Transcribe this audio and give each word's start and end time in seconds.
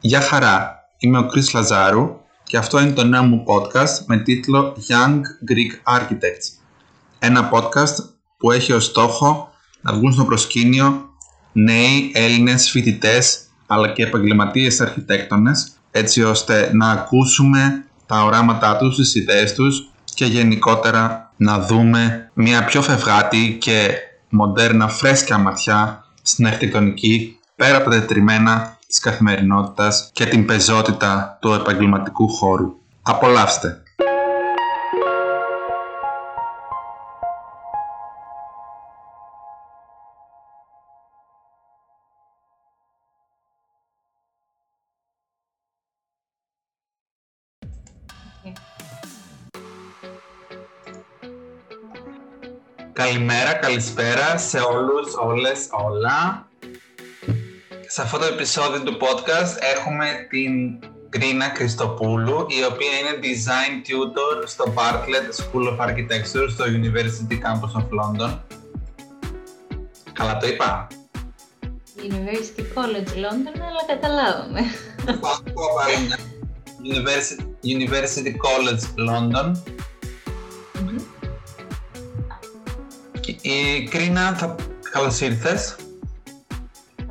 Γεια 0.00 0.20
χαρά, 0.20 0.88
είμαι 0.98 1.18
ο 1.18 1.26
Κρίς 1.26 1.52
Λαζάρου 1.52 2.20
και 2.44 2.56
αυτό 2.56 2.80
είναι 2.80 2.92
το 2.92 3.04
νέο 3.04 3.22
μου 3.22 3.44
podcast 3.46 4.04
με 4.06 4.18
τίτλο 4.18 4.76
Young 4.88 5.20
Greek 5.50 5.96
Architects. 5.98 6.62
Ένα 7.18 7.50
podcast 7.52 8.04
που 8.36 8.50
έχει 8.50 8.72
ως 8.72 8.84
στόχο 8.84 9.52
να 9.80 9.92
βγουν 9.92 10.12
στο 10.12 10.24
προσκήνιο 10.24 11.08
νέοι 11.52 12.10
Έλληνες 12.14 12.70
φοιτητές 12.70 13.40
αλλά 13.66 13.92
και 13.92 14.02
επαγγελματίες 14.02 14.80
αρχιτέκτονες 14.80 15.72
έτσι 15.90 16.22
ώστε 16.22 16.70
να 16.72 16.90
ακούσουμε 16.90 17.84
τα 18.06 18.24
οράματά 18.24 18.76
τους, 18.76 18.96
τις 18.96 19.14
ιδέες 19.14 19.54
τους 19.54 19.90
και 20.04 20.24
γενικότερα 20.24 21.32
να 21.36 21.58
δούμε 21.58 22.30
μια 22.34 22.64
πιο 22.64 22.82
φευγάτη 22.82 23.56
και 23.60 23.90
μοντέρνα 24.28 24.88
φρέσκια 24.88 25.38
ματιά 25.38 26.04
στην 26.22 26.46
αρχιτεκτονική 26.46 27.38
πέρα 27.56 27.76
από 27.76 27.90
τα 27.90 27.98
τετριμένα 27.98 28.77
της 28.88 28.98
καθημερινότητας 28.98 30.10
και 30.12 30.26
την 30.26 30.46
πεζότητα 30.46 31.38
του 31.40 31.52
επαγγελματικού 31.52 32.28
χώρου. 32.28 32.74
Απολαύστε! 33.02 33.82
Καλημέρα, 52.92 53.52
καλησπέρα 53.52 54.38
σε 54.38 54.58
όλους, 54.58 55.14
όλες, 55.14 55.68
όλα. 55.70 56.47
Σε 57.98 58.04
αυτό 58.04 58.18
το 58.18 58.24
επεισόδιο 58.24 58.82
του 58.82 58.96
podcast 59.00 59.56
έχουμε 59.76 60.26
την 60.30 60.78
Κρίνα 61.08 61.52
Χριστοπούλου, 61.56 62.46
η 62.48 62.64
οποία 62.64 62.98
είναι 62.98 63.18
Design 63.22 63.86
Tutor 63.86 64.42
στο 64.46 64.74
Bartlett 64.76 65.28
School 65.40 65.68
of 65.68 65.86
Architecture 65.86 66.48
στο 66.50 66.64
University 66.64 67.34
Campus 67.34 67.80
of 67.80 67.86
London. 68.00 68.38
Καλά 70.12 70.36
το 70.36 70.46
είπα. 70.46 70.86
University 71.96 72.78
College 72.78 73.12
London, 73.24 73.60
αλλά 73.68 73.84
καταλάβαμε. 73.86 74.60
University, 76.92 77.42
University 77.64 78.32
College 78.46 79.08
London. 79.10 79.52
Η 83.40 83.84
Κρίνα, 83.90 84.34
θα... 84.34 84.54
καλώς 84.92 85.20
ήρθες. 85.20 85.76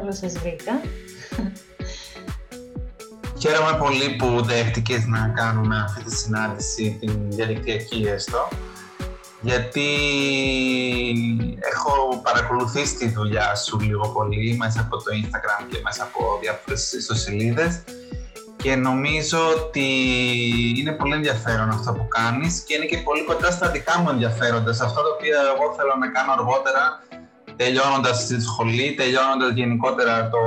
Καλώς 0.07 0.21
σας 0.21 0.41
βρήκα. 0.41 0.81
Χαίρομαι 3.39 3.77
πολύ 3.77 4.15
που 4.15 4.41
δέχτηκες 4.41 5.05
να 5.05 5.33
κάνουμε 5.35 5.83
αυτή 5.85 6.03
τη 6.03 6.15
συνάντηση, 6.15 6.97
την 6.99 7.31
διαδικτυακή 7.31 8.03
έστω, 8.07 8.47
γιατί 9.41 9.87
έχω 11.59 12.21
παρακολουθήσει 12.23 12.95
τη 12.95 13.07
δουλειά 13.07 13.55
σου 13.55 13.79
λίγο 13.79 14.07
πολύ 14.07 14.55
μέσα 14.57 14.79
από 14.81 14.97
το 14.97 15.03
Instagram 15.21 15.65
και 15.71 15.79
μέσα 15.83 16.03
από 16.03 16.39
διάφορες 16.41 16.91
ιστοσελίδες 16.91 17.83
και 18.57 18.75
νομίζω 18.75 19.39
ότι 19.55 19.87
είναι 20.77 20.91
πολύ 20.91 21.13
ενδιαφέρον 21.13 21.69
αυτό 21.69 21.93
που 21.93 22.07
κάνεις 22.07 22.59
και 22.59 22.73
είναι 22.73 22.85
και 22.85 22.97
πολύ 22.97 23.23
κοντά 23.23 23.51
στα 23.51 23.71
δικά 23.71 23.99
μου 23.99 24.09
ενδιαφέροντα, 24.09 24.73
σε 24.73 24.83
αυτό 24.83 25.01
το 25.01 25.09
οποίο 25.15 25.35
εγώ 25.53 25.73
θέλω 25.77 25.95
να 25.99 26.07
κάνω 26.07 26.31
αργότερα 26.31 27.01
τελειώνοντας 27.57 28.25
τη 28.25 28.41
σχολή, 28.41 28.93
τελειώνοντας 28.97 29.51
γενικότερα 29.53 30.29
το 30.29 30.37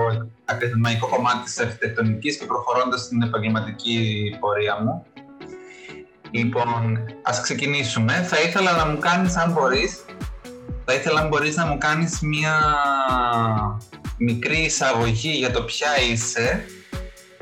ακαδημαϊκό 0.44 1.06
κομμάτι 1.08 1.42
της 1.44 1.58
αρχιτεκτονικής 1.58 2.36
και 2.36 2.47
προχωρώντας 2.47 3.00
στην 3.00 3.22
επαγγελματική 3.22 4.22
πορεία 4.41 4.80
μου. 4.83 5.05
Λοιπόν, 6.30 6.98
ας 7.22 7.41
ξεκινήσουμε. 7.41 8.12
Θα 8.12 8.41
ήθελα 8.41 8.72
να 8.72 8.86
μου 8.86 8.98
κάνεις, 8.98 9.36
αν 9.36 9.52
μπορείς, 9.52 10.05
θα 10.84 10.95
ήθελα 10.95 11.20
αν 11.20 11.29
μπορείς 11.29 11.57
να 11.57 11.67
μου 11.67 11.79
κάνεις 11.79 12.20
μία 12.20 12.55
μικρή 14.17 14.58
εισαγωγή 14.58 15.30
για 15.30 15.51
το 15.51 15.63
ποια 15.63 15.89
είσαι 16.11 16.64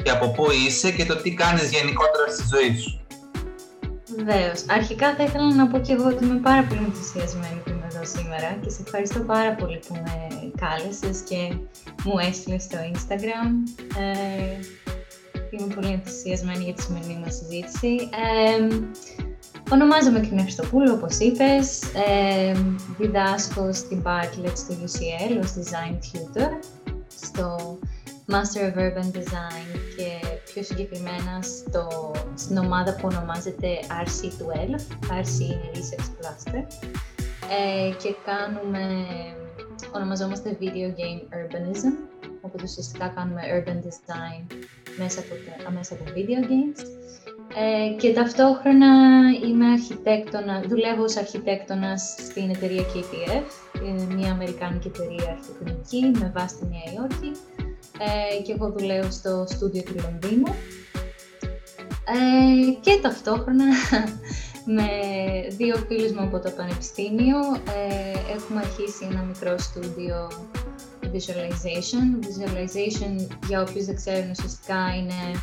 και 0.03 0.11
από 0.11 0.31
πού 0.31 0.47
είσαι 0.51 0.91
και 0.91 1.05
το 1.05 1.17
τι 1.17 1.35
κάνεις 1.35 1.71
γενικότερα 1.71 2.31
στη 2.31 2.45
ζωή 2.57 2.77
σου. 2.79 3.01
Βεβαίως. 4.17 4.65
Αρχικά 4.69 5.15
θα 5.15 5.23
ήθελα 5.23 5.55
να 5.55 5.67
πω 5.67 5.79
και 5.79 5.93
εγώ 5.93 6.07
ότι 6.09 6.25
είμαι 6.25 6.41
πάρα 6.41 6.63
πολύ 6.63 6.81
ενθουσιασμένη 6.85 7.61
που 7.65 7.71
είμαι 7.71 7.78
εδώ 7.99 8.19
σήμερα 8.19 8.59
και 8.63 8.71
σε 8.71 8.83
ευχαριστώ 8.87 9.21
πάρα 9.21 9.55
πολύ 9.55 9.81
που 9.89 9.95
με 9.95 10.29
κάλεσες 10.61 11.21
και 11.21 11.57
μου 12.05 12.19
έστειλες 12.19 12.63
στο 12.63 12.79
Instagram. 12.93 13.51
Ε, 13.99 14.63
είμαι 15.51 15.75
πολύ 15.75 15.87
ενθουσιασμένη 15.87 16.65
για 16.65 16.75
τη 16.75 16.83
σημερινή 16.83 17.19
μας 17.25 17.35
συζήτηση. 17.35 18.09
Ε, 18.57 18.69
ονομάζομαι 19.71 20.21
Κρίνα 20.21 20.43
Χριστοπούλου, 20.43 20.93
όπως 20.93 21.19
είπες. 21.19 21.83
Ε, 21.83 22.53
διδάσκω 22.99 23.73
στην 23.73 24.03
Bartlett 24.07 24.53
στο 24.55 24.75
UCL 24.75 25.43
ως 25.43 25.53
Design 25.57 25.93
Tutor 25.93 26.51
στο 27.23 27.79
Master 28.31 28.61
of 28.69 28.79
Urban 28.79 29.17
Design 29.19 29.69
και 29.97 30.39
πιο 30.53 30.63
συγκεκριμένα 30.63 31.43
στο, 31.43 32.13
στην 32.35 32.57
ομάδα 32.57 32.95
που 32.95 33.09
ονομάζεται 33.13 33.69
RC12, 34.05 34.71
RC 35.21 35.41
είναι 35.41 35.71
Research 35.75 36.11
Cluster 36.19 36.67
ε, 37.49 37.91
και 38.03 38.15
κάνουμε, 38.25 38.85
ονομαζόμαστε 39.95 40.59
Video 40.61 40.89
Game 41.01 41.21
Urbanism, 41.39 41.93
οπότε 42.41 42.65
ουσιαστικά 42.65 43.09
κάνουμε 43.09 43.41
Urban 43.55 43.79
Design 43.87 44.57
μέσα 44.99 45.21
από, 45.21 45.35
μέσα 45.73 45.95
από 45.95 46.05
Video 46.17 46.45
Games. 46.51 46.81
Ε, 47.57 47.97
και 47.97 48.13
ταυτόχρονα 48.13 48.87
είμαι 49.45 49.67
αρχιτέκτονα, 49.67 50.63
δουλεύω 50.69 51.03
ως 51.03 51.17
αρχιτέκτονας 51.17 52.15
στην 52.19 52.51
εταιρεία 52.51 52.83
KPF, 52.83 53.45
είναι 53.85 54.15
μια 54.15 54.31
αμερικάνικη 54.33 54.89
εταιρεία 54.89 55.31
αρχιτεκτονική 55.31 56.19
με 56.21 56.33
βάση 56.37 56.57
τη 56.57 56.67
Νέα 56.67 56.93
Υόρκη. 56.95 57.33
Ε, 57.99 58.43
και 58.43 58.53
εγώ 58.53 58.71
δουλεύω 58.71 59.11
στο 59.11 59.45
στούντιο 59.49 59.83
του 59.83 59.95
Λονδίνου. 60.03 60.55
Ε, 62.05 62.71
και 62.81 62.99
ταυτόχρονα 63.03 63.65
με 64.71 64.89
δύο 65.57 65.77
φίλους 65.89 66.13
μου 66.13 66.23
από 66.23 66.39
το 66.39 66.51
Πανεπιστήμιο 66.51 67.39
ε, 67.77 68.35
έχουμε 68.37 68.61
αρχίσει 68.61 69.09
ένα 69.11 69.23
μικρό 69.23 69.59
στούντιο 69.59 70.31
visualization. 71.13 72.07
Visualization, 72.27 73.27
για 73.49 73.63
όποιους 73.63 73.85
δεν 73.85 73.97
ξέρουν, 73.97 74.31
ουσιαστικά 74.31 74.95
είναι 74.99 75.41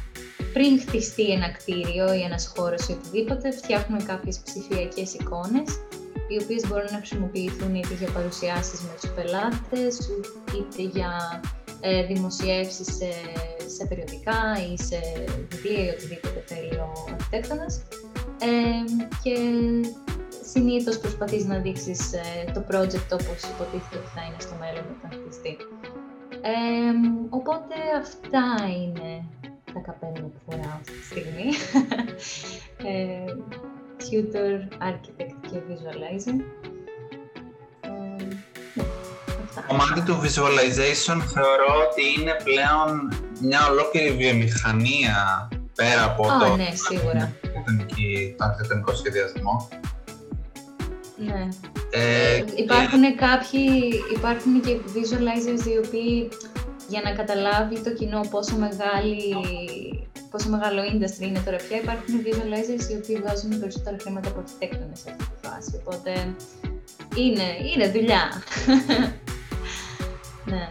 πριν 0.54 0.80
χτιστεί 0.80 1.32
ένα 1.32 1.52
κτίριο 1.52 2.14
ή 2.14 2.22
ένας 2.22 2.54
χώρος 2.56 2.88
ή 2.88 2.92
οτιδήποτε, 2.92 3.52
φτιάχνουμε 3.52 4.04
κάποιες 4.04 4.40
ψηφιακές 4.40 5.14
εικόνες 5.14 5.70
οι 6.28 6.44
οποίες 6.44 6.68
μπορούν 6.68 6.92
να 6.92 6.98
χρησιμοποιηθούν 6.98 7.76
είτε 7.76 7.94
για 8.00 8.12
παρουσιάσεις 8.12 8.82
με 8.82 8.90
τους 9.02 9.10
πελάτες, 9.10 10.10
είτε 10.56 10.82
για 10.98 11.42
ε, 11.80 12.06
δημοσιεύσεις 12.06 12.88
σε, 12.96 13.10
σε 13.76 13.86
περιοδικά 13.90 14.40
ή 14.72 14.84
σε 14.84 15.00
βιβλία 15.50 15.86
ή 15.86 15.90
οτιδήποτε 15.90 16.44
θέλει 16.46 16.76
ο 16.76 16.92
αρχιτέκτονας. 17.14 17.82
Ε, 18.40 18.48
και 19.24 19.36
συνήθως 20.52 20.98
προσπαθείς 21.00 21.46
να 21.46 21.58
δείξεις 21.58 22.14
ε, 22.14 22.52
το 22.54 22.66
project 22.72 23.10
όπως 23.12 23.40
υποτίθεται 23.52 23.98
ότι 23.98 24.10
θα 24.16 24.22
είναι 24.26 24.40
στο 24.40 24.56
μέλλον 24.60 24.86
όταν 24.98 25.20
χτιστεί. 25.20 25.58
Ε, 26.42 26.92
οπότε 27.30 27.76
αυτά 28.02 28.46
είναι 28.82 29.26
τα 29.74 29.80
καπέλα 29.80 30.26
που 30.26 30.42
φοράω 30.46 30.76
αυτή 30.80 30.92
τη 30.92 31.06
στιγμή. 31.06 31.48
ε, 32.92 33.26
tutor, 34.06 34.58
architect 34.90 35.36
και 35.50 35.58
visualizer. 35.68 36.38
Το 39.56 39.62
κομμάτι 39.68 40.02
του 40.02 40.16
visualization 40.24 41.20
θεωρώ 41.34 41.72
ότι 41.90 42.22
είναι 42.22 42.36
πλέον 42.44 43.14
μια 43.42 43.68
ολόκληρη 43.70 44.12
βιομηχανία 44.12 45.48
πέρα 45.76 46.04
από 46.04 46.24
oh, 46.24 46.48
το, 46.48 46.56
ναι, 46.56 46.70
σίγουρα. 46.74 47.34
Το 48.38 48.44
αρχιτεκτονικό 48.46 48.96
σχεδιασμό. 48.96 49.70
Ναι. 51.18 51.48
Ε, 51.92 52.44
υπάρχουν 52.56 53.02
και... 53.02 53.16
κάποιοι, 53.16 53.70
υπάρχουν 54.16 54.62
και 54.62 54.78
visualizers 54.96 55.66
οι 55.66 55.78
οποίοι 55.86 56.30
για 56.88 57.02
να 57.04 57.12
καταλάβει 57.12 57.80
το 57.80 57.94
κοινό 57.94 58.22
πόσο 58.30 58.56
μεγάλη 58.56 59.36
πόσο 60.32 60.50
μεγάλο 60.50 60.82
industry 60.82 61.22
είναι 61.28 61.42
τώρα 61.46 61.58
πια, 61.58 61.78
υπάρχουν 61.78 62.14
visualizers 62.26 62.92
οι 62.92 62.96
οποίοι 62.96 63.16
βγάζουν 63.16 63.60
περισσότερα 63.60 63.98
χρήματα 64.02 64.30
από 64.30 64.40
αρχιτέκτονες 64.40 65.00
σε 65.00 65.10
αυτή 65.10 65.24
τη 65.24 65.48
φάση. 65.48 65.82
Οπότε 65.84 66.12
είναι, 67.16 67.48
είναι 67.74 67.92
δουλειά. 67.92 68.24
Ναι. 70.48 70.68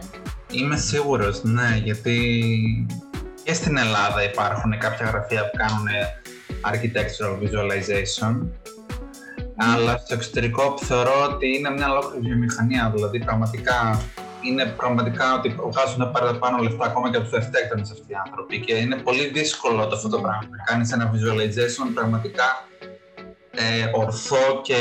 Είμαι 0.51 0.77
σίγουρος, 0.77 1.43
ναι, 1.43 1.81
γιατί 1.83 2.17
και 3.43 3.53
στην 3.53 3.77
Ελλάδα 3.77 4.23
υπάρχουν 4.23 4.77
κάποια 4.79 5.05
γραφεία 5.05 5.49
που 5.49 5.57
κάνουν 5.57 5.87
architectural 6.61 7.33
visualization, 7.43 8.47
αλλά 9.55 9.97
στο 9.97 10.13
εξωτερικό 10.13 10.77
θεωρώ 10.77 11.29
ότι 11.33 11.57
είναι 11.57 11.69
μια 11.69 11.91
ολόκληρη 11.91 12.25
βιομηχανία, 12.25 12.91
δηλαδή 12.95 13.19
πραγματικά 13.19 14.01
είναι 14.47 14.65
πραγματικά 14.65 15.33
ότι 15.33 15.55
βγάζουν 15.71 16.11
παραπάνω 16.11 16.57
λεφτά 16.63 16.85
ακόμα 16.85 17.09
και 17.09 17.17
από 17.17 17.25
τους 17.25 17.37
ευτέκτονε 17.37 17.81
αυτοί 17.81 18.11
οι 18.11 18.15
άνθρωποι 18.25 18.59
και 18.59 18.73
είναι 18.73 18.95
πολύ 18.95 19.27
δύσκολο 19.27 19.87
το 19.87 19.95
αυτό 19.95 20.09
το 20.09 20.19
πράγμα. 20.19 20.47
Να 20.49 20.63
κάνεις 20.63 20.91
ένα 20.91 21.11
visualization 21.13 21.87
πραγματικά 21.93 22.65
ε, 23.51 23.89
ορθό 23.93 24.61
και 24.61 24.75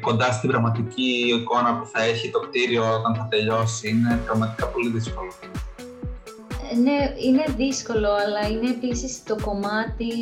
κοντά 0.00 0.32
στην 0.32 0.50
πραγματική 0.50 1.34
εικόνα 1.38 1.78
που 1.78 1.86
θα 1.92 2.02
έχει 2.02 2.30
το 2.30 2.40
κτίριο 2.40 2.94
όταν 2.94 3.14
θα 3.14 3.26
τελειώσει. 3.30 3.88
Είναι 3.88 4.20
πραγματικά 4.24 4.66
πολύ 4.66 4.88
δύσκολο. 4.88 5.32
Ναι, 6.82 7.14
είναι 7.26 7.44
δύσκολο, 7.56 8.08
αλλά 8.12 8.48
είναι 8.48 8.70
επίσης 8.70 9.22
το 9.24 9.36
κομμάτι 9.42 10.12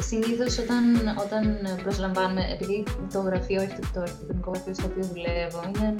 συνήθως 0.00 0.58
όταν, 0.58 0.84
όταν 1.24 1.58
προσλαμβάνουμε, 1.82 2.46
επειδή 2.52 2.84
το 3.12 3.20
γραφείο, 3.20 3.68
το 3.94 4.00
αρχιτεκτονικό 4.00 4.50
γραφείο 4.50 4.74
στο 4.74 4.86
οποίο 4.86 5.04
δουλεύω 5.04 5.62
είναι 5.68 5.94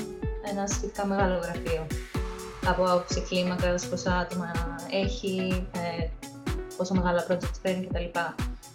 ένα 0.50 0.66
σχετικά 0.66 1.06
μεγάλο 1.06 1.38
γραφείο 1.42 1.86
από 2.66 2.84
άποψη 2.84 3.20
κλίμακας, 3.28 3.86
πόσα 3.86 4.16
άτομα 4.16 4.50
έχει, 4.90 5.66
ε, 5.72 6.08
πόσο 6.76 6.94
μεγάλα 6.94 7.26
projects 7.28 7.58
παίρνει 7.62 7.86
κτλ. 7.86 8.18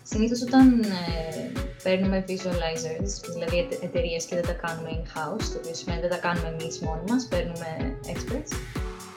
Συνήθως 0.04 0.42
όταν 0.42 0.82
ε, 0.82 1.52
παίρνουμε 1.84 2.26
visualizers, 2.28 3.32
δηλαδή 3.34 3.68
εταιρείες 3.82 4.26
και 4.26 4.36
δεν 4.36 4.46
τα 4.46 4.54
κάνουμε 4.54 4.90
in-house, 4.90 5.44
το 5.44 5.58
οποίο 5.58 5.74
σημαίνει 5.74 6.02
δεν 6.02 6.10
τα 6.10 6.18
κάνουμε 6.18 6.48
εμείς 6.48 6.80
μόνοι 6.80 7.02
μας, 7.10 7.28
παίρνουμε 7.28 8.00
experts, 8.14 8.52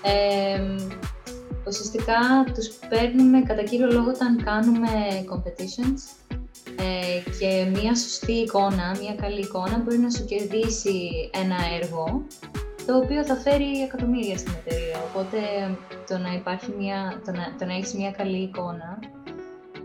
ε, 0.02 0.60
ουσιαστικά 1.68 2.44
τους 2.54 2.68
παίρνουμε 2.88 3.42
κατά 3.42 3.62
κύριο 3.62 3.92
λόγο 3.92 4.08
όταν 4.08 4.42
κάνουμε 4.44 4.88
competitions 5.32 6.00
ε, 6.76 7.30
και 7.38 7.80
μια 7.80 7.94
σωστή 7.94 8.32
εικόνα, 8.32 8.96
μια 9.00 9.14
καλή 9.14 9.40
εικόνα 9.40 9.78
μπορεί 9.78 9.98
να 9.98 10.10
σου 10.10 10.24
κερδίσει 10.24 11.10
ένα 11.42 11.56
έργο 11.80 12.26
το 12.86 12.96
οποίο 12.96 13.24
θα 13.24 13.34
φέρει 13.34 13.82
εκατομμύρια 13.82 14.38
στην 14.38 14.52
εταιρεία. 14.52 14.98
Οπότε 15.08 15.38
το 16.08 16.18
να, 16.18 16.32
υπάρχει 16.32 16.74
μια, 16.78 17.20
το 17.24 17.30
να, 17.30 17.54
το 17.58 17.64
να 17.64 17.74
έχεις 17.74 17.94
μια 17.94 18.10
καλή 18.10 18.42
εικόνα 18.42 18.98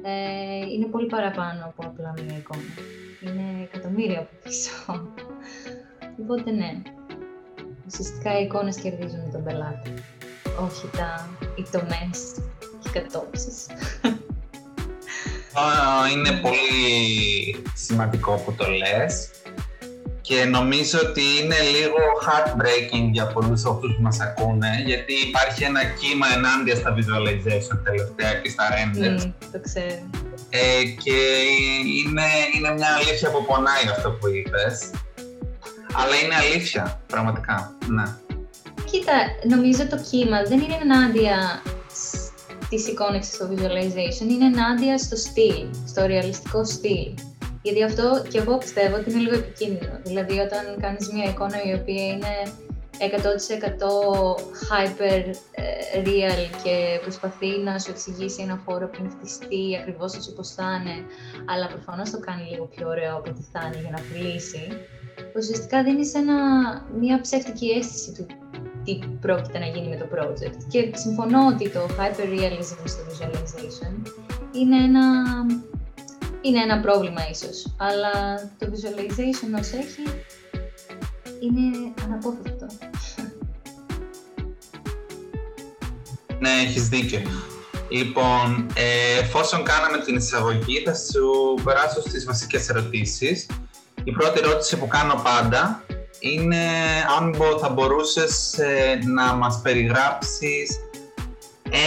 ε, 0.01 0.65
είναι 0.73 0.85
πολύ 0.85 1.07
παραπάνω 1.07 1.65
από 1.65 1.87
απλά 1.87 2.13
μια 2.15 2.37
εικόνα. 2.37 2.73
Είναι 3.21 3.69
εκατομμύρια 3.71 4.19
από 4.19 4.29
πίσω. 4.43 4.71
Οπότε 6.21 6.51
ναι, 6.51 6.81
ουσιαστικά 7.87 8.39
οι 8.39 8.43
εικόνες 8.43 8.75
κερδίζουν 8.75 9.31
τον 9.31 9.43
πελάτη 9.43 9.93
όχι 10.59 10.89
τα, 10.97 11.29
οι 11.55 11.65
τομές 11.71 12.19
και 12.79 12.89
οι 12.89 12.91
κατόψεις. 12.91 13.65
Είναι 16.13 16.31
πολύ 16.31 17.63
σημαντικό 17.75 18.41
που 18.45 18.53
το 18.53 18.65
λες 18.69 19.29
και 20.21 20.45
νομίζω 20.45 20.99
ότι 21.03 21.21
είναι 21.21 21.55
λίγο 21.59 21.97
heartbreaking 22.25 23.09
για 23.11 23.27
πολλούς 23.27 23.65
αυτούς 23.65 23.95
που 23.95 24.01
μας 24.01 24.19
ακούνε 24.19 24.83
γιατί 24.85 25.13
υπάρχει 25.27 25.63
ένα 25.63 25.83
κύμα 25.85 26.27
ενάντια 26.35 26.75
στα 26.75 26.95
visualization 26.97 27.77
τελευταία 27.83 28.33
και 28.33 28.49
στα 28.49 28.63
renders. 28.73 29.25
Mm, 29.25 29.31
το 29.51 29.59
ξέρω. 29.61 30.09
Ε, 30.49 30.83
και 31.03 31.17
είναι, 31.99 32.27
είναι 32.55 32.73
μια 32.73 32.87
αλήθεια 32.99 33.31
που 33.31 33.45
πονάει 33.45 33.85
αυτό 33.91 34.09
που 34.11 34.27
είπες. 34.27 34.91
Αλλά 35.95 36.15
είναι 36.23 36.35
αλήθεια, 36.35 37.01
πραγματικά. 37.07 37.75
Ναι. 37.87 38.03
Κοίτα, 38.93 39.19
νομίζω 39.55 39.87
το 39.87 39.97
κύμα 40.09 40.43
δεν 40.43 40.59
είναι 40.59 40.77
ενάντια 40.81 41.61
της 42.69 42.87
εικόνα 42.87 43.21
στο 43.21 43.49
visualization, 43.51 44.27
είναι 44.29 44.45
ενάντια 44.45 44.97
στο 44.97 45.15
στυλ, 45.15 45.67
στο 45.87 46.05
ρεαλιστικό 46.05 46.65
στυλ. 46.65 47.13
Γιατί 47.61 47.83
αυτό 47.83 48.25
και 48.29 48.37
εγώ 48.37 48.57
πιστεύω 48.57 48.95
ότι 48.95 49.09
είναι 49.09 49.19
λίγο 49.19 49.35
επικίνδυνο. 49.35 49.99
Δηλαδή, 50.03 50.39
όταν 50.39 50.63
κάνεις 50.81 51.11
μια 51.11 51.29
εικόνα 51.29 51.63
η 51.63 51.73
οποία 51.73 52.07
είναι 52.07 52.33
100% 52.99 53.03
hyper 54.69 55.23
ε, 55.51 56.01
real 56.05 56.41
και 56.63 56.99
προσπαθεί 57.01 57.59
να 57.63 57.79
σου 57.79 57.91
εξηγήσει 57.91 58.41
ένα 58.41 58.61
χώρο 58.65 58.87
πριν 58.87 59.09
χτιστεί 59.09 59.77
ακριβώς 59.79 60.15
έτσι 60.15 60.29
όπως 60.31 60.49
θα 60.53 60.81
είναι, 60.81 60.95
αλλά 61.45 61.67
προφανώς 61.67 62.09
το 62.11 62.19
κάνει 62.19 62.49
λίγο 62.49 62.65
πιο 62.65 62.87
ωραίο 62.87 63.15
από 63.17 63.29
ό,τι 63.29 63.41
θα 63.51 63.61
είναι 63.65 63.81
για 63.81 63.91
να 63.91 64.01
πουλήσει, 64.01 64.67
ουσιαστικά 65.35 65.83
δίνεις 65.83 66.11
μια 66.99 67.21
ψεύτικη 67.21 67.69
αίσθηση 67.69 68.11
του 68.13 68.25
τι 68.83 68.99
πρόκειται 69.21 69.59
να 69.59 69.65
γίνει 69.65 69.87
με 69.87 69.95
το 69.95 70.07
project. 70.15 70.57
Και 70.67 70.91
συμφωνώ 70.93 71.47
ότι 71.47 71.69
το 71.69 71.79
hyperrealism 71.79 72.77
στο 72.83 73.01
visualization 73.09 74.11
είναι 74.51 74.83
ένα, 74.83 75.05
είναι 76.41 76.59
ένα 76.61 76.79
πρόβλημα 76.79 77.29
ίσως, 77.29 77.75
αλλά 77.77 78.35
το 78.57 78.67
visualization 78.71 79.59
ως 79.59 79.71
έχει 79.71 80.23
είναι 81.39 81.93
αναπόφευκτο. 82.03 82.65
Ναι, 86.39 86.49
έχεις 86.49 86.87
δίκιο. 86.89 87.19
Λοιπόν, 87.89 88.67
ε, 88.73 89.19
εφόσον 89.19 89.63
κάναμε 89.63 89.97
την 89.97 90.15
εισαγωγή, 90.15 90.83
θα 90.85 90.93
σου 90.95 91.53
περάσω 91.63 92.01
στις 92.01 92.25
βασικές 92.25 92.69
ερωτήσεις. 92.69 93.45
Η 94.03 94.11
πρώτη 94.11 94.39
ερώτηση 94.39 94.77
που 94.77 94.87
κάνω 94.87 95.21
πάντα 95.23 95.83
είναι 96.23 96.65
αν 97.19 97.35
θα 97.59 97.69
μπορούσες 97.69 98.57
ε, 98.57 98.99
να 99.05 99.33
μας 99.33 99.59
περιγράψεις 99.63 100.79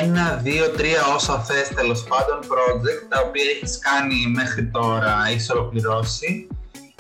ένα, 0.02 0.40
δύο, 0.42 0.70
τρία 0.70 1.06
όσα 1.14 1.38
θες 1.38 1.68
τέλος 1.68 2.04
πάντων 2.04 2.38
project 2.40 3.06
τα 3.08 3.20
οποία 3.26 3.44
έχεις 3.50 3.78
κάνει 3.78 4.32
μέχρι 4.34 4.66
τώρα, 4.66 5.24
έχεις 5.28 5.50
ολοκληρώσει 5.50 6.46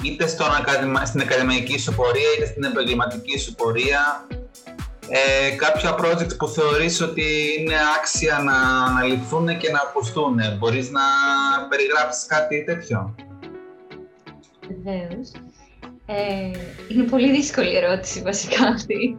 είτε 0.02 0.26
στον 0.26 0.46
στην 1.04 1.20
ακαδημαϊκή 1.20 1.78
σου 1.78 1.94
πορεία 1.94 2.28
είτε 2.36 2.46
στην 2.46 2.64
επαγγελματική 2.64 3.38
σου 3.38 3.54
πορεία 3.54 4.26
ε, 5.08 5.50
κάποια 5.56 5.96
project 5.98 6.36
που 6.36 6.48
θεωρείς 6.48 7.00
ότι 7.00 7.24
είναι 7.58 7.74
άξια 7.98 8.38
να 8.38 8.84
αναλυθούν 8.84 9.58
και 9.58 9.70
να 9.70 9.80
ακουστούν. 9.80 10.36
Μπορείς 10.58 10.90
να 10.90 11.02
περιγράψεις 11.68 12.26
κάτι 12.26 12.64
τέτοιο; 12.64 13.14
Βεβαίως. 14.68 15.30
Ε, 16.06 16.50
είναι 16.88 17.02
πολύ 17.02 17.30
δύσκολη 17.30 17.76
ερώτηση 17.76 18.22
βασικά 18.22 18.66
αυτή. 18.66 19.16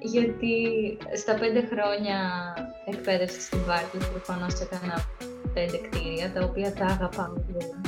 γιατί 0.00 0.54
στα 1.16 1.34
πέντε 1.34 1.68
χρόνια 1.72 2.18
εκπαίδευσης 2.86 3.44
στην 3.44 3.58
Βάρκη 3.66 3.98
προφανώς 4.12 4.60
έκανα 4.60 5.04
πέντε 5.54 5.76
κτίρια, 5.76 6.32
τα 6.32 6.44
οποία 6.44 6.72
τα 6.72 6.84
αγαπάω 6.84 7.32
όλα. 7.32 7.80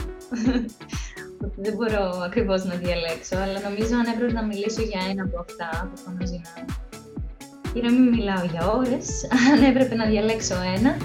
Δεν 1.56 1.74
μπορώ 1.74 2.22
ακριβώς 2.24 2.64
να 2.64 2.74
διαλέξω, 2.74 3.36
αλλά 3.36 3.60
νομίζω 3.60 3.96
αν 3.96 4.06
έπρεπε 4.14 4.32
να 4.32 4.42
μιλήσω 4.42 4.82
για 4.82 5.00
ένα 5.10 5.22
από 5.22 5.38
αυτά, 5.40 5.90
προφανώς 5.94 6.30
για 6.30 6.40
να... 6.44 6.64
για 7.74 7.82
να 7.82 7.92
μην 7.92 8.08
μιλάω 8.08 8.44
για 8.44 8.66
ώρες, 8.66 9.08
αν 9.52 9.62
έπρεπε 9.62 9.94
να 9.94 10.06
διαλέξω 10.06 10.54
ένα, 10.76 10.96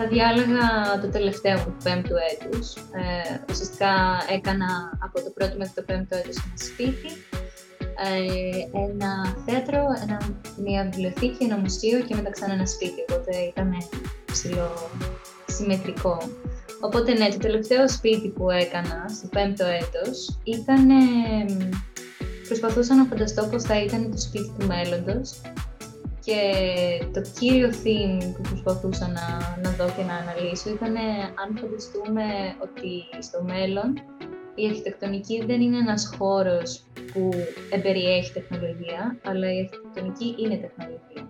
θα 0.00 0.08
διάλεγα 0.08 0.66
το 1.00 1.08
τελευταίο 1.08 1.58
μου 1.58 1.64
του 1.64 1.84
πέμπτου 1.84 2.14
έτους. 2.32 2.74
Ε, 2.76 3.38
ουσιαστικά 3.50 3.94
έκανα 4.36 4.98
από 5.04 5.22
το 5.24 5.30
πρώτο 5.30 5.54
μέχρι 5.56 5.72
το 5.74 5.82
πέμπτο 5.82 6.16
έτος 6.16 6.36
ένα 6.36 6.56
σπίτι, 6.68 7.10
ε, 8.08 8.78
ένα 8.86 9.10
θέατρο, 9.46 9.82
ένα, 10.02 10.18
μια 10.64 10.88
βιβλιοθήκη, 10.90 11.44
ένα 11.44 11.56
μουσείο 11.56 12.00
και 12.00 12.14
μετά 12.14 12.30
ξανά 12.30 12.52
ένα 12.52 12.66
σπίτι, 12.66 13.00
οπότε 13.08 13.36
ήταν 13.52 13.70
ψηλό 14.32 14.70
συμμετρικό. 15.46 16.18
Οπότε 16.80 17.12
ναι, 17.12 17.28
το 17.28 17.36
τελευταίο 17.36 17.88
σπίτι 17.88 18.28
που 18.28 18.50
έκανα 18.50 19.04
στο 19.16 19.28
πέμπτο 19.28 19.64
έτος 19.64 20.38
ήταν... 20.44 20.86
προσπαθούσα 22.46 22.94
να 22.94 23.04
φανταστώ 23.04 23.42
πώς 23.50 23.62
θα 23.62 23.82
ήταν 23.82 24.10
το 24.10 24.20
σπίτι 24.20 24.52
του 24.58 24.66
μέλλοντος 24.66 25.40
και 26.24 26.40
το 27.12 27.20
κύριο 27.38 27.68
theme 27.68 28.32
που 28.34 28.40
προσπαθούσα 28.40 29.06
να, 29.08 29.58
να 29.62 29.70
δω 29.70 29.92
και 29.96 30.02
να 30.02 30.14
αναλύσω 30.14 30.70
ήταν 30.70 30.96
αν 31.42 31.58
φανταστούμε 31.60 32.24
ότι 32.62 33.22
στο 33.22 33.42
μέλλον 33.42 33.94
η 34.54 34.66
αρχιτεκτονική 34.66 35.44
δεν 35.46 35.60
είναι 35.60 35.76
ένας 35.76 36.14
χώρος 36.18 36.84
που 37.12 37.28
εμπεριέχει 37.70 38.32
τεχνολογία, 38.32 39.18
αλλά 39.24 39.52
η 39.54 39.58
αρχιτεκτονική 39.58 40.34
είναι 40.38 40.56
τεχνολογία. 40.56 41.28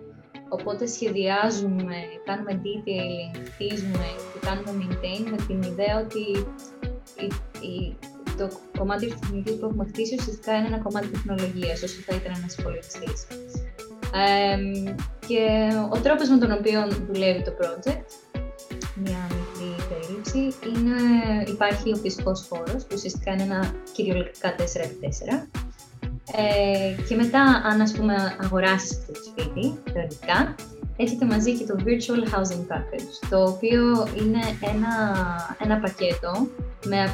Οπότε 0.49 0.87
σχεδιάζουμε, 0.87 1.97
κάνουμε 2.25 2.61
detailing, 2.65 3.35
χτίζουμε 3.53 4.07
και 4.33 4.47
κάνουμε 4.47 4.71
maintain 4.79 5.31
με 5.31 5.37
την 5.47 5.63
ιδέα 5.63 6.01
ότι 6.05 6.25
η, 7.25 7.27
η, 7.67 7.97
το 8.37 8.49
κομμάτι 8.79 9.07
της 9.07 9.21
τεχνικής 9.21 9.55
που 9.59 9.67
έχουμε 9.67 9.85
χτίσει 9.85 10.17
ουσιαστικά 10.19 10.57
είναι 10.57 10.67
ένα 10.67 10.79
κομμάτι 10.79 11.09
τεχνολογίας, 11.09 11.83
όσο 11.83 12.01
θα 12.07 12.17
ήταν 12.17 12.33
ένας 12.37 12.57
υπολογιστής 12.57 13.27
και 15.27 15.69
ο 15.93 15.99
τρόπος 16.01 16.29
με 16.29 16.39
τον 16.39 16.53
οποίο 16.53 16.89
δουλεύει 17.13 17.43
το 17.43 17.53
project, 17.61 18.05
μια 18.95 19.27
μικρή 19.29 19.87
περίληψη, 19.89 20.39
είναι, 20.39 20.99
υπάρχει 21.47 21.93
ο 21.93 21.97
φυσικός 21.97 22.47
χώρος, 22.49 22.83
που 22.83 22.93
ουσιαστικά 22.95 23.33
είναι 23.33 23.43
ένα 23.43 23.75
κυριολεκτικά 23.93 24.55
4x4. 24.59 25.47
Ε, 26.37 27.03
και 27.09 27.17
μετά, 27.17 27.41
αν 27.41 27.81
ας 27.81 27.93
πούμε 27.93 28.37
αγοράσεις 28.43 28.99
αυτό 28.99 29.13
το 29.13 29.21
σπίτι, 29.23 29.79
θεωρητικά, 29.93 30.55
έχετε 30.97 31.25
μαζί 31.25 31.53
και 31.59 31.65
το 31.65 31.77
Virtual 31.85 32.35
Housing 32.35 32.65
Package, 32.73 33.29
το 33.31 33.43
οποίο 33.43 34.09
είναι 34.19 34.41
ένα, 34.61 34.95
ένα 35.59 35.79
πακέτο 35.81 36.49
με, 36.85 37.13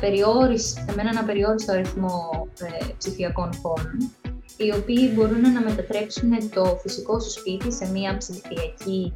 με 0.95 1.01
έναν 1.03 1.19
απεριόριστο 1.19 1.73
αριθμό 1.73 2.49
ε, 2.61 2.85
ψηφιακών 2.99 3.51
χώρων 3.63 4.11
οι 4.57 4.73
οποίοι 4.75 5.11
μπορούν 5.15 5.53
να 5.53 5.61
μετατρέψουν 5.61 6.51
το 6.55 6.79
φυσικό 6.83 7.21
σου 7.21 7.31
σπίτι 7.31 7.73
σε 7.73 7.91
μια 7.91 8.17
ψηφιακή 8.17 9.13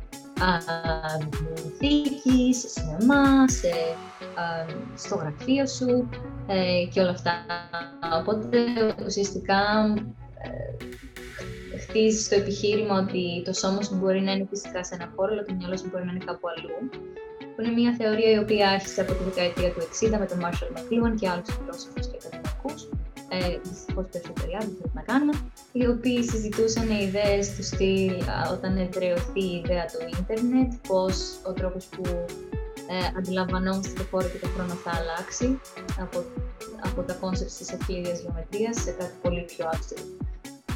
βιβλιοθήκη, 1.31 2.55
σε 2.55 2.69
σινεμά, 2.69 3.49
σε, 3.49 3.71
στο 4.97 5.15
γραφείο 5.15 5.67
σου 5.67 6.09
ε, 6.47 6.85
και 6.93 7.01
όλα 7.01 7.11
αυτά. 7.11 7.33
Οπότε 8.21 8.59
ουσιαστικά 9.07 9.61
ε, 10.43 11.79
χτίζεις 11.79 12.29
το 12.29 12.35
επιχείρημα 12.35 12.99
ότι 12.99 13.43
το 13.45 13.53
σώμα 13.53 13.83
σου 13.83 13.97
μπορεί 13.97 14.21
να 14.21 14.33
είναι 14.33 14.47
φυσικά 14.51 14.85
σε 14.85 14.95
ένα 14.95 15.13
χώρο, 15.17 15.33
αλλά 15.33 15.43
το 15.43 15.55
μυαλό 15.55 15.77
σου 15.77 15.89
μπορεί 15.91 16.05
να 16.05 16.11
είναι 16.11 16.25
κάπου 16.25 16.49
αλλού. 16.49 16.91
Που 17.57 17.63
είναι 17.63 17.73
μια 17.73 17.95
θεωρία 17.99 18.31
η 18.31 18.39
οποία 18.39 18.69
άρχισε 18.69 19.01
από 19.01 19.13
τη 19.13 19.23
δεκαετία 19.25 19.71
του 19.73 19.81
60 20.15 20.19
με 20.19 20.27
τον 20.27 20.39
Marshall 20.45 20.71
McLuhan 20.77 21.15
και 21.21 21.29
άλλους 21.29 21.49
φιλόσοφους 21.57 22.07
και 22.11 22.17
ακαδημαϊκού. 22.20 22.20
Ε, 23.33 23.59
Δυστυχώς 23.63 24.07
περισσότεροι 24.13 24.53
άλλοι 24.61 24.77
δεν 24.81 24.91
να 24.95 25.03
κάνουμε. 25.03 25.33
Οι 25.73 25.87
οποίοι 25.87 26.23
συζητούσαν 26.23 26.91
ιδέες 26.91 27.55
του 27.55 27.63
στυλ 27.63 28.15
όταν 28.53 28.77
εδραιωθεί 28.77 29.45
η 29.45 29.63
ιδέα 29.65 29.85
του 29.85 30.01
ίντερνετ, 30.19 30.73
πώς 30.89 31.17
ο 31.49 31.53
τρόπος 31.53 31.85
που 31.85 32.03
ε, 32.93 33.19
αντιλαμβανόμαστε 33.19 33.93
το 33.93 34.05
χώρο 34.11 34.29
και 34.29 34.39
το 34.39 34.49
χρόνο 34.55 34.75
θα 34.75 34.91
αλλάξει 34.99 35.61
από, 36.01 36.25
από 36.85 37.03
τα 37.03 37.15
concept 37.15 37.51
της 37.59 37.73
ευκλείδειας 37.73 38.13
γεωμετρίας 38.13 38.77
σε 38.83 38.91
κάτι 38.91 39.15
πολύ 39.23 39.45
πιο 39.51 39.69
άξιο. 39.75 39.97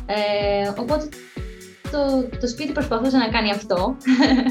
Ε, 0.06 0.68
οπότε 0.80 1.08
το, 1.90 2.00
το 2.40 2.48
σπίτι 2.48 2.72
προσπαθούσε 2.72 3.16
να 3.16 3.28
κάνει 3.28 3.50
αυτό. 3.50 3.96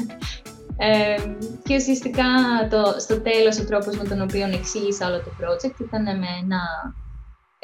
ε, 0.88 1.16
και 1.64 1.76
ουσιαστικά 1.76 2.24
το, 2.70 2.96
στο 3.00 3.20
τέλος 3.20 3.60
ο 3.60 3.66
τρόπος 3.66 3.98
με 3.98 4.04
τον 4.04 4.22
οποίο 4.22 4.46
εξήγησα 4.48 5.08
όλο 5.08 5.18
το 5.18 5.32
project 5.40 5.80
ήταν 5.80 6.04
με, 6.04 6.28
ένα, 6.44 6.62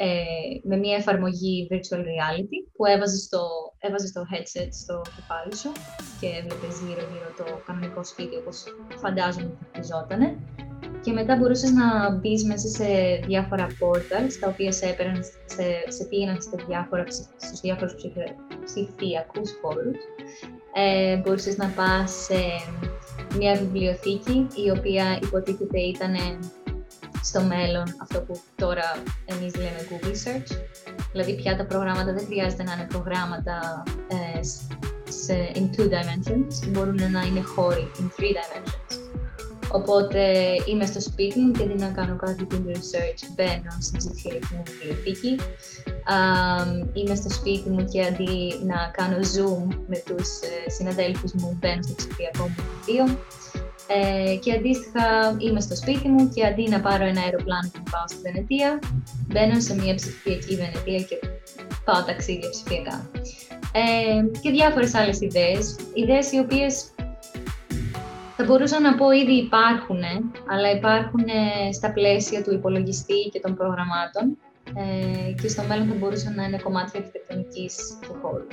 ε, 0.02 0.68
με 0.68 0.76
μια 0.76 0.96
εφαρμογή 0.96 1.68
virtual 1.70 2.02
reality 2.10 2.58
που 2.76 2.84
έβαζε 2.86 3.16
στο, 3.16 3.42
έβαζε 3.78 4.06
στο 4.06 4.22
headset 4.30 4.68
στο 4.82 5.02
κεφάλι 5.16 5.56
σου 5.56 5.72
και 6.20 6.26
έβλεπες 6.38 6.74
γύρω 6.84 7.04
γύρω 7.12 7.30
το 7.36 7.46
κανονικό 7.66 8.04
σπίτι 8.04 8.36
όπως 8.36 8.64
φαντάζομαι 9.02 9.46
ότι 9.46 9.64
χτιζότανε 9.68 10.28
και 11.00 11.12
μετά 11.12 11.36
μπορούσες 11.36 11.70
να 11.70 12.10
μπεις 12.10 12.44
μέσα 12.44 12.68
σε 12.68 12.86
διάφορα 13.26 13.66
portals 13.80 14.32
τα 14.40 14.48
οποία 14.48 14.72
σε, 14.72 14.86
έπαιρναν, 14.86 15.24
σε, 15.24 15.64
σε 15.88 16.04
πήγαιναν 16.04 16.42
σε 16.42 16.64
διάφορα, 16.66 17.04
στους 17.36 17.60
διάφορους 17.60 17.94
ψηφιακούς 18.64 19.50
χώρους. 19.62 19.96
Ε, 20.74 21.16
μπορούσες 21.16 21.56
να 21.56 21.68
πας 21.68 22.10
σε 22.10 22.40
μια 23.36 23.54
βιβλιοθήκη 23.54 24.46
η 24.66 24.70
οποία 24.78 25.18
υποτίθεται 25.22 25.80
ήταν 25.80 26.14
στο 27.22 27.40
μέλλον 27.40 27.96
αυτό 27.98 28.20
που 28.20 28.40
τώρα 28.56 29.02
εμείς 29.24 29.54
λέμε 29.56 29.86
Google 29.90 30.16
Search. 30.24 30.60
Δηλαδή 31.12 31.34
πια 31.34 31.56
τα 31.56 31.64
προγράμματα 31.66 32.12
δεν 32.12 32.26
χρειάζεται 32.26 32.62
να 32.62 32.72
είναι 32.72 32.86
προγράμματα 32.88 33.82
ε, 34.08 34.42
σε, 35.10 35.52
in 35.54 35.80
two 35.80 35.84
dimensions, 35.84 36.68
μπορούν 36.68 37.10
να 37.10 37.20
είναι 37.22 37.40
χώροι 37.40 37.90
in 37.98 38.20
three 38.20 38.34
dimensions. 38.38 39.00
Οπότε 39.72 40.32
είμαι 40.66 40.86
στο 40.86 41.00
σπίτι 41.00 41.38
μου 41.38 41.52
και 41.52 41.62
αντί 41.62 41.74
να 41.74 41.88
κάνω 41.88 42.16
κάτι 42.16 42.46
Google 42.50 42.76
research, 42.76 43.22
μπαίνω 43.34 43.72
στην 43.80 43.98
ψηφιακή 43.98 44.54
μου 44.54 44.62
βιβλιοθήκη. 44.66 45.36
είμαι 46.92 47.14
στο 47.14 47.30
σπίτι 47.30 47.70
μου 47.70 47.84
και 47.84 48.02
αντί 48.02 48.60
να 48.66 48.90
κάνω 48.92 49.16
zoom 49.16 49.76
με 49.86 50.02
τους 50.04 50.28
ε, 50.40 50.70
συναδέλφους 50.70 51.32
μου, 51.32 51.56
μπαίνω 51.60 51.82
στο 51.82 51.94
ψηφιακό 51.94 52.42
μου 52.42 52.54
βιβλίο. 52.84 53.18
Ε, 53.92 54.36
και 54.36 54.52
αντίστοιχα 54.52 55.36
είμαι 55.38 55.60
στο 55.60 55.76
σπίτι 55.76 56.08
μου 56.08 56.28
και 56.34 56.46
αντί 56.46 56.68
να 56.68 56.80
πάρω 56.80 57.04
ένα 57.04 57.20
αεροπλάνο 57.20 57.68
και 57.72 57.78
να 57.84 57.90
πάω 57.90 58.08
στη 58.08 58.16
Βενετία, 58.22 58.78
μπαίνω 59.26 59.60
σε 59.60 59.74
μια 59.74 59.94
ψηφιακή 59.94 60.56
Βενετία 60.56 61.00
και 61.08 61.18
πάω 61.84 62.04
ταξίδια 62.04 62.50
ψηφιακά. 62.50 63.10
Ε, 63.72 64.38
και 64.40 64.50
διάφορες 64.50 64.94
άλλες 64.94 65.20
ιδέες, 65.20 65.76
ιδέες 65.94 66.32
οι 66.32 66.38
οποίες 66.38 66.90
θα 68.36 68.44
μπορούσα 68.44 68.80
να 68.80 68.94
πω 68.94 69.10
ήδη 69.10 69.32
υπάρχουν, 69.32 70.02
αλλά 70.52 70.70
υπάρχουν 70.70 71.24
στα 71.72 71.92
πλαίσια 71.92 72.42
του 72.42 72.52
υπολογιστή 72.52 73.28
και 73.32 73.40
των 73.40 73.54
προγραμμάτων 73.54 74.38
ε, 74.74 75.32
και 75.42 75.48
στο 75.48 75.62
μέλλον 75.68 75.88
θα 75.88 75.94
μπορούσαν 75.94 76.34
να 76.34 76.44
είναι 76.44 76.58
κομμάτια 76.58 77.00
αρχιτεκτονικής 77.00 77.98
του 78.00 78.18
χώρου. 78.22 78.46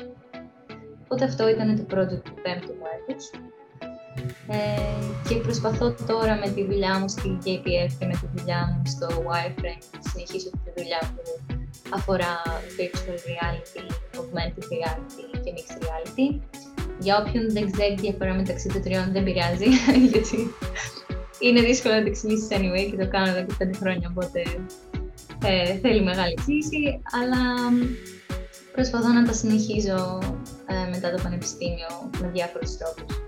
Οπότε 1.03 1.25
αυτό 1.25 1.49
ήταν 1.49 1.75
το 1.75 1.95
project 1.95 2.21
του 2.23 2.33
πέμπτου 2.43 2.73
μου 2.73 2.85
έτους. 3.07 3.29
Ε, 4.47 5.29
και 5.29 5.35
προσπαθώ 5.35 5.95
τώρα 6.07 6.35
με 6.35 6.49
τη 6.49 6.65
δουλειά 6.65 6.99
μου 6.99 7.09
στη 7.09 7.37
JPF 7.45 7.91
και 7.99 8.05
με 8.05 8.13
τη 8.13 8.27
δουλειά 8.35 8.61
μου 8.71 8.81
στο 8.85 9.07
Wireframe 9.07 9.83
να 9.93 10.09
συνεχίσω 10.09 10.49
τη 10.49 10.71
δουλειά 10.81 10.99
που 11.15 11.21
αφορά 11.89 12.33
virtual 12.77 13.17
reality, 13.29 13.83
augmented 14.19 14.63
reality 14.73 15.23
και 15.43 15.51
mixed 15.55 15.77
reality 15.83 16.27
για 16.99 17.17
όποιον 17.17 17.51
δεν 17.51 17.71
ξέρει 17.71 17.95
τη 17.95 18.01
διαφορά 18.01 18.33
μεταξύ 18.33 18.67
των 18.67 18.81
τριών 18.81 19.11
δεν 19.11 19.23
πειράζει, 19.23 19.65
γιατί 20.11 20.53
είναι 21.39 21.61
δύσκολο 21.61 21.93
να 21.93 22.01
το 22.01 22.07
εξηγήσεις 22.07 22.47
anyway 22.51 22.89
και 22.91 22.97
το 23.03 23.07
κάνω 23.07 23.29
εδώ 23.29 23.45
και 23.45 23.53
πέντε 23.57 23.77
χρόνια, 23.77 24.07
οπότε 24.11 24.41
ε, 25.45 25.75
θέλει 25.75 26.03
μεγάλη 26.03 26.33
εξήγηση, 26.37 27.01
αλλά 27.21 27.41
προσπαθώ 28.71 29.07
να 29.07 29.25
τα 29.25 29.33
συνεχίζω 29.33 30.19
ε, 30.67 30.89
μετά 30.89 31.11
το 31.11 31.19
πανεπιστήμιο 31.23 32.09
με 32.21 32.29
διάφορους 32.33 32.77
τρόπους. 32.77 33.26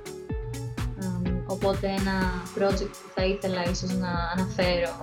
Οπότε 1.62 1.88
ένα 1.88 2.18
project 2.58 2.94
που 3.01 3.10
θα 3.16 3.24
ήθελα 3.25 3.63
ίσως 3.63 3.94
να 3.94 4.12
αναφέρω 4.36 4.96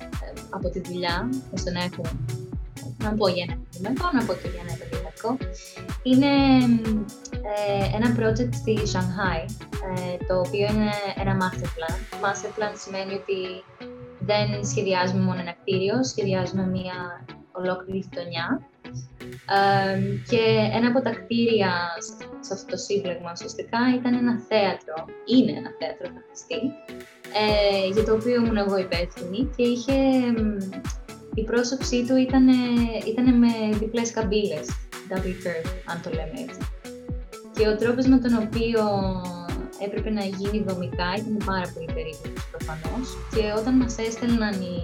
ε, 0.00 0.40
από 0.50 0.68
τη 0.68 0.80
δουλειά, 0.80 1.28
ώστε 1.54 1.70
να 1.70 1.82
έχω 1.82 2.02
να 2.98 3.14
πω 3.14 3.28
για 3.28 3.44
ένα 3.46 3.56
επαγγελματικό, 3.60 4.08
να 4.16 4.24
πω 4.26 4.32
και 4.40 4.48
για 4.52 4.62
ένα 4.64 4.72
επαγγελματικό. 4.78 5.30
Είναι 6.10 6.32
ε, 7.52 7.84
ένα 7.96 8.08
project 8.18 8.52
στη 8.60 8.74
Shanghai, 8.92 9.40
ε, 9.88 10.16
το 10.28 10.34
οποίο 10.38 10.66
είναι 10.72 10.90
ένα 11.22 11.32
master 11.42 11.68
plan. 11.76 11.96
Master 12.24 12.50
plan 12.56 12.72
σημαίνει 12.84 13.12
ότι 13.20 13.38
δεν 14.30 14.46
σχεδιάζουμε 14.70 15.22
μόνο 15.28 15.40
ένα 15.40 15.54
κτίριο, 15.60 16.04
σχεδιάζουμε 16.04 16.66
μια 16.66 16.98
ολόκληρη 17.52 17.98
γειτονιά. 17.98 18.46
Ε, 19.48 19.98
και 20.30 20.42
ένα 20.76 20.88
από 20.88 21.00
τα 21.02 21.10
κτίρια 21.10 21.72
σε 22.40 22.52
αυτό 22.54 22.66
το 22.70 22.76
σύμπλεγμα 22.76 23.30
ουσιαστικά 23.32 23.78
ήταν 23.98 24.14
ένα 24.14 24.34
θέατρο, 24.48 24.96
είναι 25.34 25.52
ένα 25.60 25.70
θέατρο 25.78 26.06
θα 26.14 26.56
ε, 27.40 27.88
για 27.94 28.04
το 28.04 28.12
οποίο 28.14 28.34
ήμουν 28.34 28.56
εγώ 28.56 28.76
υπεύθυνη 28.78 29.50
και 29.56 29.62
είχε 29.62 29.96
η 31.34 31.44
πρόσωψή 31.44 32.04
του 32.06 32.16
ήταν, 32.16 32.48
ήταν 33.06 33.38
με 33.38 33.52
διπλές 33.78 34.10
καμπύλες, 34.10 34.66
double 35.08 35.36
curve, 35.44 35.70
αν 35.84 36.00
το 36.02 36.10
λέμε 36.10 36.36
έτσι. 36.46 36.60
Και 37.56 37.68
ο 37.68 37.76
τρόπος 37.76 38.06
με 38.06 38.18
τον 38.18 38.34
οποίο 38.44 38.82
έπρεπε 39.78 40.10
να 40.10 40.24
γίνει 40.24 40.64
δομικά 40.68 41.08
ήταν 41.18 41.36
πάρα 41.44 41.70
πολύ 41.74 41.88
περίπλοκος 41.94 42.44
προφανώς 42.50 43.08
και 43.34 43.52
όταν 43.58 43.74
μας 43.74 43.98
έστελναν 43.98 44.60
οι, 44.60 44.76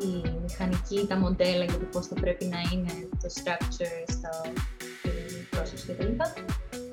οι 0.00 0.38
μηχανικοί, 0.42 1.06
τα 1.08 1.16
μοντέλα 1.16 1.64
για 1.64 1.78
το 1.78 1.86
πώς 1.92 2.06
θα 2.06 2.14
πρέπει 2.14 2.44
να 2.44 2.58
είναι 2.72 3.08
το 3.22 3.28
structure 3.34 4.04
στο 4.06 4.50
πρόσωψη 5.50 5.86
κτλ. 5.86 6.12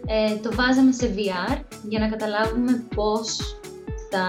Ε, 0.05 0.35
το 0.35 0.55
βάζαμε 0.55 0.91
σε 0.91 1.13
VR 1.17 1.57
για 1.89 1.99
να 1.99 2.07
καταλάβουμε 2.09 2.83
πώς 2.95 3.37
θα 4.09 4.25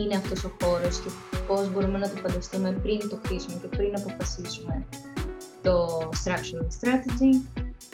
είναι 0.00 0.16
αυτός 0.16 0.44
ο 0.44 0.56
χώρος 0.60 1.00
και 1.00 1.10
πώς 1.46 1.72
μπορούμε 1.72 1.98
να 1.98 2.08
το 2.08 2.16
φανταστούμε 2.16 2.70
πριν 2.82 3.08
το 3.08 3.18
χτίσουμε 3.24 3.56
και 3.60 3.76
πριν 3.76 3.94
αποφασίσουμε 3.96 4.84
το 5.62 5.98
structural 6.24 6.66
strategy. 6.78 7.32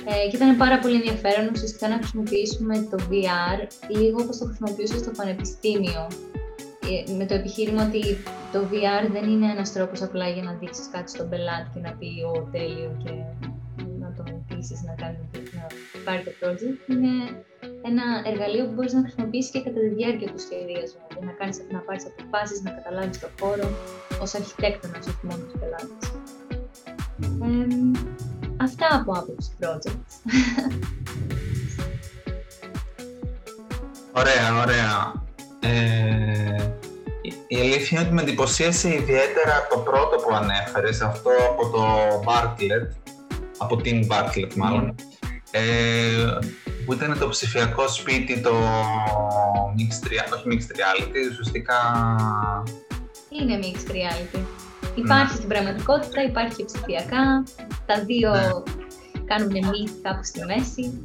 Ε, 0.06 0.28
και 0.30 0.36
ήταν 0.36 0.56
πάρα 0.56 0.78
πολύ 0.78 0.94
ενδιαφέρον 0.94 1.50
ουσιαστικά 1.52 1.88
να 1.88 1.96
χρησιμοποιήσουμε 1.96 2.88
το 2.90 2.96
VR 3.10 3.58
λίγο 3.88 4.22
όπως 4.22 4.38
το 4.38 4.44
χρησιμοποιούσα 4.44 4.98
στο 4.98 5.10
πανεπιστήμιο 5.10 6.06
ε, 6.32 6.33
με 7.18 7.26
το 7.26 7.34
επιχείρημα 7.34 7.82
ότι 7.86 8.02
το 8.52 8.60
VR 8.70 9.10
δεν 9.12 9.30
είναι 9.30 9.50
ένας 9.50 9.72
τρόπος 9.72 10.02
απλά 10.02 10.28
για 10.28 10.42
να 10.42 10.52
δείξεις 10.52 10.88
κάτι 10.92 11.10
στον 11.10 11.28
πελάτη 11.28 11.68
και 11.74 11.80
να 11.80 11.92
πει 11.92 12.08
«Ω, 12.34 12.48
τέλειο» 12.52 12.96
και 13.04 13.10
να 14.00 14.12
τον 14.16 14.44
πείσεις 14.48 14.82
να, 14.82 14.92
κάνει, 14.92 15.18
να 15.58 15.66
πάρει 16.04 16.22
το 16.24 16.30
project. 16.40 16.90
Είναι 16.92 17.12
ένα 17.90 18.04
εργαλείο 18.30 18.64
που 18.66 18.72
μπορείς 18.72 18.92
να 18.92 19.00
χρησιμοποιήσεις 19.00 19.50
και 19.50 19.60
κατά 19.62 19.80
τη 19.80 19.88
διάρκεια 19.88 20.28
του 20.32 20.40
σχεδιασμού 20.44 21.06
για 21.16 21.26
να, 21.28 21.32
κάνεις, 21.32 21.56
να 21.70 21.78
πάρεις 21.78 22.04
αποφάσεις, 22.06 22.62
να 22.62 22.70
καταλάβεις 22.70 23.18
το 23.20 23.28
χώρο 23.40 23.68
ως 24.22 24.34
αρχιτέκτονας, 24.34 25.06
όχι 25.06 25.26
μόνο 25.28 25.42
τους 25.44 25.60
πελάτες. 25.60 26.04
αυτά 28.56 28.86
από 28.90 29.12
άποψη 29.12 29.50
projects. 29.60 30.12
Ωραία, 34.20 34.62
ωραία. 34.62 35.22
Ε, 35.60 36.23
η 37.54 37.60
αλήθεια 37.60 37.98
είναι 37.98 38.06
ότι 38.06 38.14
με 38.14 38.22
εντυπωσίασε 38.22 38.88
ιδιαίτερα 38.94 39.66
το 39.70 39.78
πρώτο 39.78 40.16
που 40.16 40.34
ανέφερες, 40.34 41.00
αυτό 41.00 41.30
από 41.50 41.70
το 41.70 41.84
Bartlett, 42.26 43.14
από 43.58 43.76
την 43.76 44.06
Bartlett 44.10 44.54
μάλλον, 44.54 44.84
ναι. 44.84 45.60
ε, 45.60 46.38
που 46.84 46.92
ήταν 46.92 47.18
το 47.18 47.28
ψηφιακό 47.28 47.88
σπίτι, 47.88 48.40
το 48.40 48.54
mixed 49.76 50.06
reality, 50.06 50.32
όχι 50.34 50.44
mixed 50.46 50.76
reality, 50.76 51.30
ουσιαστικά... 51.30 51.76
Είναι 53.28 53.58
mixed 53.62 53.90
reality. 53.90 54.40
Υπάρχει 54.94 55.32
ναι. 55.32 55.36
στην 55.36 55.48
πραγματικότητα, 55.48 56.22
υπάρχει 56.22 56.54
και 56.54 56.64
ψηφιακά. 56.64 57.42
Τα 57.86 58.04
δύο, 58.04 58.30
ναι. 58.32 58.48
κάνουμε 59.24 59.58
meet 59.62 59.90
κάπου 60.02 60.24
στη 60.24 60.44
μέση. 60.44 61.02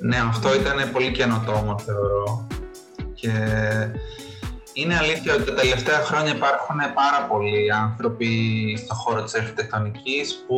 Ναι, 0.00 0.16
αυτό 0.16 0.54
ήταν 0.54 0.92
πολύ 0.92 1.12
καινοτόμο 1.12 1.78
θεωρώ. 1.78 2.46
Και 3.20 3.32
είναι 4.72 4.96
αλήθεια 4.96 5.34
ότι 5.34 5.44
τα 5.44 5.54
τελευταία 5.54 5.98
χρόνια 5.98 6.34
υπάρχουν 6.34 6.76
πάρα 6.94 7.26
πολλοί 7.28 7.72
άνθρωποι 7.72 8.28
στον 8.84 8.96
χώρο 8.96 9.22
της 9.22 9.34
αρχιτεκτονικής 9.34 10.44
που 10.46 10.56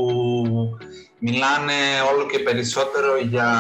μιλάνε 1.19 1.73
όλο 2.13 2.27
και 2.27 2.39
περισσότερο 2.39 3.17
για, 3.17 3.53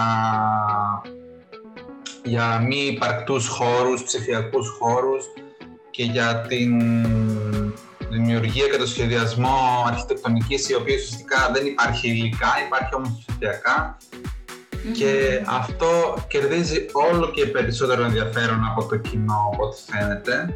για 2.24 2.58
μη 2.66 2.76
υπαρκτούς 2.76 3.48
χώρους, 3.48 4.02
ψηφιακούς 4.02 4.68
χώρους 4.78 5.24
και 5.90 6.02
για 6.02 6.40
την 6.48 6.80
δημιουργία 8.10 8.68
και 8.68 8.76
το 8.76 8.86
σχεδιασμό 8.86 9.84
αρχιτεκτονικής 9.86 10.68
η 10.68 10.74
οποία 10.74 10.94
ουσιαστικά 10.94 11.50
δεν 11.52 11.66
υπάρχει 11.66 12.08
υλικά, 12.08 12.52
υπάρχει 12.66 12.94
όμως 12.94 13.24
ψηφιακά 13.26 13.96
και 14.92 15.42
αυτό 15.46 16.16
κερδίζει 16.28 16.86
όλο 16.92 17.30
και 17.30 17.46
περισσότερο 17.46 18.02
ενδιαφέρον 18.04 18.64
από 18.70 18.86
το 18.86 18.96
κοινό 18.96 19.50
από 19.52 19.66
ό,τι 19.66 19.80
φαίνεται. 19.90 20.54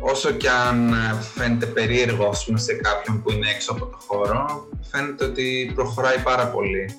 Όσο 0.00 0.30
και 0.30 0.48
αν 0.50 0.94
φαίνεται 1.34 1.66
περίεργο 1.66 2.32
σε 2.54 2.74
κάποιον 2.74 3.22
που 3.22 3.30
είναι 3.30 3.50
έξω 3.50 3.72
από 3.72 3.86
το 3.86 3.98
χώρο 4.06 4.68
φαίνεται 4.90 5.24
ότι 5.24 5.72
προχωράει 5.74 6.18
πάρα 6.18 6.46
πολύ. 6.46 6.94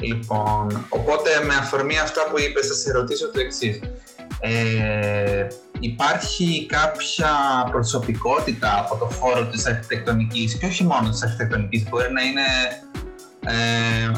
Λοιπόν, 0.00 0.86
οπότε 0.88 1.30
με 1.46 1.54
αφορμή 1.54 1.98
αυτά 1.98 2.26
που 2.30 2.40
είπες 2.40 2.66
θα 2.66 2.74
σε 2.74 2.92
ρωτήσω 2.92 3.30
το 3.30 3.40
εξής. 3.40 3.80
Ε, 4.40 5.46
υπάρχει 5.80 6.66
κάποια 6.66 7.30
προσωπικότητα 7.70 8.78
από 8.78 8.96
το 8.96 9.04
χώρο 9.04 9.46
της 9.46 9.66
αρχιτεκτονικής 9.66 10.58
και 10.58 10.66
όχι 10.66 10.84
μόνο 10.84 11.10
της 11.10 11.22
αρχιτεκτονικής, 11.22 11.88
μπορεί 11.88 12.12
να 12.12 12.22
είναι 12.22 12.42
ε, 13.46 14.10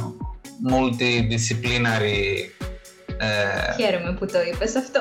multidisciplinary. 0.69 2.49
Ε, 3.19 3.83
Χαίρομαι 3.83 4.13
που 4.19 4.27
το 4.27 4.41
είπες 4.41 4.77
αυτό. 4.77 5.01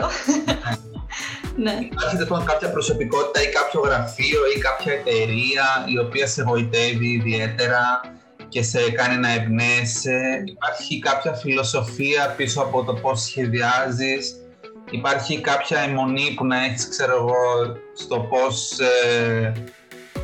ναι. 1.63 1.77
Υπάρχει 1.91 2.17
λοιπόν 2.17 2.45
κάποια 2.45 2.69
προσωπικότητα 2.71 3.41
ή 3.41 3.49
κάποιο 3.49 3.79
γραφείο 3.79 4.39
ή 4.55 4.59
κάποια 4.59 4.93
εταιρεία 4.93 5.65
η 5.93 5.99
οποία 5.99 6.27
σε 6.27 6.43
βοητεύει 6.43 7.07
ιδιαίτερα 7.07 8.01
και 8.49 8.63
σε 8.63 8.91
κάνει 8.91 9.17
να 9.17 9.33
εμπνέεσαι. 9.33 10.43
Υπάρχει 10.45 10.99
κάποια 10.99 11.33
φιλοσοφία 11.33 12.33
πίσω 12.37 12.61
από 12.61 12.83
το 12.83 12.93
πώς 12.93 13.21
σχεδιάζεις. 13.21 14.35
Υπάρχει 14.91 15.41
κάποια 15.41 15.79
αιμονή 15.79 16.33
που 16.35 16.45
να 16.45 16.63
έχεις, 16.63 16.89
ξέρω 16.89 17.15
εγώ, 17.15 17.77
στο 17.95 18.19
πώς 18.19 18.79
ε, 18.79 19.51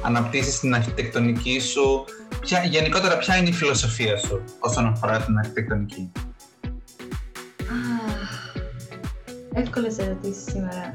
αναπτύσσεις 0.02 0.60
την 0.60 0.76
αρχιτεκτονική 0.76 1.60
σου 1.60 2.06
ποια, 2.46 2.64
γενικότερα 2.64 3.18
ποια 3.18 3.38
είναι 3.38 3.50
η 3.50 3.54
φιλοσοφία 3.54 4.18
σου 4.18 4.44
όσον 4.60 4.86
αφορά 4.86 5.22
την 5.22 5.38
αρχιτεκτονική; 5.38 6.12
Εύκολες 9.54 9.98
ερωτήσεις 9.98 10.44
σήμερα. 10.44 10.92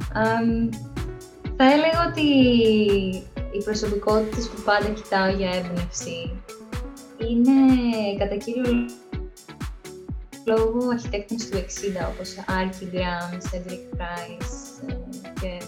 θα 1.56 1.64
έλεγα 1.64 2.06
ότι 2.10 2.28
οι 3.52 3.64
προσωπικότητες 3.64 4.48
που 4.48 4.62
πάντα 4.64 4.88
κοιτάω 4.88 5.28
για 5.36 5.50
έμπνευση 5.50 6.42
είναι 7.28 7.52
κατά 8.18 8.36
κύριο 8.36 8.64
λόγο 10.44 10.88
αρχιτέκτονες 10.88 11.48
του 11.48 11.56
60 11.56 11.62
όπως 12.12 12.34
Archie 12.46 12.94
Graham, 12.94 13.32
Cedric 13.50 13.84
Price 14.00 14.54
ε, 14.86 14.94
και 15.40 15.64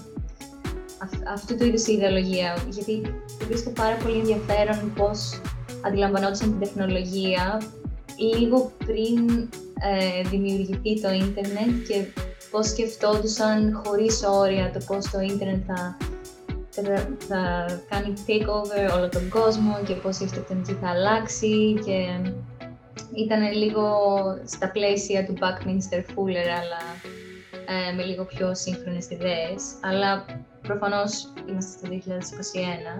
αυτού 1.34 1.56
του 1.56 1.64
είδους 1.64 1.86
η 1.86 1.92
ιδεολογία. 1.92 2.56
Γιατί 2.68 3.14
βρίσκω 3.46 3.70
πάρα 3.70 3.96
πολύ 3.96 4.18
ενδιαφέρον 4.18 4.92
πώς 4.96 5.40
αντιλαμβανόντουσαν 5.86 6.50
την 6.50 6.68
τεχνολογία 6.68 7.62
λίγο 8.38 8.72
πριν 8.86 9.48
ε, 9.80 10.28
δημιουργηθεί 10.28 11.00
το 11.00 11.10
ίντερνετ 11.10 11.86
και 11.88 12.04
πώς 12.50 12.68
σκεφτόντουσαν 12.68 13.82
χωρίς 13.84 14.22
όρια 14.24 14.70
το 14.70 14.80
πώς 14.86 15.10
το 15.10 15.20
ίντερνετ 15.20 15.62
θα, 15.66 15.96
θα, 17.28 17.66
κάνει 17.88 18.12
takeover 18.26 18.96
όλο 18.96 19.08
τον 19.08 19.28
κόσμο 19.28 19.80
και 19.86 19.94
πώς 19.94 20.18
η 20.18 20.24
αυτοκτονική 20.24 20.72
θα 20.72 20.88
αλλάξει 20.88 21.74
και 21.84 22.30
ήταν 23.14 23.52
λίγο 23.52 23.84
στα 24.44 24.70
πλαίσια 24.70 25.26
του 25.26 25.34
Buckminster 25.40 25.98
Fuller 25.98 26.48
αλλά 26.60 26.82
ε, 27.68 27.92
με 27.96 28.02
λίγο 28.02 28.24
πιο 28.24 28.54
σύγχρονες 28.54 29.10
ιδέες. 29.10 29.62
Αλλά 29.80 30.24
προφανώς 30.62 31.32
είμαστε 31.48 31.86
στο 31.86 32.12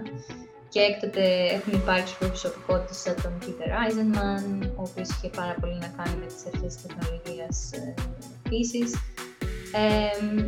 2021 0.05 0.52
και 0.73 0.79
έκτοτε 0.79 1.23
έχουν 1.55 1.73
υπάρξει 1.73 2.17
προσωπικότητες 2.17 2.97
σαν 2.97 3.15
τον 3.23 3.33
Peter 3.41 3.69
Eisenman, 3.81 4.45
ο 4.79 4.81
οποίος 4.87 5.09
είχε 5.09 5.29
πάρα 5.39 5.55
πολύ 5.61 5.77
να 5.85 5.89
κάνει 5.97 6.15
με 6.21 6.25
τις 6.25 6.41
αρχές 6.49 6.75
της 6.75 6.83
τεχνολογίας 6.85 7.71
ε, 7.71 7.93
επίσης. 8.45 8.89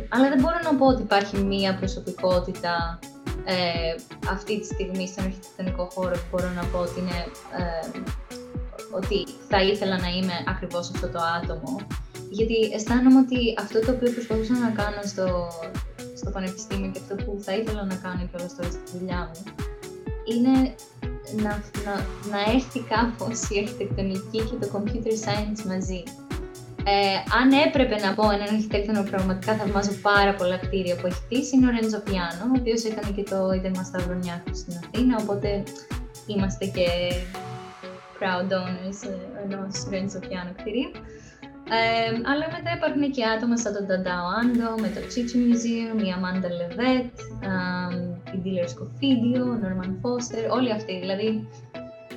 αλλά 0.08 0.28
δεν 0.28 0.40
μπορώ 0.40 0.58
να 0.64 0.74
πω 0.78 0.86
ότι 0.86 1.02
υπάρχει 1.02 1.36
μία 1.52 1.76
προσωπικότητα 1.80 2.98
ε, 3.44 3.94
αυτή 4.34 4.60
τη 4.60 4.66
στιγμή 4.66 5.06
στον 5.08 5.24
αρχιτεκτονικό 5.24 5.84
χώρο 5.94 6.14
που 6.20 6.28
μπορώ 6.30 6.50
να 6.58 6.64
πω 6.64 6.78
ότι 6.78 7.00
είναι 7.00 7.18
ότι 8.98 9.18
θα 9.50 9.62
ήθελα 9.62 9.96
να 9.98 10.08
είμαι 10.08 10.36
ακριβώς 10.48 10.90
αυτό 10.94 11.08
το 11.08 11.20
άτομο. 11.38 11.76
Γιατί 12.30 12.58
αισθάνομαι 12.74 13.18
ότι 13.18 13.38
αυτό 13.58 13.80
το 13.80 13.90
οποίο 13.92 14.10
προσπαθούσα 14.10 14.52
να 14.52 14.70
κάνω 14.80 15.02
στο, 15.12 15.26
στο 16.20 16.30
πανεπιστήμιο 16.30 16.90
και 16.90 17.00
αυτό 17.02 17.14
που 17.24 17.38
θα 17.46 17.52
ήθελα 17.56 17.84
να 17.84 17.94
κάνω 17.94 18.22
και 18.28 18.36
όλα 18.38 18.48
τώρα 18.56 18.70
στη 18.70 18.98
δουλειά 18.98 19.30
μου, 19.30 19.40
είναι 20.32 20.74
να, 21.42 21.62
να, 21.84 21.94
να 22.30 22.52
έρθει 22.54 22.80
κάπως 22.80 23.48
η 23.50 23.58
αρχιτεκτονική 23.58 24.38
και 24.48 24.56
το 24.60 24.68
computer 24.74 25.14
science 25.24 25.62
μαζί. 25.66 26.02
Ε, 26.88 27.16
αν 27.40 27.52
έπρεπε 27.66 27.96
να 28.06 28.14
πω 28.14 28.30
έναν 28.30 28.48
αρχιτέκτονο 28.54 29.02
που 29.02 29.10
πραγματικά 29.10 29.54
θαυμάζω 29.54 29.92
πάρα 30.02 30.34
πολλά 30.34 30.56
κτίρια 30.56 30.96
που 30.96 31.06
έχει 31.06 31.20
χτίσει, 31.24 31.56
είναι 31.56 31.66
ο 31.66 31.70
Ρέντζο 31.70 32.00
Πιάνο, 32.00 32.44
ο 32.54 32.58
οποίος 32.58 32.84
έκανε 32.84 33.10
και 33.16 33.22
το 33.22 33.52
Ίδρυμα 33.52 33.82
Σταυρονιάκου 33.84 34.54
στην 34.54 34.74
Αθήνα, 34.82 35.16
οπότε 35.20 35.62
είμαστε 36.26 36.64
και 36.66 36.86
proud 38.18 38.50
owners 38.60 39.00
ενός 39.42 39.86
Ρέντζο 39.90 40.18
Πιάνο 40.18 40.52
κτίριου. 40.56 40.90
Ε, 41.70 42.08
αλλά 42.30 42.46
μετά 42.56 42.70
υπάρχουν 42.76 43.04
και 43.12 43.24
άτομα 43.24 43.56
σαν 43.58 43.72
τον 43.72 43.86
Ταντάο 43.86 44.26
Άντο, 44.40 44.68
με 44.82 44.88
το 44.94 45.00
Chichi 45.10 45.36
Museum, 45.44 45.98
η 46.06 46.10
Αμάντα 46.16 46.48
Λεβέτ, 46.58 47.12
η 48.34 48.38
Dealer 48.44 48.68
Scofidio, 48.72 49.42
ο 49.52 49.56
Norman 49.62 49.92
Foster, 50.02 50.42
όλοι 50.56 50.72
αυτοί. 50.72 50.98
Δηλαδή 50.98 51.48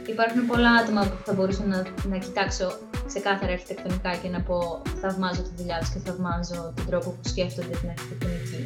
υπάρχουν 0.07 0.47
πολλά 0.47 0.71
άτομα 0.71 1.01
που 1.01 1.17
θα 1.25 1.33
μπορούσα 1.33 1.65
να, 1.65 1.77
να 2.12 2.17
κοιτάξω 2.17 2.67
ξεκάθαρα 3.07 3.51
αρχιτεκτονικά 3.51 4.15
και 4.21 4.29
να 4.29 4.41
πω 4.41 4.81
θαυμάζω 5.01 5.41
τη 5.41 5.49
δουλειά 5.55 5.77
τους 5.79 5.89
και 5.89 5.99
θαυμάζω 6.05 6.73
τον 6.75 6.85
τρόπο 6.85 7.09
που 7.09 7.29
σκέφτονται 7.29 7.75
την 7.81 7.89
αρχιτεκτονική. 7.89 8.65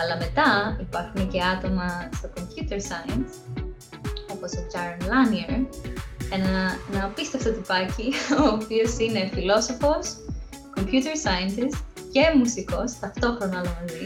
Αλλά 0.00 0.16
μετά 0.24 0.76
υπάρχουν 0.80 1.30
και 1.30 1.40
άτομα 1.42 1.86
στο 2.18 2.28
computer 2.36 2.80
science, 2.88 3.32
όπως 4.32 4.52
ο 4.52 4.62
Jaron 4.72 5.02
Lanier, 5.12 5.66
ένα, 6.32 6.78
ένα 6.92 7.04
απίστευτο 7.04 7.50
τυπάκι, 7.52 8.12
ο 8.42 8.46
οποίος 8.54 8.98
είναι 8.98 9.30
φιλόσοφος, 9.32 10.06
computer 10.76 11.14
scientist 11.24 11.76
και 12.12 12.32
μουσικός, 12.36 12.98
ταυτόχρονα 13.00 13.60
όλα 13.60 13.76
μαζί. 13.80 14.04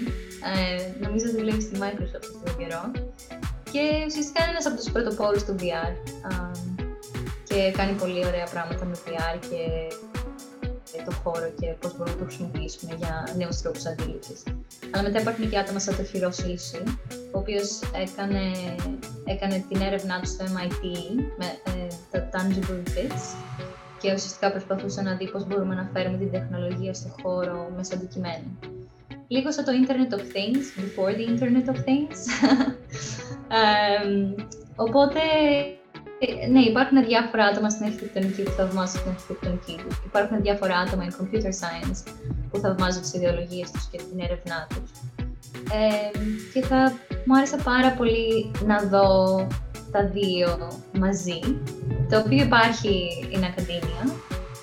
Ε, 0.55 1.05
νομίζω 1.05 1.27
ότι 1.29 1.37
δουλεύει 1.37 1.61
στη 1.61 1.75
Microsoft 1.83 2.23
αυτόν 2.25 2.41
τον 2.45 2.57
καιρό. 2.59 2.83
Και 3.73 4.05
ουσιαστικά 4.07 4.43
είναι 4.43 4.51
ένας 4.51 4.67
από 4.67 4.77
τους 4.77 4.91
πρωτοπόρους 4.93 5.45
του 5.45 5.55
VR. 5.59 5.93
και 7.45 7.73
κάνει 7.77 7.93
πολύ 7.93 8.27
ωραία 8.27 8.47
πράγματα 8.55 8.85
με 8.85 8.97
VR 9.05 9.39
και 9.51 9.61
το 11.05 11.13
χώρο 11.23 11.51
και 11.61 11.67
πώς 11.81 11.97
μπορούμε 11.97 12.17
να 12.17 12.21
το 12.21 12.25
χρησιμοποιήσουμε 12.25 12.95
για 12.95 13.29
νέους 13.37 13.61
τρόπους 13.61 13.87
αντίληψης. 13.87 14.43
Αλλά 14.91 15.03
μετά 15.03 15.21
υπάρχουν 15.21 15.51
και 15.51 15.59
άτομα 15.59 15.79
σαν 15.79 15.97
το 15.97 16.03
Hiro 16.13 16.31
ο 17.33 17.39
οποίος 17.39 17.81
έκανε, 18.03 18.41
έκανε 19.25 19.65
την 19.69 19.81
έρευνά 19.81 20.21
του 20.21 20.29
στο 20.29 20.45
MIT 20.45 20.85
με 21.39 21.47
ε, 21.47 21.87
τα 22.11 22.29
Tangible 22.33 22.89
Bits 22.89 23.37
και 24.01 24.13
ουσιαστικά 24.13 24.51
προσπαθούσε 24.51 25.03
να 25.03 25.17
δει 25.17 25.31
πώς 25.31 25.47
μπορούμε 25.47 25.75
να 25.75 25.91
φέρουμε 25.93 26.19
την 26.19 26.31
τεχνολογία 26.31 26.95
στο 26.95 27.15
χώρο 27.23 27.73
μέσω 27.77 27.95
αντικειμένου. 27.95 28.59
Λίγο 29.29 29.53
σαν 29.53 29.65
το 29.65 29.73
Internet 29.73 30.15
of 30.15 30.21
Things, 30.21 30.65
before 30.83 31.13
the 31.19 31.27
Internet 31.33 31.67
of 31.73 31.79
Things. 31.89 32.19
οπότε 34.85 35.19
ε, 35.19 35.78
ναι, 36.51 36.61
υπάρχουν 36.61 37.05
διάφορα 37.05 37.45
άτομα 37.45 37.71
στην 37.71 37.87
αρχιτεκτονική 37.87 38.43
που 38.43 38.51
θαυμάζουν 38.51 39.01
την 39.03 39.11
αρχιτεκτονική 39.11 39.77
του. 39.77 39.89
Υπάρχουν 40.07 40.43
διάφορα 40.43 40.77
άτομα 40.79 41.05
in 41.09 41.13
computer 41.21 41.53
science 41.61 41.99
που 42.51 42.59
θαυμάζουν 42.59 43.01
τις 43.01 43.15
ιδεολογίες 43.15 43.71
τους 43.71 43.89
και 43.91 43.99
την 43.99 44.21
έρευνά 44.21 44.67
τους. 44.69 44.91
Ε, 45.73 46.19
και 46.53 46.67
θα 46.67 46.93
μου 47.25 47.37
άρεσε 47.37 47.57
πάρα 47.65 47.91
πολύ 47.91 48.51
να 48.65 48.83
δω 48.83 49.47
τα 49.93 50.07
δύο 50.07 50.73
μαζί, 50.99 51.41
το 52.11 52.19
οποίο 52.19 52.43
υπάρχει 52.43 53.09
in 53.33 53.43
ακαδημία, 53.45 54.05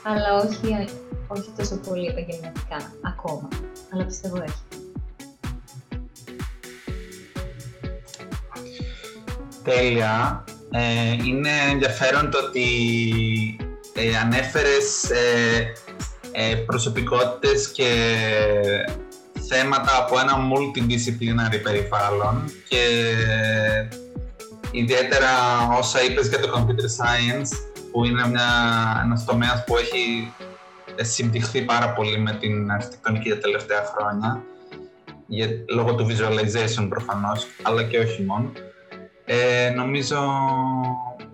αλλά 0.04 0.34
όχι, 0.34 0.88
όχι 1.28 1.50
τόσο 1.58 1.76
πολύ 1.76 2.08
επαγγελματικά 2.08 2.92
ακόμα, 3.02 3.48
αλλά 3.94 4.06
πιστεύω 4.06 4.36
έχει. 4.36 4.62
Τέλεια. 9.64 10.44
Ε, 10.78 11.14
είναι 11.26 11.50
ενδιαφέρον 11.72 12.32
το 12.32 12.38
ότι 12.38 12.66
ε, 13.94 14.18
ανέφερες 14.18 15.10
ε, 15.10 15.74
ε, 16.32 16.56
προσωπικότητες 16.56 17.68
και 17.68 18.16
θέματα 19.50 19.98
από 19.98 20.20
ένα 20.20 20.34
multidisciplinary 20.52 21.60
περιβάλλον 21.64 22.52
και 22.68 22.84
ιδιαίτερα 24.72 25.30
όσα 25.80 26.04
είπες 26.04 26.28
για 26.28 26.40
το 26.40 26.50
computer 26.56 26.90
science 27.00 27.50
που 27.92 28.06
είναι 28.06 28.28
μια, 28.28 28.50
ένας 29.04 29.26
τομέας 29.26 29.64
που 29.66 29.78
έχει 29.78 30.34
συμπτυχθεί 30.96 31.62
πάρα 31.62 31.94
πολύ 31.94 32.18
με 32.18 32.38
την 32.40 32.72
αρχιτεκτονική 32.72 33.30
τα 33.30 33.38
τελευταία 33.38 33.84
χρόνια 33.96 34.44
για, 35.28 35.48
λόγω 35.70 35.96
του 35.96 36.08
visualization 36.10 36.86
προφανώς, 36.90 37.46
αλλά 37.62 37.84
και 37.84 38.00
όχι 38.00 38.24
μόνο. 38.24 38.52
Ε, 39.26 39.70
νομίζω 39.76 40.18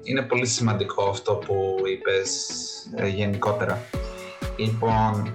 είναι 0.04 0.22
πολύ 0.22 0.46
σημαντικό 0.46 1.10
αυτό 1.10 1.34
που 1.34 1.76
είπες 1.94 2.50
ε, 2.96 3.08
γενικότερα. 3.08 3.82
Λοιπόν, 4.58 5.34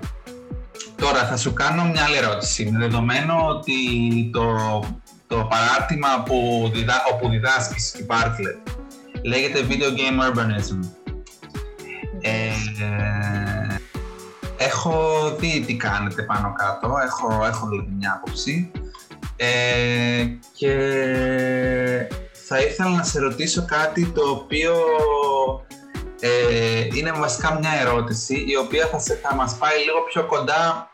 τώρα 0.97 1.27
θα 1.27 1.37
σου 1.37 1.53
κάνω 1.53 1.85
μια 1.85 2.05
άλλη 2.05 2.16
ερώτηση. 2.16 2.71
Με 2.71 2.79
δεδομένο 2.79 3.47
ότι 3.49 3.75
το, 4.33 4.55
το 5.27 5.49
παράρτημα 5.51 6.23
που 6.25 6.71
διδά, 6.75 7.03
όπου 7.12 7.29
διδάσκεις 7.29 7.88
στην 7.88 8.07
Bartlett 8.09 8.71
λέγεται 9.23 9.66
Video 9.69 9.99
Game 9.99 10.31
Urbanism. 10.31 10.79
Ε, 12.21 12.51
έχω 14.57 15.31
δει 15.38 15.64
τι 15.66 15.77
κάνετε 15.77 16.23
πάνω 16.23 16.53
κάτω, 16.57 16.95
έχω, 17.05 17.45
έχω 17.45 17.69
δηλαδή 17.69 17.90
μια 17.99 18.21
άποψη 18.23 18.71
ε, 19.37 20.25
και 20.53 20.77
θα 22.49 22.59
ήθελα 22.61 22.91
να 22.91 23.03
σε 23.03 23.21
ρωτήσω 23.21 23.65
κάτι 23.65 24.07
το 24.07 24.31
οποίο 24.31 24.75
ε, 26.21 26.85
είναι 26.95 27.13
βασικά 27.13 27.59
μια 27.59 27.71
ερώτηση 27.81 28.45
η 28.47 28.57
οποία 28.57 28.87
θα, 28.87 28.99
σε, 28.99 29.15
θα 29.15 29.35
μας 29.35 29.57
πάει 29.59 29.79
λίγο 29.85 30.03
πιο 30.09 30.27
κοντά 30.27 30.91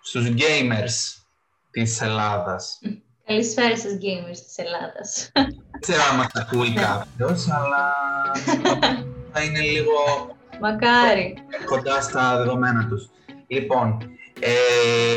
στους 0.00 0.26
gamers 0.28 1.22
της 1.70 2.00
Ελλάδας. 2.00 2.80
Καλησπέρα 3.26 3.76
στους 3.76 3.92
gamers 3.92 4.38
της 4.46 4.56
Ελλάδας. 4.56 5.30
Δεν 5.32 5.80
ξέρω 5.80 6.02
αν 6.10 6.16
μας 6.16 6.30
ακούει 6.34 6.72
κάποιος, 6.72 7.48
αλλά 7.50 7.92
θα 9.32 9.42
είναι 9.42 9.60
λίγο 9.60 9.92
Μακάρι. 10.60 11.34
κοντά 11.64 12.00
στα 12.00 12.36
δεδομένα 12.36 12.86
τους. 12.88 13.08
Λοιπόν, 13.46 13.98
ε, 14.40 15.16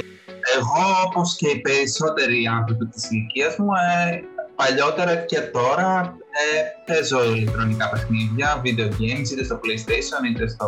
εγώ 0.58 1.02
όπως 1.06 1.36
και 1.36 1.50
οι 1.50 1.62
περισσότεροι 1.62 2.48
άνθρωποι 2.48 2.86
της 2.86 3.10
ηλικίας 3.12 3.58
μου, 3.58 3.74
ε, 3.74 4.22
παλιότερα 4.60 5.16
και 5.16 5.40
τώρα 5.40 6.18
ε, 6.40 6.62
παίζω 6.86 7.24
ηλεκτρονικά 7.24 7.90
παιχνίδια, 7.90 8.62
video 8.64 8.90
games, 9.00 9.28
είτε 9.32 9.44
στο 9.44 9.60
PlayStation, 9.64 10.22
είτε 10.30 10.48
στο, 10.48 10.68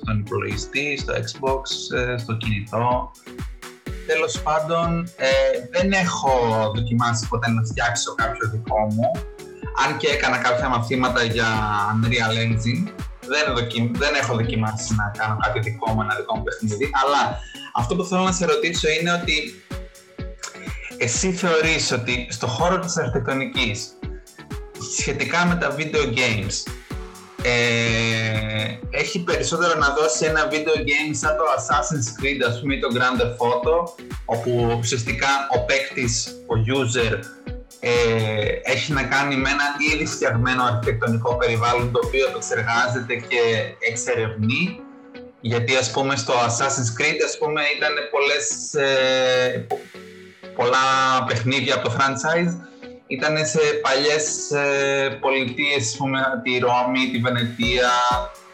στον 0.00 0.18
υπολογιστή, 0.18 0.98
στο 1.02 1.12
Xbox, 1.14 1.62
ε, 1.98 2.18
στο 2.18 2.32
κινητό. 2.36 3.10
Τέλος 4.06 4.42
πάντων, 4.42 5.08
ε, 5.16 5.28
δεν 5.70 5.92
έχω 5.92 6.32
δοκιμάσει 6.74 7.28
ποτέ 7.28 7.50
να 7.50 7.62
φτιάξω 7.64 8.14
κάποιο 8.14 8.48
δικό 8.48 8.80
μου, 8.94 9.10
αν 9.84 9.96
και 9.96 10.08
έκανα 10.08 10.38
κάποια 10.38 10.68
μαθήματα 10.68 11.22
για 11.22 11.46
Unreal 11.94 12.34
Engine, 12.46 12.84
δεν, 13.32 13.54
δοκι... 13.54 13.90
δεν 13.94 14.14
έχω 14.14 14.34
δοκιμάσει 14.34 14.94
να 14.94 15.12
κάνω 15.18 15.36
κάποιο 15.42 15.62
δικό 15.62 15.92
μου, 15.92 16.00
ένα 16.02 16.14
δικό 16.14 16.36
μου 16.36 16.42
παιχνίδι, 16.42 16.90
αλλά 17.02 17.38
αυτό 17.74 17.96
που 17.96 18.04
θέλω 18.04 18.22
να 18.22 18.32
σε 18.32 18.44
ρωτήσω 18.46 18.88
είναι 18.88 19.12
ότι 19.12 19.62
εσύ 20.98 21.32
θεωρείς 21.32 21.92
ότι 21.92 22.26
στο 22.30 22.46
χώρο 22.46 22.78
της 22.78 22.96
αρχιτεκτονικής, 22.96 23.88
σχετικά 24.98 25.46
με 25.46 25.56
τα 25.56 25.76
video 25.76 26.04
games, 26.18 26.72
ε, 27.42 28.78
έχει 28.90 29.24
περισσότερο 29.24 29.78
να 29.78 29.88
δώσει 29.88 30.24
ένα 30.24 30.48
video 30.50 30.78
game 30.88 31.10
σαν 31.10 31.36
το 31.36 31.44
Assassin's 31.56 32.22
Creed, 32.22 32.48
ας 32.48 32.60
πούμε, 32.60 32.74
ή 32.74 32.78
το 32.78 32.88
Grand 32.94 33.20
Theft 33.20 33.46
Auto, 33.46 33.88
όπου 34.24 34.76
ουσιαστικά 34.78 35.28
ο 35.56 35.64
παίκτης, 35.64 36.26
ο 36.46 36.54
user, 36.76 37.18
ε, 37.80 37.90
έχει 38.62 38.92
να 38.92 39.02
κάνει 39.02 39.36
με 39.36 39.50
ένα 39.50 39.64
ήδη 39.94 40.06
φτιαγμένο 40.06 40.62
αρχιτεκτονικό 40.64 41.36
περιβάλλον 41.36 41.92
το 41.92 42.00
οποίο 42.04 42.26
εξεργάζεται 42.36 43.14
και 43.14 43.40
εξερευνεί. 43.90 44.80
Γιατί 45.40 45.76
ας 45.76 45.90
πούμε 45.90 46.16
στο 46.16 46.32
Assassin's 46.32 47.00
Creed 47.00 47.20
ας 47.26 47.38
πούμε 47.38 47.62
ήταν 47.76 47.92
πολλές, 48.10 48.74
ε, 48.74 49.66
πολλά 50.58 50.86
παιχνίδια 51.26 51.74
από 51.74 51.88
το 51.88 51.94
franchise 51.98 52.52
ήταν 53.06 53.46
σε 53.46 53.60
παλιές 53.84 54.50
ε, 54.50 55.18
πολιτείες, 55.20 55.82
ας 55.90 55.96
πούμε, 55.96 56.20
τη 56.42 56.52
Ρώμη, 56.58 57.02
τη 57.12 57.18
Βενετία, 57.18 57.90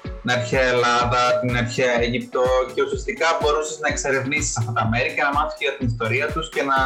την 0.03 0.31
αρχαία 0.31 0.67
Ελλάδα, 0.75 1.23
την 1.41 1.57
αρχαία 1.57 2.01
Αίγυπτο 2.01 2.43
και 2.75 2.83
ουσιαστικά 2.83 3.27
μπορούσες 3.41 3.79
να 3.81 3.89
εξερευνήσεις 3.89 4.57
αυτά 4.59 4.73
τα 4.73 4.89
μέρη 4.91 5.11
και 5.15 5.23
να 5.23 5.33
μάθεις 5.33 5.55
και 5.59 5.65
για 5.65 5.77
την 5.77 5.87
ιστορία 5.87 6.27
τους 6.33 6.49
και 6.49 6.63
να 6.63 6.79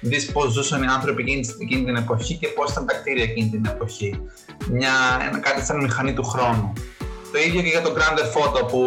δεις 0.00 0.32
πώς 0.32 0.52
ζούσαν 0.52 0.82
οι 0.82 0.86
άνθρωποι 0.86 1.22
εκείνη, 1.62 1.84
την 1.84 1.96
εποχή 1.96 2.34
και 2.36 2.46
πώς 2.46 2.70
ήταν 2.70 2.86
τα 2.86 2.94
κτίρια 2.94 3.24
εκείνη 3.24 3.48
την 3.50 3.64
εποχή. 3.64 4.20
Μια, 4.70 4.94
ένα, 5.26 5.38
κάτι 5.38 5.60
σαν 5.64 5.76
μηχανή 5.82 6.12
του 6.14 6.24
χρόνου. 6.24 6.72
Το 7.32 7.38
ίδιο 7.38 7.62
και 7.62 7.68
για 7.68 7.82
το 7.82 7.92
Grand 7.96 8.16
Theft 8.18 8.34
Auto 8.40 8.68
που 8.68 8.80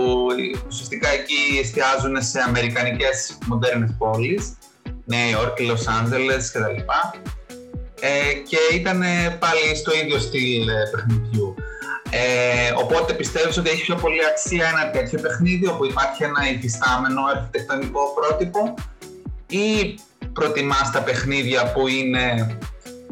ουσιαστικά 0.67 1.09
εκεί 1.09 1.59
εστιάζουν 1.61 2.21
σε 2.21 2.39
αμερικανικές 2.47 3.37
μοντέρνες 3.45 3.95
πόλεις, 3.97 4.57
Νέα 5.05 5.29
Υόρκη, 5.29 5.63
Λος 5.63 5.87
Άντζελες 5.87 6.51
κτλ. 6.51 6.81
Ε, 7.99 8.33
και 8.33 8.57
ήταν 8.73 9.03
πάλι 9.39 9.75
στο 9.75 9.91
ίδιο 9.93 10.19
στυλ 10.19 10.67
ε, 10.67 10.73
παιχνιδιού. 10.91 11.55
Ε, 12.09 12.73
οπότε 12.77 13.13
πιστεύεις 13.13 13.57
ότι 13.57 13.69
έχει 13.69 13.81
πιο 13.81 13.95
πολύ 13.95 14.25
αξία 14.25 14.67
ένα 14.67 14.91
τέτοιο 14.91 15.19
παιχνίδι 15.19 15.67
όπου 15.67 15.85
υπάρχει 15.85 16.23
ένα 16.23 16.49
υφιστάμενο 16.53 17.21
αρχιτεκτονικό 17.35 18.01
πρότυπο 18.13 18.73
ή 19.47 19.99
προτιμάς 20.33 20.91
τα 20.91 21.01
παιχνίδια 21.01 21.71
που 21.71 21.87
είναι 21.87 22.57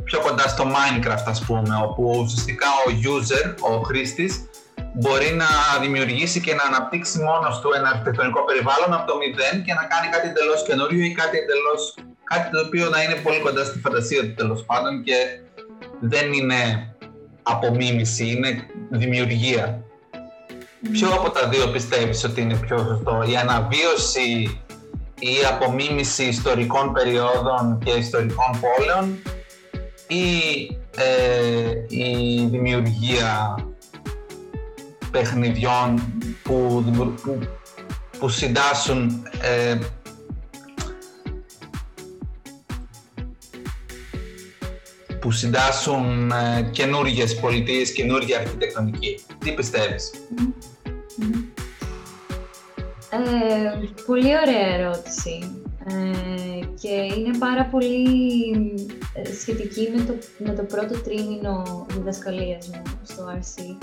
πιο 0.03 0.19
κοντά 0.19 0.47
στο 0.47 0.63
Minecraft 0.63 1.23
ας 1.25 1.43
πούμε, 1.45 1.75
όπου 1.83 2.19
ουσιαστικά 2.23 2.67
ο 2.67 2.89
user, 3.03 3.55
ο 3.59 3.81
χρήστης, 3.81 4.49
μπορεί 4.93 5.31
να 5.43 5.49
δημιουργήσει 5.81 6.41
και 6.41 6.53
να 6.53 6.63
αναπτύξει 6.63 7.19
μόνος 7.19 7.59
του 7.59 7.69
ένα 7.77 7.89
αρχιτεκτονικό 7.89 8.43
περιβάλλον 8.43 8.93
από 8.93 9.11
το 9.11 9.17
μηδέν 9.17 9.63
και 9.65 9.73
να 9.73 9.83
κάνει 9.91 10.07
κάτι 10.13 10.27
εντελώς 10.27 10.63
καινούριο 10.67 11.03
ή 11.05 11.11
κάτι 11.11 11.37
εντελώς, 11.37 11.81
κάτι 12.23 12.49
το 12.51 12.59
οποίο 12.65 12.89
να 12.89 13.03
είναι 13.03 13.15
πολύ 13.15 13.39
κοντά 13.39 13.63
στη 13.65 13.79
φαντασία 13.79 14.21
του 14.21 14.33
τέλος 14.33 14.65
πάντων 14.65 15.03
και 15.03 15.17
δεν 15.99 16.33
είναι 16.33 16.59
απομίμηση, 17.43 18.25
είναι 18.33 18.67
δημιουργία. 18.89 19.83
Ποιο 20.91 21.09
από 21.09 21.29
τα 21.29 21.47
δύο 21.47 21.67
πιστεύεις 21.67 22.23
ότι 22.23 22.41
είναι 22.41 22.55
πιο 22.55 22.77
σωστό, 22.77 23.23
η 23.31 23.35
αναβίωση 23.35 24.61
η 25.19 25.45
απομίμηση 25.49 26.23
ιστορικών 26.23 26.93
περιόδων 26.93 27.79
και 27.85 27.91
ιστορικών 27.91 28.59
πόλεων 28.61 29.21
ή 30.07 30.27
ε, 30.97 31.71
η 31.87 32.45
δημιουργία 32.45 33.55
παιχνιδιών 35.11 36.13
που, 36.43 36.83
που, 37.23 37.39
που 38.19 38.29
συντάσσουν 38.29 39.27
ε, 39.41 39.77
που 45.21 45.31
συντάσσουν 45.31 46.31
ε, 46.31 46.69
καινούργιες 46.71 47.39
πολιτείες, 47.39 47.91
καινούργια 47.91 48.39
αρχιτεκτονική. 48.39 49.19
Τι 49.39 49.51
πιστεύεις; 49.51 50.11
Ε, 53.09 53.87
πολύ 54.05 54.29
ωραία 54.45 54.73
ερώτηση 54.75 55.63
ε, 55.85 56.65
και 56.81 56.89
είναι 56.89 57.37
πάρα 57.37 57.65
πολύ 57.65 58.03
ε, 59.13 59.33
σχετική 59.33 59.89
με 59.95 60.03
το, 60.03 60.13
με 60.37 60.53
το 60.53 60.63
πρώτο 60.63 61.01
τρίμηνο 61.01 61.85
διδασκαλίας 61.89 62.67
μου 62.67 62.81
στο 63.03 63.23
RC. 63.39 63.77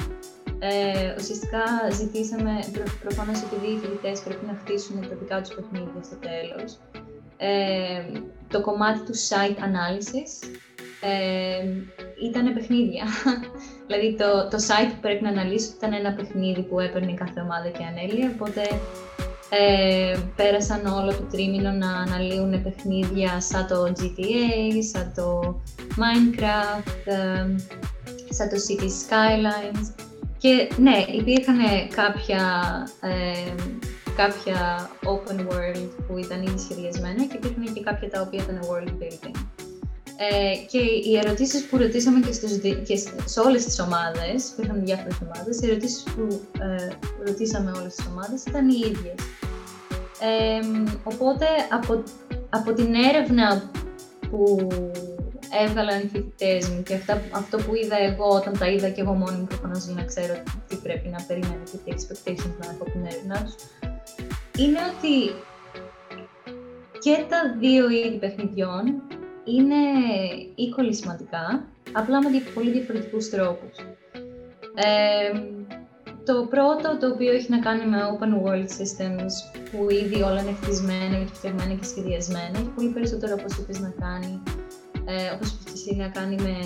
Ε, 0.61 1.15
ουσιαστικά 1.19 1.65
ζητήσαμε, 1.93 2.53
προ, 2.73 2.83
προφανώς 3.01 3.43
επειδή 3.43 3.73
οι 3.73 3.79
φοιτητές 3.79 4.21
πρέπει 4.21 4.47
να 4.47 4.59
χτίσουν 4.61 5.01
τα 5.01 5.15
δικά 5.21 5.41
τους 5.41 5.55
παιχνίδια 5.55 6.03
στο 6.03 6.17
τέλος, 6.17 6.79
ε, 7.37 8.21
το 8.49 8.61
κομμάτι 8.61 8.99
του 8.99 9.15
site 9.29 9.59
analysis 9.69 10.31
ε, 11.01 11.65
ήταν 12.29 12.55
παιχνίδια. 12.55 13.05
δηλαδή 13.87 14.17
το, 14.17 14.49
το 14.51 14.57
site 14.69 14.91
που 14.95 15.01
πρέπει 15.01 15.23
να 15.23 15.29
αναλύσω 15.29 15.73
ήταν 15.77 15.93
ένα 15.93 16.13
παιχνίδι 16.13 16.63
που 16.63 16.81
έπαιρνε 16.81 17.15
κάθε 17.15 17.41
ομάδα 17.41 17.69
και 17.69 17.85
ανέλυε, 17.85 18.31
οπότε 18.35 18.63
ε, 19.51 20.17
πέρασαν 20.37 20.87
όλο 20.87 21.11
το 21.11 21.23
τρίμηνο 21.31 21.71
να 21.71 21.93
αναλύουν 21.93 22.63
παιχνίδια 22.63 23.41
σαν 23.41 23.67
το 23.67 23.93
GTA, 23.99 24.83
σαν 24.93 25.13
το 25.17 25.61
Minecraft, 26.01 26.93
ε, 27.05 27.47
σαν 28.29 28.49
το 28.49 28.57
City 28.67 28.89
Skylines 29.01 30.07
και 30.39 30.69
ναι, 30.77 31.05
υπήρχαν 31.17 31.59
κάποια, 31.95 32.43
ε, 33.01 33.53
κάποια 34.17 34.91
open 35.05 35.41
world 35.41 35.89
που 36.07 36.19
ήταν 36.19 36.43
ήδη 36.43 36.59
σχεδιασμένα 36.59 37.25
και 37.25 37.37
υπήρχαν 37.37 37.75
και 37.75 37.81
κάποια 37.81 38.11
τα 38.11 38.21
οποία 38.21 38.43
ήταν 38.43 38.61
world 38.63 39.03
building. 39.03 39.37
Ε, 40.21 40.67
και 40.71 40.79
οι 40.79 41.17
ερωτήσεις 41.25 41.67
που 41.67 41.77
ρωτήσαμε 41.77 42.21
και, 42.21 42.33
στους, 42.33 42.57
και 42.87 42.97
σε 43.25 43.41
όλες 43.41 43.65
τις 43.65 43.81
ομάδες, 43.81 44.53
που 44.57 44.63
είχαν 44.63 44.85
διάφορες 44.85 45.17
ομάδες, 45.23 45.61
οι 45.61 45.71
ερωτήσεις 45.71 46.03
που 46.03 46.41
ε, 46.61 46.89
ρωτήσαμε 47.27 47.71
όλες 47.79 47.95
τις 47.95 48.07
ομάδες 48.07 48.43
ήταν 48.45 48.69
οι 48.69 48.79
ίδιες. 48.79 49.15
Ε, 50.21 50.61
οπότε 51.05 51.47
από, 51.71 52.03
από 52.51 52.73
την 52.73 52.95
έρευνα 52.95 53.71
που 54.31 54.69
έβγαλαν 55.65 56.01
οι 56.01 56.09
φοιτητές 56.13 56.69
μου 56.69 56.83
και 56.83 56.95
αυτά, 56.95 57.23
αυτό 57.31 57.57
που 57.57 57.75
είδα 57.75 57.97
εγώ 57.99 58.29
όταν 58.29 58.59
τα 58.59 58.67
είδα 58.67 58.89
και 58.89 59.01
εγώ 59.01 59.13
μόνη 59.13 59.37
μου 59.37 59.45
προφανώς 59.45 59.85
για 59.85 59.95
να 59.95 60.05
ξέρω 60.05 60.35
τι 60.69 60.77
πρέπει 60.77 61.09
να 61.09 61.25
περιμένω 61.27 61.63
και 61.71 61.77
τι 61.77 61.91
expectations 61.97 62.55
να 62.61 62.67
έχω 62.71 62.83
από 62.83 62.91
την 62.91 63.05
έρευνά 63.05 63.43
τους, 63.45 63.55
είναι 64.59 64.79
ότι 64.91 65.15
και 66.99 67.25
τα 67.29 67.57
δύο 67.59 67.91
είδη 67.91 68.17
παιχνιδιών 68.19 68.85
είναι 69.45 69.81
equally 70.65 70.95
σημαντικά, 70.95 71.65
απλά 71.93 72.23
με 72.23 72.29
πολύ 72.55 72.71
διαφορετικούς 72.71 73.29
τρόπους. 73.29 73.77
Ε, 74.75 75.41
το 76.25 76.47
πρώτο, 76.51 76.97
το 77.01 77.07
οποίο 77.15 77.33
έχει 77.33 77.51
να 77.51 77.59
κάνει 77.59 77.85
με 77.87 77.99
open 78.13 78.33
world 78.45 78.69
systems, 78.79 79.33
που 79.71 79.91
ήδη 79.91 80.23
όλα 80.23 80.41
είναι 80.41 80.57
χτισμένα 80.63 81.17
και 81.19 81.33
φτιαγμένα 81.33 81.75
και 81.75 81.85
σχεδιασμένα, 81.85 82.59
έχει 82.59 82.73
πολύ 82.75 82.89
περισσότερο, 82.89 83.37
όπως 83.39 83.57
είπες, 83.59 83.81
να 83.81 83.93
κάνει, 84.01 84.43
ε, 85.09 85.31
όπως 85.35 85.49
είπες 85.51 85.97
να 85.97 86.09
κάνει 86.09 86.35
με, 86.35 86.57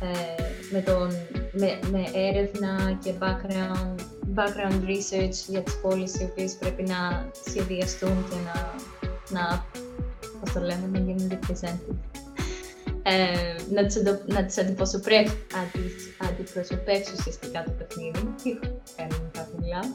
ε, 0.00 0.42
με, 0.72 0.80
τον, 0.80 1.10
με, 1.52 1.78
με 1.90 2.04
έρευνα 2.14 2.98
και 3.04 3.12
background, 3.20 4.00
background 4.34 4.82
research 4.88 5.36
για 5.48 5.62
τις 5.62 5.80
πόλεις 5.80 6.14
οι 6.14 6.28
οποίες 6.30 6.52
πρέπει 6.52 6.82
να 6.82 7.30
σχεδιαστούν 7.46 8.24
και 8.30 8.36
να, 8.44 8.74
να 9.38 9.64
πώς 10.40 10.52
το 10.52 10.60
λέμε, 10.60 10.88
να 10.92 10.98
γίνουν 10.98 11.32
represented. 11.32 11.94
Ε, 13.02 13.54
να 13.72 13.86
τις, 13.86 13.96
αντο, 13.96 14.20
να 14.26 14.44
τις 14.44 14.58
αντιπροσωπεύσει 14.58 17.12
ουσιαστικά 17.18 17.64
το 17.64 17.70
παιχνίδι. 17.70 18.34
Τι 18.42 18.58
κάνει 18.96 19.14
κάπου 19.32 19.58
μιλάω. 19.60 19.88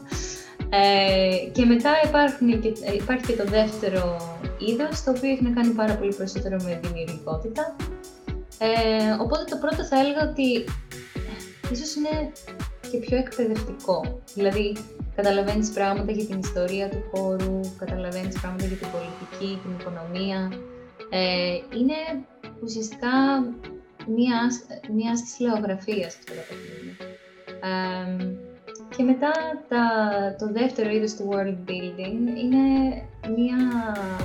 Ε, 0.70 1.50
και 1.52 1.66
μετά 1.66 1.92
υπάρχουν 2.06 2.62
και, 2.62 2.74
υπάρχει 2.96 3.26
και 3.26 3.36
το 3.36 3.46
δεύτερο 3.46 4.38
είδος, 4.60 5.04
το 5.04 5.12
οποίο 5.12 5.30
έχει 5.30 5.44
να 5.44 5.50
κάνει 5.50 5.74
πάρα 5.74 5.96
πολύ 5.96 6.14
περισσότερο 6.14 6.56
με 6.64 6.80
δημιουργικότητα. 6.84 7.76
Ε, 8.60 9.12
οπότε 9.22 9.44
το 9.44 9.58
πρώτο 9.58 9.84
θα 9.84 10.00
έλεγα 10.00 10.30
ότι 10.30 10.56
ε, 10.58 11.72
ίσως 11.72 11.96
είναι 11.96 12.32
και 12.92 12.98
πιο 12.98 13.18
εκπαιδευτικό. 13.18 14.22
Δηλαδή, 14.34 14.78
καταλαβαίνεις 15.16 15.70
πράγματα 15.70 16.12
για 16.12 16.26
την 16.26 16.40
ιστορία 16.40 16.90
του 16.90 17.04
χώρου, 17.12 17.60
καταλαβαίνεις 17.78 18.40
πράγματα 18.40 18.66
για 18.66 18.78
την 18.78 18.88
πολιτική, 18.92 19.60
την 19.62 19.72
οικονομία. 19.80 20.52
Ε, 21.10 21.54
είναι 21.54 22.26
ουσιαστικά 22.64 23.10
μία, 24.08 24.40
μία 24.94 25.12
άσκηση 25.12 25.44
λαογραφίας 25.44 26.16
αυτό 26.16 26.34
το 26.34 26.42
παιχνίδι. 26.48 26.98
Ε, 28.90 28.96
και 28.96 29.04
μετά 29.04 29.32
τα, 29.68 29.86
το 30.40 30.52
δεύτερο 30.52 30.90
είδος 30.90 31.14
του 31.14 31.30
world 31.32 31.70
building 31.70 32.38
είναι 32.44 32.64
μία 33.36 33.58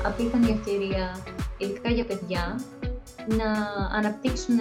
απίθανη 0.05 0.51
ευκαιρία, 0.51 1.19
ειδικά 1.59 1.91
για 1.91 2.05
παιδιά, 2.05 2.61
να 3.27 3.51
αναπτύξουν 3.97 4.59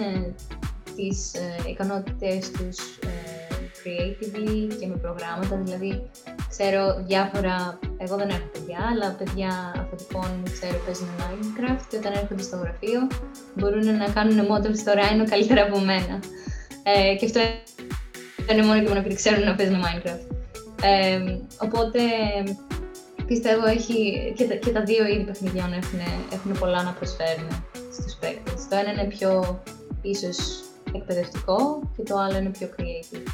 τις 0.96 1.34
ε, 1.34 1.70
ικανότητες 1.70 2.50
τους 2.50 2.78
ε, 2.98 3.54
creatively 3.84 4.76
και 4.80 4.86
με 4.86 4.96
προγράμματα, 4.96 5.56
δηλαδή 5.64 6.10
ξέρω 6.48 7.04
διάφορα, 7.06 7.78
εγώ 7.96 8.16
δεν 8.16 8.28
έχω 8.28 8.48
παιδιά, 8.52 8.78
αλλά 8.92 9.14
παιδιά 9.18 9.72
αφεντικών 9.76 10.28
μου 10.38 10.50
ξέρω 10.52 10.78
παίζουν 10.84 11.08
Minecraft 11.18 11.84
και 11.90 11.96
όταν 11.96 12.12
έρχονται 12.12 12.42
στο 12.42 12.56
γραφείο 12.56 13.00
μπορούν 13.54 13.96
να 13.96 14.08
κάνουν 14.08 14.46
models 14.50 14.76
στο 14.76 14.92
Rhino 14.92 15.28
καλύτερα 15.30 15.62
από 15.62 15.78
μένα. 15.78 16.20
Ε, 16.82 17.14
και 17.16 17.24
αυτό 17.24 17.40
είναι 18.52 18.62
μόνο 18.66 18.80
και 18.80 18.88
μόνο 18.88 19.00
επειδή 19.00 19.14
ξέρουν 19.14 19.44
να 19.44 19.54
παίζουν 19.54 19.80
Minecraft. 19.84 20.26
Ε, 20.82 21.38
οπότε 21.58 22.00
πιστεύω 23.26 23.66
έχει, 23.66 24.32
και, 24.36 24.44
τα, 24.44 24.54
και 24.54 24.70
τα 24.70 24.82
δύο 24.82 25.06
είδη 25.06 25.24
παιχνιδιών 25.24 25.72
έχουν, 25.72 26.00
έχουν 26.32 26.58
πολλά 26.58 26.82
να 26.82 26.92
προσφέρουν 26.92 27.48
στους 27.92 28.14
παίκτες. 28.20 28.68
Το 28.68 28.76
ένα 28.76 28.92
είναι 28.92 29.04
πιο 29.04 29.62
ίσως 30.02 30.38
εκπαιδευτικό 30.92 31.90
και 31.96 32.02
το 32.02 32.18
άλλο 32.18 32.36
είναι 32.38 32.50
πιο 32.50 32.68
creative. 32.76 33.26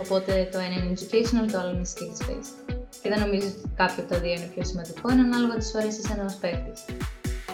Οπότε 0.00 0.48
το 0.52 0.58
ένα 0.58 0.74
είναι 0.74 0.92
educational, 0.96 1.52
το 1.52 1.58
άλλο 1.58 1.70
είναι 1.70 1.86
skills 1.94 2.30
based. 2.30 2.74
Και 3.02 3.08
δεν 3.08 3.20
νομίζω 3.20 3.46
ότι 3.46 3.70
κάποιο 3.76 4.02
από 4.02 4.12
τα 4.12 4.18
δύο 4.20 4.32
είναι 4.32 4.50
πιο 4.54 4.64
σημαντικό, 4.64 5.12
είναι 5.12 5.20
ανάλογα 5.20 5.54
τι 5.56 5.66
σου 5.66 5.78
αρέσει 5.78 6.00
σε 6.02 6.12
ένα 6.12 6.36
παίκτης. 6.40 6.84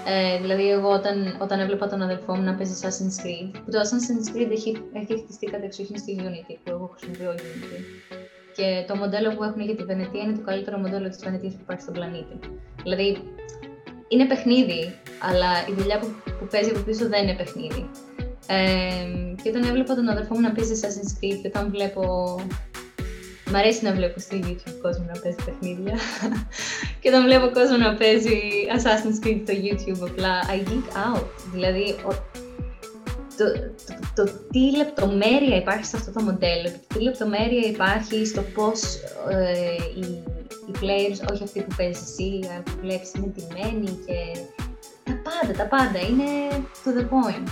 Ε, 0.09 0.39
δηλαδή, 0.41 0.71
εγώ 0.71 0.89
όταν, 0.89 1.37
όταν 1.41 1.61
έβλεπα 1.61 1.89
τον 1.89 2.03
αδελφό 2.03 2.35
μου 2.37 2.43
να 2.43 2.55
παίζει 2.55 2.75
Assassin's 2.83 3.17
Creed, 3.23 3.51
που 3.65 3.71
το 3.71 3.79
Assassin's 3.81 4.37
Creed 4.37 4.51
έχει, 4.51 4.83
έχει 4.93 5.23
χτιστεί 5.23 5.47
κατεξοχήν 5.47 5.99
στη 5.99 6.21
Unity, 6.21 6.55
που 6.65 6.71
εγώ 6.71 6.87
χρησιμοποιώ 6.97 7.33
Unity. 7.33 7.81
Και 8.57 8.85
το 8.89 8.97
μοντέλο 8.97 9.35
που 9.35 9.43
έχουν 9.45 9.61
για 9.61 9.77
τη 9.77 9.85
Βενετία 9.85 10.23
είναι 10.23 10.33
το 10.33 10.41
καλύτερο 10.45 10.79
μοντέλο 10.79 11.09
της 11.09 11.19
Βενετίας 11.25 11.53
που 11.53 11.61
υπάρχει 11.63 11.83
στον 11.83 11.95
πλανήτη. 11.95 12.39
Δηλαδή, 12.83 13.23
είναι 14.09 14.27
παιχνίδι, 14.27 14.99
αλλά 15.29 15.51
η 15.71 15.73
δουλειά 15.79 15.99
που, 15.99 16.07
που 16.39 16.47
παίζει 16.51 16.71
από 16.71 16.81
πίσω 16.81 17.09
δεν 17.09 17.23
είναι 17.23 17.37
παιχνίδι. 17.37 17.91
Ε, 18.47 19.43
και 19.43 19.49
όταν 19.49 19.63
έβλεπα 19.63 19.95
τον 19.95 20.09
αδερφό 20.09 20.35
μου 20.35 20.41
να 20.41 20.53
παίζει 20.53 20.81
Assassin's 20.81 21.13
Creed 21.19 21.39
και 21.43 21.49
όταν 21.49 21.71
βλέπω... 21.71 22.37
Μ' 23.51 23.57
αρέσει 23.57 23.85
να 23.85 23.93
βλέπω 23.93 24.21
στη 24.21 24.43
YouTube 24.47 24.79
κόσμο 24.83 25.05
να 25.15 25.21
παίζει 25.21 25.39
παιχνίδια. 25.45 25.95
και 27.01 27.09
όταν 27.09 27.25
βλέπω 27.25 27.51
κόσμο 27.51 27.77
να 27.77 27.95
παίζει 27.95 28.39
Assassin's 28.77 29.27
Creed 29.27 29.41
στο 29.45 29.55
YouTube, 29.65 30.09
απλά 30.11 30.41
I 30.43 30.69
geek 30.69 31.17
out. 31.17 31.27
Δηλαδή, 31.53 31.95
ο... 32.09 32.11
το, 33.37 33.45
το, 33.53 33.95
το, 34.15 34.25
το, 34.25 34.33
τι 34.51 34.77
λεπτομέρεια 34.77 35.57
υπάρχει 35.57 35.85
σε 35.85 35.97
αυτό 35.97 36.13
το 36.13 36.23
μοντέλο, 36.23 36.71
το 36.71 36.95
τι 36.95 37.03
λεπτομέρεια 37.03 37.69
υπάρχει 37.69 38.27
στο 38.27 38.43
πώς 38.55 38.83
ε, 39.31 39.75
οι, 40.01 40.23
οι 40.67 40.73
players, 40.81 41.33
όχι 41.33 41.43
αυτοί 41.43 41.63
που 41.63 41.75
παίζεις 41.77 42.03
εσύ, 42.03 42.41
αλλά 42.51 42.63
που 42.63 42.73
βλέπεις 42.81 43.13
είναι 43.15 43.33
τιμένοι 43.37 43.99
και 44.07 44.41
τα 45.05 45.21
πάντα, 45.27 45.53
τα 45.59 45.67
πάντα, 45.67 45.99
είναι 46.09 46.31
to 46.85 46.89
the 46.99 47.05
point. 47.13 47.49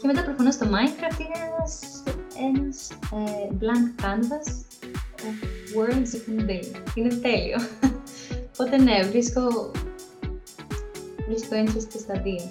Και 0.00 0.06
μετά 0.06 0.22
προφανώς 0.22 0.56
το 0.56 0.66
Minecraft 0.66 1.20
είναι 1.20 1.38
ένας, 1.48 2.02
ένας 2.48 2.90
ε, 2.90 3.48
blank 3.60 4.04
canvas 4.04 4.67
of 5.26 5.34
worlds 5.74 6.14
you 6.14 6.20
can 6.26 6.46
build. 6.46 6.82
Είναι 6.94 7.14
τέλειο. 7.14 7.58
Οπότε 8.52 8.76
ναι, 8.82 9.02
βρίσκω, 9.02 9.70
βρίσκω 11.28 11.56
interest 11.64 11.98
στα 11.98 12.20
δύο. 12.20 12.46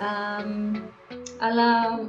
Um, 0.00 0.80
αλλά 1.40 1.64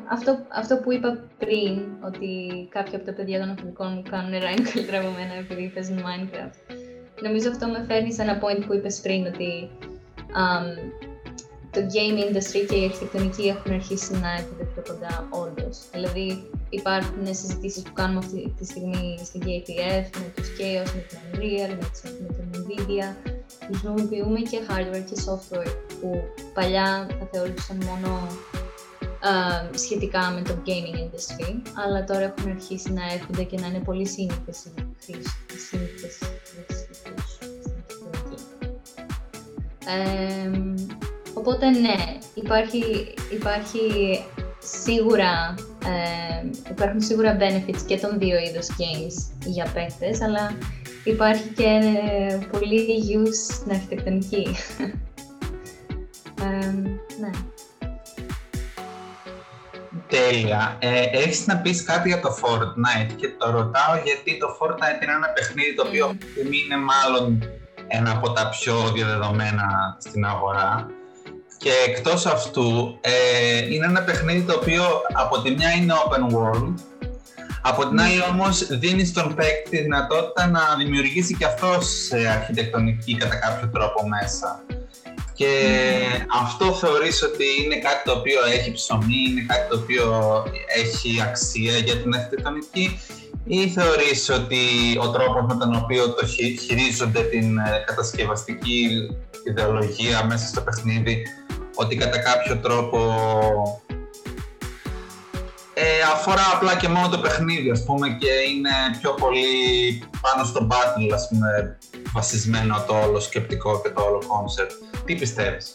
αυτό, 0.10 0.46
αυτό 0.50 0.78
που 0.78 0.92
είπα 0.92 1.24
πριν, 1.38 1.82
ότι 2.02 2.28
κάποια 2.72 2.98
από 2.98 3.06
τα 3.06 3.14
παιδιά 3.14 3.40
των 3.40 3.50
αφεντικών 3.50 3.94
μου 3.94 4.04
κάνουν 4.10 4.32
Rhyme 4.34 4.62
καλύτερα 4.74 5.00
από 5.00 5.10
μένα 5.10 5.34
επειδή 5.34 5.72
παίζουν 5.74 5.98
Minecraft. 5.98 6.76
Νομίζω 7.22 7.50
αυτό 7.50 7.68
με 7.68 7.86
φέρνει 7.88 8.14
σε 8.14 8.22
ένα 8.22 8.40
point 8.42 8.66
που 8.66 8.74
είπες 8.74 9.00
πριν, 9.00 9.26
ότι 9.26 9.70
um, 10.18 10.78
το 11.72 11.80
game 11.94 12.18
industry 12.26 12.66
και 12.70 12.76
η 12.76 12.84
αρχιτεκτονική 12.84 13.48
έχουν 13.48 13.74
αρχίσει 13.74 14.12
να 14.14 14.32
έρχονται 14.32 14.64
πιο 14.64 14.84
κοντά 14.88 15.28
όντω. 15.30 15.70
Δηλαδή 15.92 16.50
υπάρχουν 16.70 17.26
συζητήσεις 17.26 17.82
που 17.84 17.94
κάνουμε 17.94 18.20
αυτή 18.20 18.54
τη 18.58 18.66
στιγμή 18.66 19.20
στην 19.24 19.42
KPF 19.42 20.06
με 20.20 20.32
τους 20.36 20.48
Chaos, 20.58 20.92
με 20.96 21.02
την 21.10 21.18
Unreal, 21.32 21.78
με, 21.80 22.34
την 22.34 22.66
Nvidia. 22.66 23.32
Χρησιμοποιούμε 23.66 24.40
και 24.40 24.60
hardware 24.70 25.04
και 25.10 25.22
software 25.26 25.74
που 26.02 26.22
παλιά 26.54 27.08
θα 27.20 27.28
θεωρούσαν 27.32 27.78
μόνο 27.86 28.28
uh, 29.02 29.78
σχετικά 29.78 30.30
με 30.30 30.42
το 30.42 30.54
gaming 30.66 30.98
industry, 30.98 31.62
αλλά 31.86 32.04
τώρα 32.04 32.22
έχουν 32.22 32.52
αρχίσει 32.52 32.94
να 32.94 33.14
έρχονται 33.14 33.44
και 33.44 33.60
να 33.60 33.68
είναι 33.68 33.80
πολύ 33.80 34.08
σύνηθες 34.08 34.66
οι 34.66 34.72
χρήστες 35.00 36.20
Οπότε 41.42 41.70
ναι, 41.70 41.96
υπάρχει, 42.34 43.14
υπάρχει 43.32 43.80
σίγουρα, 44.60 45.56
ε, 45.86 46.70
υπάρχουν 46.72 47.02
σίγουρα 47.02 47.38
benefits 47.40 47.82
και 47.88 47.98
των 47.98 48.20
δύο 48.20 48.38
είδους 48.40 48.68
games 48.70 49.34
για 49.46 49.68
παίκτες, 49.74 50.22
αλλά 50.22 50.58
υπάρχει 51.04 51.48
και 51.48 51.80
ε, 52.10 52.38
πολύ 52.52 52.88
use 53.18 53.54
στην 53.54 53.72
αρχιτεκτονική. 53.72 54.48
ε, 56.44 56.72
ναι. 57.20 57.32
Τέλεια. 60.08 60.78
Ε, 60.80 61.04
έχεις 61.12 61.48
να 61.48 61.58
πεις 61.58 61.84
κάτι 61.84 62.08
για 62.08 62.20
το 62.20 62.38
Fortnite 62.42 63.12
και 63.16 63.28
το 63.38 63.50
ρωτάω 63.50 63.96
γιατί 64.04 64.38
το 64.38 64.48
Fortnite 64.60 65.04
είναι 65.04 65.14
ένα 65.14 65.28
παιχνίδι 65.28 65.76
το 65.76 65.84
οποίο 65.88 66.08
mm. 66.08 66.54
είναι 66.54 66.78
μάλλον 66.78 67.44
ένα 67.88 68.12
από 68.12 68.32
τα 68.32 68.50
πιο 68.50 68.92
διαδεδομένα 68.94 69.98
στην 70.00 70.26
αγορά 70.26 71.00
και 71.62 71.72
εκτός 71.88 72.26
αυτού, 72.26 72.98
ε, 73.02 73.74
είναι 73.74 73.86
ένα 73.86 74.02
παιχνίδι 74.02 74.42
το 74.42 74.54
οποίο 74.54 74.84
από 75.14 75.42
τη 75.42 75.52
μια 75.52 75.72
είναι 75.72 75.94
open 76.06 76.36
world, 76.36 76.74
από 77.62 77.88
την 77.88 78.00
άλλη 78.00 78.22
όμως 78.32 78.68
δίνει 78.68 79.06
στον 79.06 79.36
παίκτη 79.36 79.70
τη 79.70 79.82
δυνατότητα 79.82 80.48
να 80.48 80.62
δημιουργήσει 80.78 81.36
και 81.36 81.46
αυτός 81.46 81.88
σε 82.08 82.28
αρχιτεκτονική 82.28 83.18
κατά 83.18 83.36
κάποιο 83.36 83.68
τρόπο 83.68 84.08
μέσα. 84.08 84.64
Και 85.34 85.52
αυτό 86.42 86.74
θεωρείς 86.74 87.24
ότι 87.24 87.46
είναι 87.64 87.76
κάτι 87.76 88.04
το 88.06 88.12
οποίο 88.12 88.40
έχει 88.46 88.72
ψωμί, 88.72 89.24
είναι 89.30 89.46
κάτι 89.48 89.70
το 89.70 89.78
οποίο 89.78 90.06
έχει 90.84 91.22
αξία 91.22 91.78
για 91.78 91.98
την 91.98 92.16
αρχιτεκτονική 92.16 93.00
ή 93.46 93.68
θεωρείς 93.68 94.30
ότι 94.30 94.64
ο 95.00 95.10
τρόπος 95.10 95.46
με 95.48 95.56
τον 95.56 95.76
οποίο 95.76 96.14
το 96.14 96.26
χειρίζονται 96.26 97.22
την 97.22 97.58
ε, 97.58 97.84
κατασκευαστική 97.86 98.88
ιδεολογία 99.44 100.26
μέσα 100.26 100.48
στο 100.48 100.62
παιχνίδι 100.62 101.24
ότι 101.76 101.96
κατά 101.96 102.20
κάποιο 102.20 102.58
τρόπο 102.58 103.00
ε, 105.74 106.02
αφορά 106.14 106.42
απλά 106.54 106.76
και 106.76 106.88
μόνο 106.88 107.10
το 107.10 107.18
παιχνίδι 107.18 107.70
ας 107.70 107.84
πούμε 107.84 108.10
και 108.10 108.32
είναι 108.50 108.70
πιο 109.00 109.14
πολύ 109.14 109.44
πάνω 110.22 110.44
στο 110.44 110.68
battle 110.72 111.14
ας 111.14 111.28
πούμε 111.28 111.78
βασισμένο 112.14 112.84
το 112.88 112.94
όλο 113.08 113.20
σκεπτικό 113.20 113.82
και 113.82 113.90
το 113.90 114.02
όλο 114.02 114.18
concept. 114.18 114.72
Τι 115.06 115.16
πιστεύεις; 115.16 115.74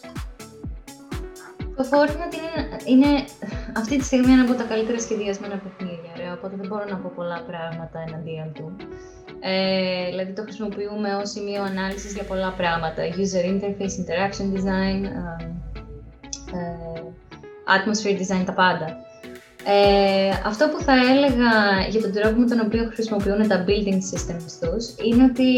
Το 1.75 1.83
Fortnite 1.91 2.35
είναι, 2.37 2.77
είναι 2.85 3.25
αυτή 3.77 3.97
τη 3.97 4.03
στιγμή 4.03 4.31
ένα 4.31 4.41
από 4.41 4.53
τα 4.53 4.63
καλύτερα 4.63 4.99
σχεδιασμένα 4.99 5.61
παιχνίδια, 5.63 6.11
ρε, 6.17 6.31
οπότε 6.31 6.55
δεν 6.55 6.67
μπορώ 6.67 6.85
να 6.89 6.97
πω 6.97 7.11
πολλά 7.15 7.43
πράγματα 7.47 8.03
εναντίον 8.07 8.53
του. 8.53 8.75
Ε, 9.39 10.09
δηλαδή 10.09 10.31
το 10.33 10.41
χρησιμοποιούμε 10.41 11.15
ως 11.15 11.29
σημείο 11.29 11.63
ανάλυσης 11.63 12.13
για 12.13 12.23
πολλά 12.23 12.53
πράγματα. 12.57 13.01
User 13.21 13.43
interface, 13.53 13.95
interaction 14.01 14.47
design, 14.55 15.01
ε, 15.03 15.43
ε, 15.43 15.57
atmosphere 17.75 18.17
design, 18.17 18.43
τα 18.45 18.53
πάντα. 18.53 19.05
Ε, 19.69 20.29
αυτό 20.45 20.69
που 20.69 20.81
θα 20.83 20.93
έλεγα 20.93 21.51
για 21.89 22.01
τον 22.01 22.11
τρόπο 22.11 22.39
με 22.39 22.45
τον 22.45 22.59
οποίο 22.59 22.89
χρησιμοποιούν 22.93 23.47
τα 23.47 23.65
building 23.67 23.99
systems 24.11 24.51
τους 24.61 25.05
είναι 25.05 25.23
ότι 25.23 25.49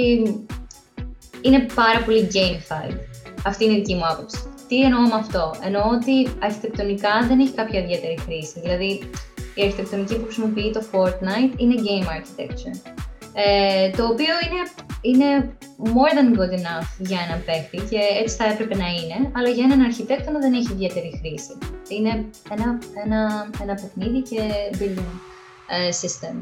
είναι 1.42 1.66
πάρα 1.76 2.00
πολύ 2.06 2.28
gamified. 2.34 2.98
Αυτή 3.46 3.66
είναι 3.66 3.74
η 3.74 3.76
δική 3.76 3.96
μου 3.96 4.08
άποψη. 4.08 4.40
Τι 4.68 4.82
εννοώ 4.82 5.02
με 5.02 5.14
αυτό; 5.14 5.56
Εννοώ 5.64 5.84
ότι 5.90 6.28
αρχιτεκτονικά 6.40 7.26
δεν 7.28 7.40
έχει 7.40 7.52
κάποια 7.52 7.80
ιδιαίτερη 7.80 8.20
χρήση. 8.26 8.60
Δηλαδή, 8.60 9.10
η 9.56 9.62
αρχιτεκτονική 9.62 10.16
που 10.16 10.24
χρησιμοποιεί 10.24 10.72
το 10.72 10.84
Fortnite 10.92 11.54
είναι 11.58 11.76
game 11.88 12.08
architecture. 12.16 12.78
Ε, 13.34 13.90
το 13.90 14.04
οποίο 14.04 14.34
είναι, 14.46 14.62
είναι 15.02 15.58
more 15.84 16.14
than 16.18 16.40
good 16.40 16.54
enough 16.60 16.90
για 16.98 17.20
ένα 17.28 17.42
παίχτη 17.46 17.78
και 17.90 18.00
έτσι 18.22 18.36
θα 18.36 18.46
έπρεπε 18.46 18.76
να 18.76 18.88
είναι, 18.88 19.32
αλλά 19.36 19.50
για 19.50 19.64
έναν 19.64 19.82
αρχιτέκτονα 19.82 20.40
δεν 20.40 20.54
έχει 20.54 20.72
ιδιαίτερη 20.72 21.20
χρήση. 21.20 21.58
Είναι 21.88 22.26
ένα, 22.50 22.80
ένα, 23.04 23.50
ένα 23.62 23.74
παιχνίδι 23.74 24.22
και 24.22 24.42
building 24.80 25.20
ε, 25.68 25.90
system. 26.02 26.36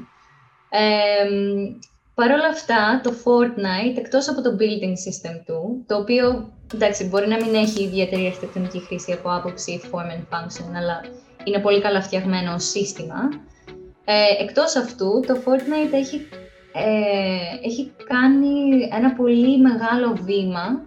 Ε, 0.70 1.28
Παρ' 2.18 2.32
όλα 2.32 2.48
αυτά, 2.48 3.02
το 3.04 3.14
Fortnite, 3.24 3.98
εκτός 3.98 4.30
από 4.30 4.42
το 4.42 4.50
building 4.60 4.96
system 5.06 5.42
του, 5.46 5.84
το 5.88 5.98
οποίο, 5.98 6.54
εντάξει, 6.74 7.04
μπορεί 7.04 7.28
να 7.28 7.36
μην 7.36 7.56
έχει 7.56 7.84
ιδιαίτερη 7.84 8.26
αρχιτεκτονική 8.26 8.80
χρήση 8.80 9.12
από 9.12 9.34
άποψη 9.34 9.82
form 9.92 10.12
and 10.16 10.26
function, 10.34 10.76
αλλά 10.76 11.02
είναι 11.44 11.60
πολύ 11.60 11.82
καλά 11.82 12.02
φτιαγμένο 12.02 12.54
ως 12.54 12.64
σύστημα, 12.64 13.20
ε, 14.06 14.44
εκτός 14.44 14.76
αυτού, 14.76 15.24
το 15.28 15.38
Fortnite 15.46 15.94
έχει, 15.94 16.28
ε, 16.86 17.68
έχει 17.68 17.92
κάνει 18.08 18.88
ένα 18.92 19.14
πολύ 19.14 19.62
μεγάλο 19.62 20.18
βήμα 20.24 20.82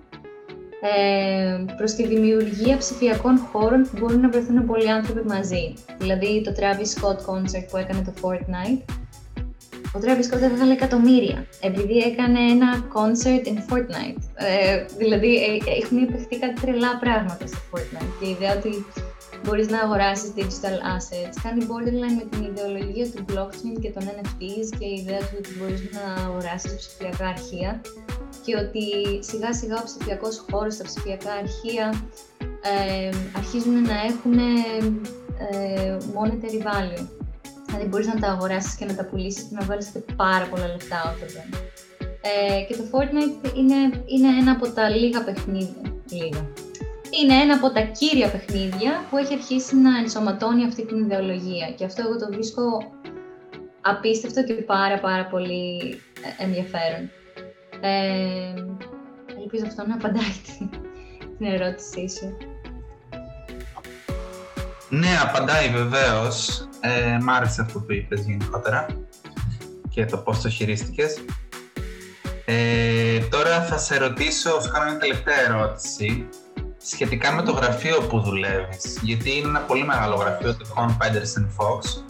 ε, 0.81 1.65
προς 1.77 1.93
τη 1.93 2.07
δημιουργία 2.07 2.77
ψηφιακών 2.77 3.39
χώρων 3.39 3.83
που 3.83 3.99
μπορούν 3.99 4.21
να 4.21 4.29
βρεθούν 4.29 4.67
πολλοί 4.67 4.91
άνθρωποι 4.91 5.29
μαζί. 5.29 5.75
Δηλαδή 5.99 6.43
το 6.45 6.53
Travis 6.59 7.01
Scott 7.01 7.17
concert 7.17 7.67
που 7.71 7.77
έκανε 7.77 8.03
το 8.03 8.13
Fortnite, 8.23 8.95
ο 9.95 9.99
Travis 10.03 10.35
Scott 10.35 10.43
έβγαλε 10.43 10.73
εκατομμύρια 10.73 11.47
επειδή 11.61 11.99
έκανε 11.99 12.39
ένα 12.39 12.85
concert 12.95 13.47
in 13.47 13.75
Fortnite. 13.75 14.23
Ε, 14.35 14.85
δηλαδή 14.99 15.35
ε, 15.35 15.83
έχουν 15.83 15.99
υπεχθεί 15.99 16.39
κάτι 16.39 16.61
τρελά 16.61 16.99
πράγματα 17.01 17.47
στο 17.47 17.59
Fortnite 17.71 18.13
και 18.21 18.27
η 18.27 18.31
ιδέα 18.31 18.57
ότι 18.57 18.85
μπορείς 19.45 19.69
να 19.69 19.81
αγοράσεις 19.81 20.33
digital 20.37 20.77
assets 20.97 21.37
κάνει 21.43 21.67
borderline 21.69 22.17
με 22.17 22.25
την 22.31 22.43
ιδεολογία 22.45 23.07
του 23.11 23.25
blockchain 23.29 23.81
και 23.81 23.91
των 23.91 24.03
NFTs 24.03 24.69
και 24.79 24.85
η 24.85 24.95
ιδέα 25.01 25.19
του 25.19 25.37
ότι 25.39 25.51
μπορείς 25.59 25.83
να 25.93 26.25
αγοράσεις 26.25 26.77
ψηφιακά 26.77 27.27
αρχεία 27.27 27.81
και 28.45 28.57
ότι 28.57 28.85
σιγά 29.21 29.53
σιγά 29.53 29.77
ο 29.81 29.85
ψηφιακός 29.85 30.45
χώρος, 30.51 30.77
τα 30.77 30.85
ψηφιακά 30.85 31.33
αρχεία 31.33 32.05
ε, 32.63 33.11
αρχίζουν 33.37 33.83
να 33.83 34.01
έχουν 34.01 34.39
ε, 34.39 35.97
monetary 36.15 36.63
value. 36.67 37.07
Δηλαδή 37.67 37.89
μπορείς 37.89 38.07
να 38.07 38.21
τα 38.21 38.29
αγοράσεις 38.29 38.75
και 38.75 38.85
να 38.85 38.95
τα 38.95 39.05
πουλήσεις 39.05 39.43
και 39.43 39.55
να 39.59 39.65
βάλεις 39.65 39.93
πάρα 40.17 40.47
πολλά 40.47 40.67
λεφτά 40.67 40.97
out 41.05 41.25
of 41.25 41.59
Ε, 42.21 42.63
και 42.69 42.77
το 42.77 42.83
Fortnite 42.93 43.57
είναι, 43.57 43.75
είναι 44.07 44.29
ένα 44.41 44.51
από 44.53 44.69
τα 44.69 44.89
λίγα 44.89 45.25
παιχνίδια, 45.25 45.93
λίγα. 46.11 46.70
Είναι 47.11 47.35
ένα 47.35 47.55
από 47.55 47.71
τα 47.71 47.81
κύρια 47.81 48.31
παιχνίδια 48.31 49.05
που 49.11 49.17
έχει 49.17 49.35
αρχίσει 49.35 49.77
να 49.77 49.99
ενσωματώνει 49.99 50.65
αυτή 50.65 50.87
την 50.87 50.99
ιδεολογία 50.99 51.71
και 51.71 51.85
αυτό 51.85 52.03
εγώ 52.03 52.17
το 52.17 52.27
βρίσκω 52.31 52.63
απίστευτο 53.81 54.45
και 54.45 54.55
πάρα 54.55 54.99
πάρα 55.01 55.27
πολύ 55.27 56.01
ε, 56.39 56.43
ενδιαφέρον. 56.43 57.11
Ε, 57.81 58.55
ελπίζω 59.43 59.65
αυτό 59.67 59.87
να 59.87 59.95
απαντάει 59.95 60.35
την 61.39 61.47
ερώτησή 61.47 62.09
σου. 62.09 62.37
Ναι, 64.89 65.19
απαντάει 65.23 65.69
βεβαίως. 65.69 66.69
Ε, 66.81 67.19
μ' 67.21 67.31
άρεσε 67.31 67.61
αυτό 67.61 67.79
που 67.79 67.93
είπες 67.93 68.21
γενικότερα 68.21 68.87
και 69.91 70.05
το 70.05 70.19
πώς 70.19 70.41
το 70.41 70.49
χειρίστηκες. 70.49 71.25
Ε, 72.45 73.19
τώρα 73.31 73.63
θα 73.63 73.79
σε 73.79 73.99
ρωτήσω, 73.99 74.61
σου 74.61 74.71
κάνω 74.71 74.91
μια 74.91 74.99
τελευταία 74.99 75.41
ερώτηση 75.41 76.29
σχετικά 76.93 77.33
με 77.33 77.43
το 77.43 77.53
γραφείο 77.53 78.01
που 78.01 78.21
δουλεύεις. 78.21 78.99
Γιατί 79.03 79.31
είναι 79.37 79.49
ένα 79.49 79.61
πολύ 79.61 79.85
μεγάλο 79.85 80.15
γραφείο, 80.15 80.57
το 80.57 80.67
Con 80.75 80.89
Pedersen 80.89 81.45
Fox. 81.57 82.03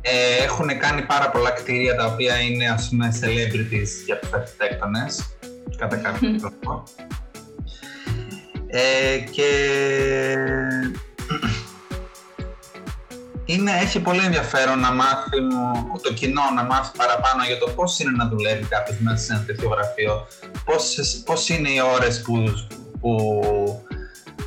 Ε, 0.00 0.44
έχουν 0.44 0.78
κάνει 0.78 1.02
πάρα 1.02 1.30
πολλά 1.30 1.50
κτίρια 1.50 1.94
τα 1.94 2.06
οποία 2.06 2.40
είναι 2.40 2.68
ας 2.68 2.88
πούμε 2.88 3.12
celebrities 3.20 4.04
για 4.04 4.18
τους 4.18 4.32
αρχιτέκτονες 4.32 5.36
κατά 5.76 5.96
κάποιο 5.96 6.36
τρόπο. 6.36 6.82
Ε, 8.66 9.18
και 9.30 9.48
είναι, 13.44 13.70
έχει 13.82 14.00
πολύ 14.00 14.24
ενδιαφέρον 14.24 14.78
να 14.78 14.92
μάθει 14.92 15.38
το 16.02 16.12
κοινό 16.12 16.42
να 16.54 16.62
μάθει 16.62 16.96
παραπάνω 16.96 17.44
για 17.46 17.58
το 17.58 17.70
πώς 17.70 17.98
είναι 17.98 18.10
να 18.10 18.28
δουλεύει 18.28 18.64
κάποιος 18.64 18.98
μέσα 18.98 19.24
σε 19.24 19.32
ένα 19.32 19.44
τέτοιο 19.44 19.68
γραφείο, 19.68 20.26
πώς, 20.64 20.96
πώς 21.24 21.48
είναι 21.48 21.68
οι 21.68 21.80
ώρες 21.94 22.22
που, 22.22 22.44
που 23.02 23.12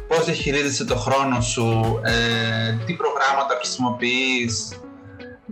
πώς 0.08 0.26
διαχειρίζεσαι 0.26 0.86
το 0.86 0.96
χρόνο 0.96 1.42
σου, 1.42 2.00
ε, 2.04 2.86
τι 2.86 2.94
προγράμματα 2.94 3.56
χρησιμοποιείς, 3.56 4.80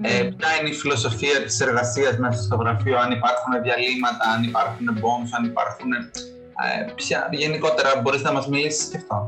ε, 0.01 0.23
ναι. 0.23 0.31
ποια 0.31 0.49
είναι 0.59 0.69
η 0.69 0.73
φιλοσοφία 0.73 1.43
της 1.43 1.59
εργασίας 1.59 2.17
μέσα 2.17 2.41
στο 2.41 2.55
γραφείο, 2.55 2.97
αν 2.99 3.11
υπάρχουν 3.11 3.51
διαλύματα, 3.63 4.25
αν 4.35 4.43
υπάρχουν 4.43 4.87
bonus, 5.01 5.29
αν 5.37 5.45
υπάρχουν... 5.45 5.91
Ε, 5.93 6.91
ποια, 6.95 7.29
γενικότερα 7.31 8.01
μπορείς 8.01 8.21
να 8.21 8.31
μας 8.31 8.47
μιλήσεις 8.47 8.87
και 8.87 8.97
αυτό. 8.97 9.25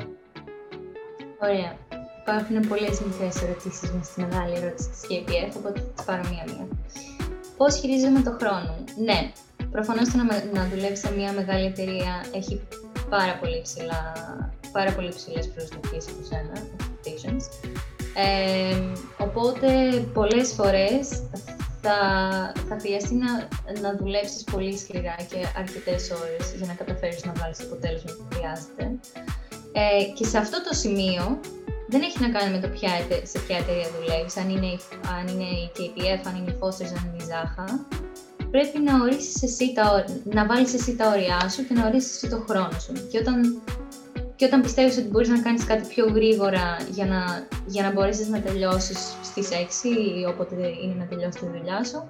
Ωραία. 1.41 1.71
Υπάρχουν 2.21 2.67
πολλές 2.67 3.01
μικρές 3.01 3.41
ερωτήσεις 3.43 3.91
μες 3.91 4.05
στη 4.07 4.21
μεγάλη 4.21 4.53
ερώτηση 4.55 4.89
της 4.89 5.01
KPF, 5.09 5.51
οπότε 5.57 5.79
θα 5.95 6.03
πάρω 6.03 6.21
μία-μία. 6.29 6.67
Πώς 7.57 7.75
χειρίζομαι 7.79 8.21
το 8.21 8.31
χρόνο; 8.39 8.73
Ναι, 9.05 9.31
προφανώς 9.71 10.09
το 10.09 10.17
να, 10.17 10.23
να 10.59 10.67
δουλεύει 10.69 10.97
σε 10.97 11.11
μια 11.17 11.31
μεγάλη 11.31 11.65
εταιρεία 11.65 12.25
έχει 12.33 12.61
πάρα 13.09 13.37
πολύ, 13.41 13.61
ψηλά, 13.61 14.13
πάρα 14.71 14.91
πολύ 14.91 15.09
ψηλές 15.09 15.47
προσδοκίες 15.47 16.05
από 16.07 16.23
σένα, 16.29 16.53
expectations. 16.53 17.43
Ε, 18.15 18.77
οπότε 19.17 19.67
πολλές 20.13 20.53
φορές 20.53 21.07
θα, 21.81 21.97
θα 22.69 22.77
χρειαστεί 22.79 23.15
να, 23.15 23.31
να 23.81 23.97
δουλέψεις 23.97 24.43
πολύ 24.43 24.77
σκληρά 24.77 25.15
και 25.29 25.39
αρκετές 25.57 26.11
ώρες 26.11 26.53
για 26.57 26.65
να 26.65 26.73
καταφέρεις 26.73 27.25
να 27.25 27.33
βάλεις 27.39 27.57
το 27.57 27.63
αποτέλεσμα 27.65 28.11
που 28.17 28.35
χρειάζεται. 28.35 28.83
Ε, 29.71 30.03
και 30.15 30.25
σε 30.25 30.37
αυτό 30.37 30.63
το 30.63 30.73
σημείο 30.73 31.39
δεν 31.87 32.01
έχει 32.01 32.19
να 32.21 32.29
κάνει 32.29 32.51
με 32.55 32.59
το 32.59 32.67
ποια, 32.67 32.89
σε 33.23 33.39
ποια 33.39 33.57
εταιρεία 33.57 33.87
δουλεύεις, 33.99 34.37
αν 34.37 34.49
είναι, 34.49 34.71
αν 35.17 35.27
είναι 35.27 35.49
η 35.63 35.71
KPF, 35.75 36.21
αν 36.27 36.35
είναι 36.35 36.51
η 36.51 36.57
Foster's, 36.59 36.93
αν 36.97 37.03
είναι 37.05 37.23
η 37.23 37.27
Zaha. 37.31 37.67
Πρέπει 38.51 38.79
να 38.79 39.01
ορίσεις 39.01 39.43
εσύ 39.43 39.73
τα, 39.73 40.05
να 40.23 40.45
βάλεις 40.45 40.73
εσύ 40.73 40.95
τα 40.95 41.09
όρια 41.09 41.49
σου 41.49 41.67
και 41.67 41.73
να 41.73 41.87
ορίσεις 41.87 42.15
εσύ 42.15 42.29
το 42.29 42.43
χρόνο 42.49 42.79
σου. 42.79 42.93
Και 43.11 43.17
όταν, 43.17 43.61
και 44.35 44.45
όταν 44.45 44.61
πιστεύεις 44.61 44.97
ότι 44.97 45.07
μπορείς 45.07 45.29
να 45.29 45.41
κάνεις 45.41 45.65
κάτι 45.65 45.87
πιο 45.87 46.05
γρήγορα 46.05 46.77
για 46.91 47.05
να, 47.05 47.47
για 47.65 47.83
να 47.83 47.91
μπορέσεις 47.91 48.27
να 48.27 48.41
τελειώσεις 48.41 49.17
στις 49.23 49.49
6 49.49 49.85
ή 50.19 50.25
όποτε 50.25 50.55
είναι 50.55 50.95
να 50.97 51.05
τελειώσει 51.05 51.39
τη 51.39 51.45
δουλειά 51.45 51.83
σου, 51.83 52.09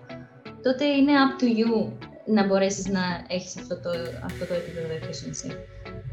τότε 0.64 0.86
είναι 0.86 1.12
up 1.26 1.42
to 1.42 1.46
you 1.46 1.92
να 2.26 2.46
μπορέσεις 2.46 2.88
να 2.88 3.02
έχεις 3.28 3.58
αυτό 3.58 3.76
το, 3.76 3.90
αυτό 4.24 4.46
το 4.46 4.54
επίπεδο 4.54 4.88
efficiency. 5.00 5.56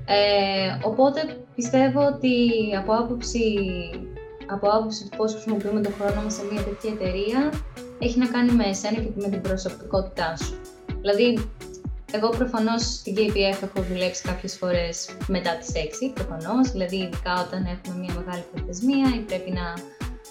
Ε, 0.07 0.79
οπότε 0.85 1.21
πιστεύω 1.55 2.07
ότι 2.07 2.37
από 2.79 2.93
άποψη, 2.93 3.45
από 4.47 4.69
άποψη 4.69 5.09
του 5.09 5.17
πώς 5.17 5.33
χρησιμοποιούμε 5.33 5.81
τον 5.81 5.93
χρόνο 5.93 6.23
μας 6.23 6.35
σε 6.35 6.43
μια 6.51 6.63
τέτοια 6.63 6.91
εταιρεία 6.93 7.53
έχει 8.05 8.19
να 8.19 8.27
κάνει 8.27 8.53
με 8.53 8.65
εσένα 8.65 8.95
και 8.95 9.11
με 9.15 9.29
την 9.29 9.41
προσωπικότητά 9.41 10.37
σου. 10.37 10.55
Δηλαδή, 11.01 11.49
Εγώ 12.15 12.29
προφανώς 12.29 12.83
στην 12.83 13.15
KPF 13.17 13.59
έχω 13.63 13.83
δουλέψει 13.91 14.23
κάποιες 14.23 14.57
φορές 14.57 15.09
μετά 15.27 15.57
τις 15.57 15.73
6, 15.75 16.13
προφανώς. 16.15 16.71
Δηλαδή, 16.71 16.97
ειδικά 16.97 17.35
όταν 17.47 17.61
έχουμε 17.75 17.97
μια 18.03 18.15
μεγάλη 18.19 18.45
προθεσμία 18.53 19.09
ή 19.17 19.21
πρέπει 19.21 19.51
να 19.51 19.67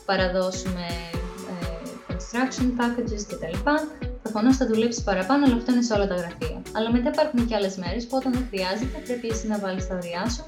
παραδώσουμε 0.06 0.86
ε, 1.52 1.66
construction 2.08 2.68
packages 2.80 3.24
κτλ. 3.30 3.58
Προφανώς 4.24 4.58
θα 4.58 4.66
δουλέψεις 4.68 5.04
παραπάνω, 5.04 5.46
αλλά 5.46 5.56
αυτό 5.56 5.72
είναι 5.72 5.82
σε 5.82 5.94
όλα 5.94 6.08
τα 6.08 6.16
γραφεία. 6.16 6.62
Αλλά 6.72 6.92
μετά 6.92 7.10
υπάρχουν 7.14 7.48
και 7.48 7.56
άλλες 7.56 7.76
μέρες 7.78 8.08
που 8.08 8.16
όταν 8.20 8.32
δεν 8.34 8.46
χρειάζεται, 8.50 8.98
πρέπει 9.06 9.28
εσύ 9.28 9.48
να 9.48 9.58
βάλεις 9.60 9.88
τα 9.88 9.96
ωριά 9.96 10.30
σου 10.30 10.44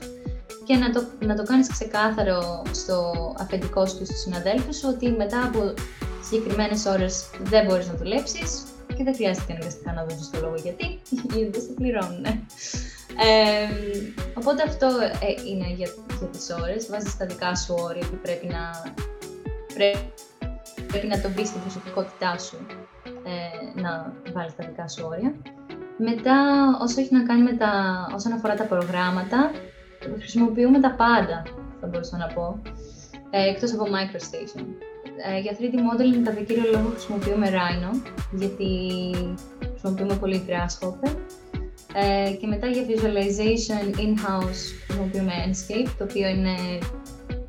και 0.65 0.75
να 0.75 0.91
το, 0.91 1.05
να 1.19 1.35
το 1.35 1.43
κάνεις 1.43 1.69
ξεκάθαρο 1.69 2.61
στο 2.71 3.11
αφεντικό 3.39 3.85
σου 3.85 3.97
και 3.97 4.05
στους 4.05 4.19
συναδέλφους 4.19 4.77
σου 4.77 4.87
ότι 4.89 5.11
μετά 5.11 5.43
από 5.43 5.73
συγκεκριμένες 6.21 6.85
ώρες 6.85 7.29
δεν 7.43 7.65
μπορείς 7.65 7.87
να 7.87 7.93
δουλέψεις 7.93 8.63
και 8.95 9.03
δεν 9.03 9.15
χρειάζεται 9.15 9.53
αναγκαστικά 9.53 9.93
να 9.93 10.03
δώσεις 10.03 10.29
το 10.29 10.39
λόγο 10.41 10.55
γιατί, 10.55 10.99
γιατί 11.33 11.49
δεν 11.51 11.61
σε 11.61 11.71
πληρώνουν. 11.75 12.25
Ε, 12.25 13.67
οπότε 14.33 14.63
αυτό 14.67 14.87
ε, 14.87 15.49
είναι 15.49 15.67
για, 15.67 15.89
για 16.19 16.27
τις 16.27 16.49
ώρες, 16.61 16.87
βάζεις 16.89 17.17
τα 17.17 17.25
δικά 17.25 17.55
σου 17.55 17.75
όρια 17.79 18.05
που 18.09 18.17
πρέπει 18.21 18.47
να, 18.47 18.93
πρέπει, 19.73 20.13
πρέπει 20.87 21.07
να 21.07 21.21
το 21.21 21.29
μπεις 21.29 21.47
στην 21.47 21.61
προσωπικότητά 21.61 22.37
σου 22.37 22.57
ε, 23.23 23.81
να 23.81 24.13
βάλεις 24.33 24.55
τα 24.55 24.65
δικά 24.67 24.87
σου 24.87 25.03
όρια. 25.05 25.33
Μετά, 25.97 26.37
όσο 26.81 27.01
έχει 27.01 27.13
να 27.13 27.23
κάνει 27.23 27.41
με 27.41 27.53
τα, 27.53 27.71
όσον 28.15 28.31
αφορά 28.31 28.55
τα 28.55 28.63
προγράμματα, 28.63 29.51
χρησιμοποιούμε 30.17 30.79
τα 30.79 30.95
πάντα, 30.97 31.43
θα 31.81 31.87
μπορούσα 31.87 32.17
να 32.17 32.27
πω, 32.27 32.61
ε, 33.29 33.49
εκτός 33.49 33.73
από 33.73 33.83
MicroStation. 33.83 34.65
Ε, 35.31 35.39
για 35.39 35.55
3D 35.59 35.75
modeling, 35.75 36.23
κατά 36.23 36.41
κύριο 36.41 36.63
λόγο, 36.71 36.89
χρησιμοποιούμε 36.89 37.49
Rhino, 37.49 38.11
γιατί 38.31 38.69
χρησιμοποιούμε 39.69 40.15
πολύ 40.15 40.45
Grasshopper. 40.47 41.15
Ε, 41.93 42.31
και 42.31 42.47
μετά 42.47 42.67
για 42.67 42.83
visualization 42.87 43.99
in-house 43.99 44.61
χρησιμοποιούμε 44.85 45.33
Enscape, 45.47 45.89
το 45.97 46.03
οποίο 46.03 46.27
είναι 46.27 46.55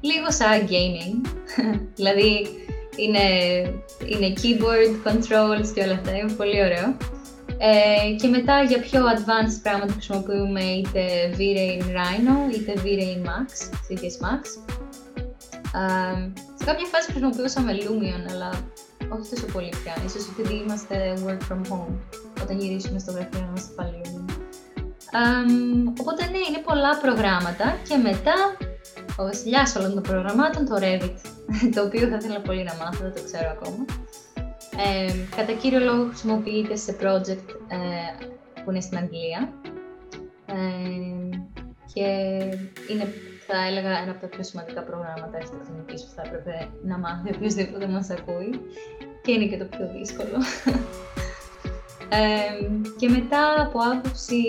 λίγο 0.01 0.31
σαν 0.31 0.69
gaming, 0.69 1.29
δηλαδή 1.99 2.47
είναι, 2.97 3.27
είναι 4.07 4.33
keyboard, 4.43 5.09
controls 5.09 5.67
και 5.75 5.83
όλα 5.83 5.93
αυτά, 5.93 6.17
είναι 6.17 6.33
πολύ 6.33 6.61
ωραίο. 6.61 6.97
Ε, 7.59 8.15
και 8.21 8.29
μετά 8.29 8.63
για 8.63 8.81
πιο 8.81 9.01
advanced 9.01 9.61
πράγματα 9.63 9.93
χρησιμοποιούμε 9.93 10.63
είτε 10.63 11.03
V-Ray 11.37 11.83
Rhino 11.83 12.55
είτε 12.55 12.73
V-Ray 12.77 13.27
Max, 13.29 13.49
CTS 13.87 14.17
Max. 14.25 14.43
Ε, 15.75 16.31
σε 16.59 16.65
κάποια 16.65 16.87
φάση 16.87 17.11
χρησιμοποιούσαμε 17.11 17.73
Lumion, 17.73 18.31
αλλά 18.31 18.51
όχι 19.09 19.31
τόσο 19.31 19.47
πολύ 19.53 19.73
πια. 19.83 19.95
Ίσως 20.07 20.29
επειδή 20.29 20.55
είμαστε 20.55 20.97
work 21.27 21.53
from 21.53 21.61
home, 21.71 21.95
όταν 22.43 22.59
γυρίσουμε 22.59 22.99
στο 22.99 23.13
γραφείο 23.13 23.41
να 23.41 23.47
είμαστε 23.47 23.73
πάλι 23.75 24.01
Lumion. 24.05 24.35
οπότε 26.01 26.25
ναι, 26.25 26.39
είναι 26.49 26.63
πολλά 26.65 26.99
προγράμματα 26.99 27.77
και 27.89 27.97
μετά 27.97 28.37
ο 29.17 29.23
βασιλιάς 29.25 29.77
όλων 29.77 29.95
των 29.95 30.03
προγραμμάτων, 30.03 30.67
το 30.67 30.77
Revit, 30.79 31.19
το 31.75 31.83
οποίο 31.83 32.09
θα 32.09 32.17
ήθελα 32.17 32.41
πολύ 32.41 32.63
να 32.63 32.75
μάθω, 32.75 33.03
δεν 33.03 33.15
το 33.15 33.23
ξέρω 33.25 33.49
ακόμα. 33.51 33.85
Ε, 34.77 35.13
κατά 35.37 35.53
κύριο 35.53 35.79
λόγο 35.79 36.07
χρησιμοποιείται 36.07 36.77
σε 36.77 36.97
project 37.01 37.49
ε, 37.69 38.25
που 38.65 38.71
είναι 38.71 38.81
στην 38.81 38.99
Αγγλία 38.99 39.53
ε, 40.47 40.55
και 41.93 42.03
είναι, 42.91 43.07
θα 43.47 43.67
έλεγα, 43.67 43.99
ένα 43.99 44.11
από 44.11 44.21
τα 44.21 44.27
πιο 44.27 44.43
σημαντικά 44.43 44.83
προγράμματα 44.83 45.37
αρχιτεκτονικής 45.37 46.05
που 46.05 46.11
θα 46.15 46.23
έπρεπε 46.27 46.69
να 46.85 46.99
μάθει 46.99 47.35
οποιοδήποτε 47.35 47.87
μας 47.87 48.11
ακούει 48.11 48.61
και 49.23 49.33
είναι 49.33 49.47
και 49.47 49.57
το 49.57 49.65
πιο 49.65 49.91
δύσκολο. 49.97 50.39
και 52.99 53.09
μετά 53.09 53.63
από 53.63 53.79
άποψη 53.93 54.43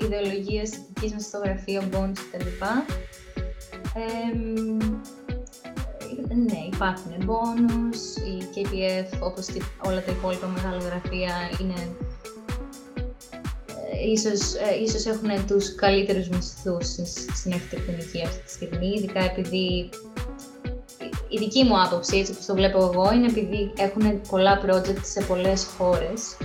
ιδεολογίας 0.00 0.70
δικής 0.70 1.12
μας 1.12 1.24
στο 1.24 1.38
γραφείο, 1.38 1.82
bonus 1.92 2.18
κτλ. 2.32 2.46
Ναι, 6.26 6.58
υπάρχουν 6.72 7.12
bonus, 7.26 8.22
η 8.26 8.44
KPF 8.54 9.18
όπως 9.20 9.46
και 9.46 9.62
όλα 9.84 10.02
τα 10.04 10.12
υπόλοιπα 10.12 10.46
μεγάλα 10.46 10.78
γραφεία 10.78 11.34
είναι 11.60 11.96
ε, 13.92 14.10
ίσως, 14.10 14.54
ε, 14.54 14.82
ίσως 14.82 15.06
έχουν 15.06 15.46
τους 15.46 15.74
καλύτερους 15.74 16.28
μισθούς 16.28 16.86
στην 17.34 17.52
αρχιτεκτονική 17.52 18.22
αυτή 18.22 18.42
τη 18.44 18.50
στιγμή, 18.50 18.86
ειδικά 18.96 19.20
επειδή 19.20 19.90
η 21.28 21.38
δική 21.38 21.64
μου 21.64 21.82
άποψη, 21.82 22.18
έτσι 22.18 22.32
όπως 22.32 22.46
το 22.46 22.54
βλέπω 22.54 22.78
εγώ, 22.78 23.12
είναι 23.12 23.26
επειδή 23.26 23.72
έχουν 23.76 24.20
πολλά 24.28 24.60
project 24.66 25.00
σε 25.02 25.22
πολλές 25.22 25.64
χώρες 25.78 26.36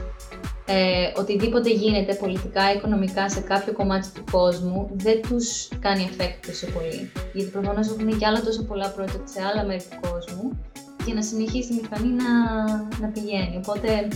ε, 0.66 1.12
οτιδήποτε 1.16 1.70
γίνεται 1.70 2.14
πολιτικά, 2.14 2.74
οικονομικά 2.74 3.30
σε 3.30 3.42
κάποιο 3.42 3.74
κομμάτι 3.74 4.08
του 4.14 4.24
κόσμου 4.32 4.90
δεν 4.94 5.22
τους 5.22 5.68
κάνει 5.80 6.10
effect 6.12 6.46
τόσο 6.48 6.68
πολύ. 6.68 7.12
Γιατί 7.34 7.50
προφανώς 7.50 7.88
έχουν 7.88 8.18
και 8.18 8.26
άλλα 8.26 8.42
τόσο 8.42 8.64
πολλά 8.64 8.96
project 8.98 9.24
σε 9.24 9.42
άλλα 9.52 9.66
μέρη 9.66 9.84
του 9.90 10.10
κόσμου 10.10 10.64
για 11.06 11.14
να 11.14 11.22
συνεχίσει 11.22 11.74
η 11.74 11.80
μηχανή 11.82 12.14
να, 12.14 12.64
να 13.02 13.08
πηγαίνει. 13.14 13.62
Οπότε 13.66 14.08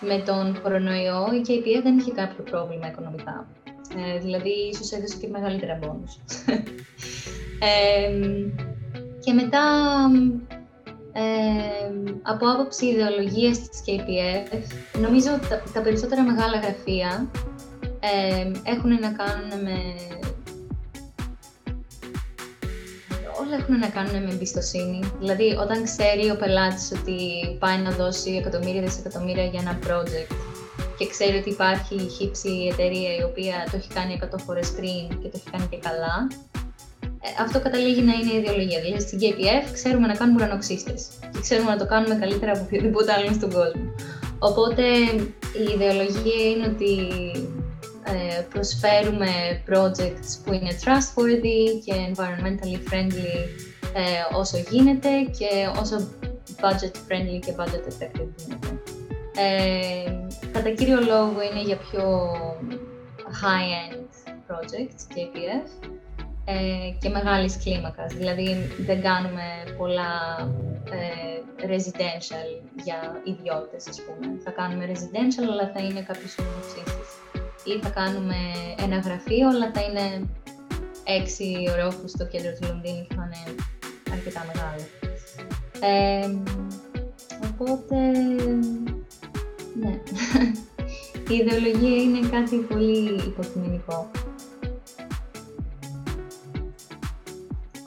με 0.00 0.22
τον 0.26 0.60
κορονοϊό 0.62 1.26
η 1.32 1.44
KPF 1.48 1.82
δεν 1.82 1.98
είχε 1.98 2.12
κάποιο 2.12 2.44
πρόβλημα 2.50 2.86
οικονομικά. 2.88 3.46
Ε, 3.96 4.18
δηλαδή 4.18 4.50
ίσως 4.72 4.92
έδωσε 4.92 5.16
και 5.20 5.28
μεγαλύτερα 5.28 5.78
bonus. 5.82 6.12
ε, 7.68 8.10
και 9.24 9.32
μετά 9.32 9.62
από 12.22 12.50
άποψη 12.50 12.86
ιδεολογίας 12.86 13.58
της 13.58 13.82
KPF, 13.86 14.58
νομίζω 15.00 15.28
τα, 15.48 15.62
τα 15.72 15.80
περισσότερα 15.80 16.22
μεγάλα 16.22 16.58
γραφεία 16.58 17.30
έχουν 18.62 18.90
να 18.90 19.10
κάνουν 19.10 19.62
με... 19.62 19.76
Όλα 23.40 23.56
έχουν 23.58 23.78
να 23.78 23.88
κάνουν 23.88 24.22
με 24.22 24.30
εμπιστοσύνη. 24.32 25.00
Δηλαδή, 25.18 25.56
όταν 25.60 25.84
ξέρει 25.84 26.30
ο 26.30 26.36
πελάτης 26.36 26.92
ότι 27.00 27.18
πάει 27.58 27.78
να 27.78 27.90
δώσει 27.90 28.30
εκατομμύρια 28.30 28.82
δισεκατομμύρια 28.82 29.44
για 29.44 29.60
ένα 29.60 29.78
project 29.86 30.34
και 30.98 31.06
ξέρει 31.06 31.36
ότι 31.36 31.50
υπάρχει 31.50 31.94
η 31.94 32.08
χύψη 32.08 32.68
εταιρεία 32.72 33.16
η 33.16 33.22
οποία 33.22 33.68
το 33.70 33.76
έχει 33.76 33.88
κάνει 33.88 34.20
100 34.22 34.38
φορές 34.46 34.72
πριν 34.72 35.08
και 35.08 35.28
το 35.28 35.34
έχει 35.34 35.50
κάνει 35.50 35.66
και 35.70 35.78
καλά, 35.78 36.26
ε, 36.30 36.65
αυτό 37.40 37.60
καταλήγει 37.60 38.02
να 38.02 38.12
είναι 38.12 38.32
η 38.32 38.36
ιδεολογία. 38.36 38.80
Δηλαδή 38.80 39.00
στην 39.00 39.18
KPF 39.22 39.70
ξέρουμε 39.72 40.06
να 40.06 40.14
κάνουμε 40.14 40.44
ουρανοξύστες 40.44 41.08
και 41.32 41.40
ξέρουμε 41.40 41.70
να 41.70 41.76
το 41.76 41.86
κάνουμε 41.86 42.14
καλύτερα 42.14 42.52
από 42.52 42.60
οποιοδήποτε 42.62 43.12
άλλο 43.12 43.32
στον 43.32 43.50
κόσμο. 43.50 43.94
Οπότε 44.38 44.82
η 45.62 45.72
ιδεολογία 45.74 46.40
είναι 46.50 46.66
ότι 46.66 46.92
ε, 48.04 48.40
προσφέρουμε 48.52 49.62
projects 49.70 50.30
που 50.44 50.52
είναι 50.52 50.70
trustworthy 50.84 51.60
και 51.84 51.92
environmentally 52.10 52.92
friendly 52.92 53.36
ε, 53.94 54.36
όσο 54.36 54.58
γίνεται 54.70 55.08
και 55.38 55.68
όσο 55.80 56.08
budget 56.60 56.94
friendly 57.08 57.38
και 57.46 57.54
budget 57.56 57.84
effective 57.90 58.28
γίνεται. 58.36 58.80
Ε, 59.36 60.12
κατά 60.52 60.70
κύριο 60.70 61.00
λόγο 61.00 61.36
είναι 61.50 61.62
για 61.62 61.76
πιο 61.76 62.32
high-end 63.42 64.06
projects, 64.48 65.00
KPF, 65.14 65.68
ε, 65.82 66.05
και 66.98 67.08
μεγάλης 67.08 67.58
κλίμακας. 67.58 68.12
Δηλαδή 68.14 68.70
δεν 68.78 69.02
κάνουμε 69.02 69.42
πολλά 69.78 70.12
ε, 70.90 71.66
residential 71.66 72.48
για 72.84 73.20
ιδιώτες, 73.24 73.88
ας 73.88 74.00
πούμε. 74.02 74.38
Θα 74.44 74.50
κάνουμε 74.50 74.84
residential, 74.92 75.46
αλλά 75.50 75.70
θα 75.74 75.80
είναι 75.80 76.00
κάποιος 76.00 76.38
ομοξύστης. 76.38 77.08
Ή 77.64 77.78
θα 77.82 77.88
κάνουμε 77.88 78.36
ένα 78.78 78.98
γραφείο, 78.98 79.48
αλλά 79.48 79.70
θα 79.74 79.82
είναι 79.82 80.28
έξι 81.04 81.56
ορόφους 81.72 82.10
στο 82.10 82.26
κέντρο 82.26 82.52
του 82.52 82.66
Λονδίνου 82.66 83.06
και 83.08 83.14
θα 83.14 83.28
είναι 83.28 83.54
αρκετά 84.12 84.46
μεγάλο. 84.50 84.84
Ε, 85.80 86.30
οπότε, 87.44 87.96
ναι. 89.80 89.94
Η 91.28 91.34
ιδεολογία 91.34 92.02
είναι 92.02 92.28
κάτι 92.28 92.56
πολύ 92.56 93.14
υποκειμενικό. 93.14 94.10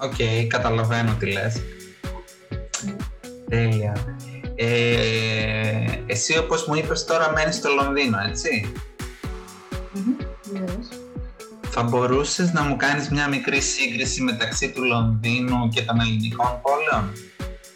OK, 0.01 0.13
okay, 0.17 0.45
καταλαβαίνω 0.47 1.15
τι 1.19 1.31
λες. 1.31 1.61
Τέλεια. 3.49 4.17
Ε, 4.55 5.85
εσύ 6.05 6.37
όπως 6.37 6.65
μου 6.65 6.75
είπες 6.75 7.05
τώρα 7.05 7.31
μένεις 7.31 7.55
στο 7.55 7.69
Λονδίνο, 7.69 8.17
έτσι; 8.29 8.73
Θα 11.69 11.83
μπορούσες 11.83 12.53
να 12.53 12.61
μου 12.61 12.75
κάνεις 12.75 13.09
μια 13.09 13.27
μικρή 13.27 13.61
σύγκριση 13.61 14.21
μεταξύ 14.21 14.71
του 14.71 14.83
Λονδίνου 14.83 15.69
και 15.69 15.81
των 15.81 15.99
ελληνικών 15.99 16.61
πόλεων; 16.61 17.11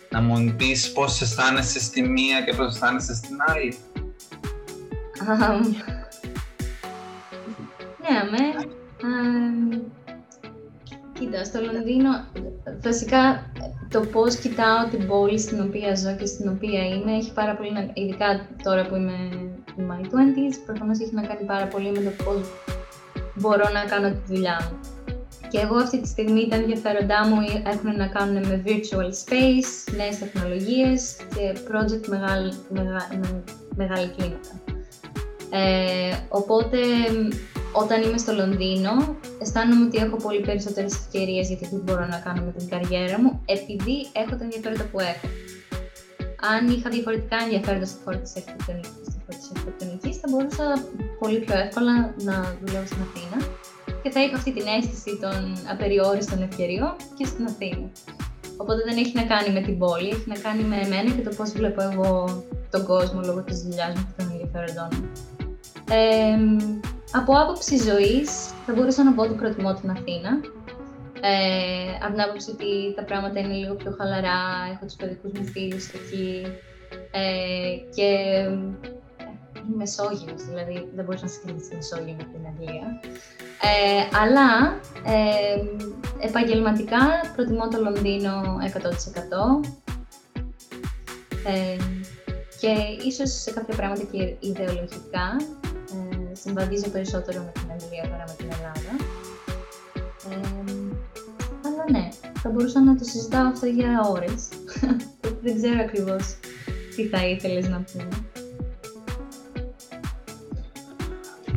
Να 0.10 0.22
μου 0.22 0.54
πεις 0.58 0.92
πώς 0.92 1.22
αισθάνεσαι 1.22 1.80
στη 1.80 2.02
μία 2.02 2.42
και 2.42 2.54
πώς 2.54 2.68
αισθάνεσαι 2.68 3.16
στην 3.16 3.38
άλλη; 3.48 3.78
ναι, 8.02 8.18
αμέ. 8.20 8.68
Κοίτα, 11.24 11.44
στο 11.44 11.60
Λονδίνο, 11.62 12.10
βασικά 12.84 13.52
το 13.90 14.00
πώς 14.00 14.36
κοιτάω 14.36 14.88
την 14.92 15.08
πόλη 15.08 15.40
στην 15.40 15.62
οποία 15.62 15.96
ζω 15.96 16.16
και 16.16 16.26
στην 16.26 16.50
οποία 16.50 16.86
είμαι 16.88 17.12
έχει 17.12 17.34
πάρα 17.34 17.56
πολύ 17.56 17.72
να. 17.72 17.90
ειδικά 17.94 18.48
τώρα 18.64 18.86
που 18.88 18.96
είμαι 18.96 19.30
My 19.78 20.02
20s. 20.06 20.56
Προφανώς 20.66 21.00
έχει 21.00 21.14
να 21.14 21.22
κάνει 21.22 21.46
πάρα 21.46 21.66
πολύ 21.66 21.92
με 21.92 22.00
το 22.00 22.24
πώς 22.24 22.42
μπορώ 23.36 23.70
να 23.74 23.84
κάνω 23.84 24.10
τη 24.10 24.34
δουλειά 24.34 24.58
μου. 24.70 24.80
Και 25.50 25.60
εγώ 25.60 25.76
αυτή 25.76 26.02
τη 26.02 26.08
στιγμή 26.08 26.48
τα 26.48 26.56
ενδιαφέροντά 26.56 27.28
μου 27.28 27.38
έχουν 27.74 27.96
να 27.96 28.08
κάνουν 28.08 28.48
με 28.48 28.64
virtual 28.66 29.10
space, 29.24 29.94
νέες 29.96 30.18
τεχνολογίες 30.20 31.16
και 31.36 31.60
project 31.70 32.08
μεγάλη, 32.08 32.54
μεγάλη, 32.70 33.20
μεγάλη 33.76 34.08
κλίμακα. 34.16 34.54
Ε, 35.50 36.16
οπότε 36.30 36.78
όταν 37.82 38.02
είμαι 38.02 38.18
στο 38.18 38.34
Λονδίνο, 38.34 38.92
αισθάνομαι 39.42 39.86
ότι 39.86 39.98
έχω 39.98 40.16
πολύ 40.16 40.42
περισσότερες 40.42 40.94
ευκαιρίες 40.94 41.48
για 41.48 41.58
το 41.58 41.66
τι 41.70 41.76
μπορώ 41.76 42.06
να 42.06 42.20
κάνω 42.26 42.42
με 42.46 42.52
την 42.58 42.68
καριέρα 42.70 43.22
μου, 43.22 43.42
επειδή 43.46 43.96
έχω 44.22 44.34
τα 44.36 44.44
ενδιαφέροντα 44.44 44.84
που 44.92 45.00
έχω. 45.00 45.28
Αν 46.54 46.62
είχα 46.76 46.90
διαφορετικά 46.90 47.38
ενδιαφέροντα 47.46 47.86
στη 47.86 47.98
χώρα 48.04 48.18
της 48.18 48.34
αρχιτεκτονικής, 48.36 50.16
θα 50.22 50.28
μπορούσα 50.30 50.66
πολύ 51.20 51.40
πιο 51.40 51.56
εύκολα 51.58 51.94
να 52.28 52.36
δουλεύω 52.60 52.86
στην 52.86 53.02
Αθήνα 53.08 53.38
και 54.04 54.10
θα 54.10 54.24
είχα 54.24 54.36
αυτή 54.36 54.52
την 54.54 54.66
αίσθηση 54.76 55.12
των 55.24 55.40
απεριόριστων 55.74 56.42
ευκαιριών 56.42 56.96
και 57.18 57.26
στην 57.26 57.46
Αθήνα. 57.46 57.88
Οπότε 58.58 58.82
δεν 58.88 58.98
έχει 58.98 59.16
να 59.16 59.24
κάνει 59.24 59.50
με 59.58 59.62
την 59.62 59.78
πόλη, 59.78 60.10
έχει 60.10 60.28
να 60.34 60.38
κάνει 60.46 60.64
με 60.64 60.76
εμένα 60.86 61.10
και 61.16 61.22
το 61.22 61.32
πώς 61.38 61.52
βλέπω 61.52 61.82
εγώ 61.90 62.44
τον 62.72 62.86
κόσμο 62.86 63.20
λόγω 63.26 63.42
της 63.44 63.62
δουλειάς 63.62 63.94
μου 63.96 64.06
και 64.08 64.24
των 64.24 64.32
ενδιαφέροντών 64.32 64.90
μου. 64.96 65.10
Ε, 65.90 66.38
από 67.14 67.34
άποψη 67.34 67.78
ζωής, 67.78 68.54
θα 68.66 68.74
μπορούσα 68.74 69.04
να 69.04 69.14
πω 69.14 69.22
ότι 69.24 69.34
προτιμώ 69.34 69.74
την 69.74 69.90
Αθήνα. 69.90 70.32
Ε, 71.22 71.96
από 72.04 72.12
την 72.12 72.22
άποψη 72.22 72.52
ότι 72.52 72.94
τα 72.96 73.04
πράγματα 73.04 73.40
είναι 73.40 73.54
λίγο 73.54 73.74
πιο 73.74 73.96
χαλαρά, 73.98 74.40
έχω 74.74 74.86
τους 74.86 74.96
παιδικούς 74.96 75.32
μου 75.32 75.46
φίλους 75.46 75.88
εκεί. 75.88 76.46
Ε, 77.12 77.76
και 77.96 78.10
η 79.70 79.76
Μεσόγειος, 79.78 80.44
δηλαδή 80.50 80.90
δεν 80.96 81.06
μπορείς 81.06 81.22
να 81.22 81.28
συγκρίνεις 81.28 81.68
τη 81.68 81.76
Μεσόγειο 81.76 82.16
με 82.18 82.24
την 82.24 82.46
Αγγλία. 82.48 83.00
Ε, 83.62 84.18
αλλά 84.22 84.80
ε, 85.06 85.60
επαγγελματικά 86.28 87.00
προτιμώ 87.36 87.68
το 87.68 87.82
Λονδίνο 87.82 88.42
100%. 88.74 89.70
Ε, 91.46 91.78
και 92.60 93.06
ίσως 93.08 93.30
σε 93.32 93.52
κάποια 93.52 93.76
πράγματα 93.76 94.04
και 94.12 94.36
ιδεολογικά 94.40 95.36
συμβαδίζω 96.44 96.90
περισσότερο 96.90 97.40
με 97.44 97.52
την 97.52 97.72
Αγγλία 97.72 98.10
παρά 98.10 98.24
με 98.28 98.36
την 98.38 98.50
Ελλάδα. 98.52 98.94
αλλά 101.66 101.84
ναι, 101.92 102.10
θα 102.42 102.50
μπορούσα 102.50 102.84
να 102.84 102.98
το 102.98 103.04
συζητάω 103.04 103.48
αυτό 103.48 103.66
για 103.66 104.02
ώρες. 104.10 104.48
Δεν 105.44 105.56
ξέρω 105.56 105.80
ακριβώς 105.80 106.38
τι 106.96 107.08
θα 107.08 107.28
ήθελες 107.28 107.68
να 107.68 107.84
πούμε. 107.92 108.08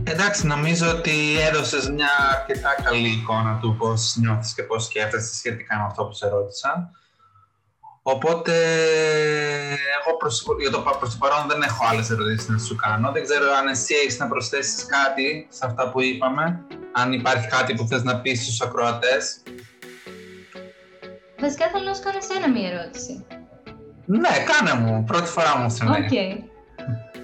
Εντάξει, 0.05 0.47
νομίζω 0.47 0.91
ότι 0.91 1.41
έδωσες 1.41 1.91
μια 1.91 2.11
αρκετά 2.39 2.75
καλή 2.83 3.09
εικόνα 3.09 3.59
του 3.61 3.77
πώς 3.79 4.17
νιώθεις 4.21 4.55
και 4.55 4.63
πώς 4.63 4.85
σκέφτεσαι 4.85 5.35
σχετικά 5.35 5.77
με 5.77 5.85
αυτό 5.85 6.05
που 6.05 6.13
σε 6.13 6.29
ρώτησα. 6.29 6.91
Οπότε, 8.09 8.53
εγώ 9.99 10.17
προς, 10.19 10.45
για 10.61 10.71
το, 10.71 10.79
προς 10.99 11.11
το 11.11 11.17
παρόν 11.19 11.49
δεν 11.49 11.63
έχω 11.63 11.85
άλλες 11.91 12.11
ερωτήσεις 12.11 12.49
να 12.49 12.59
σου 12.59 12.77
κάνω. 12.77 13.13
Δεν 13.13 13.23
ξέρω 13.23 13.45
αν 13.61 13.69
εσύ 13.69 13.95
έχεις 13.95 14.19
να 14.19 14.29
προσθέσεις 14.29 14.87
κάτι 14.87 15.47
σε 15.51 15.67
αυτά 15.67 15.91
που 15.91 16.03
είπαμε. 16.03 16.65
Αν 16.93 17.13
υπάρχει 17.13 17.47
κάτι 17.49 17.75
που 17.75 17.87
θες 17.87 18.03
να 18.03 18.21
πεις 18.21 18.43
στους 18.43 18.61
ακροατές. 18.61 19.43
Βασικά 21.41 21.69
θέλω 21.73 21.85
να 21.85 21.95
σου 21.95 22.03
κάνω 22.03 22.19
εσένα 22.19 22.51
μία 22.51 22.69
ερώτηση. 22.69 23.27
Ναι, 24.05 24.45
κάνε 24.51 24.81
μου. 24.81 25.05
Πρώτη 25.05 25.29
φορά 25.29 25.57
μου 25.59 25.71
συμβαίνει. 25.71 26.05
OK. 26.05 26.13
Okay. 26.13 26.33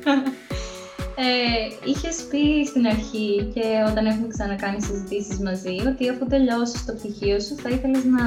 ε, 1.25 1.91
είχες 1.91 2.17
πει 2.31 2.67
στην 2.67 2.87
αρχή 2.87 3.51
και 3.55 3.85
όταν 3.91 4.07
έχουμε 4.07 4.29
ξανακάνει 4.29 4.83
συζητήσεις 4.83 5.39
μαζί 5.39 5.77
ότι 5.87 6.09
αφού 6.09 6.27
τελειώσεις 6.27 6.85
το 6.85 6.93
πτυχίο 6.93 7.41
σου 7.41 7.57
θα 7.63 7.69
ήθελες 7.69 8.05
να 8.05 8.25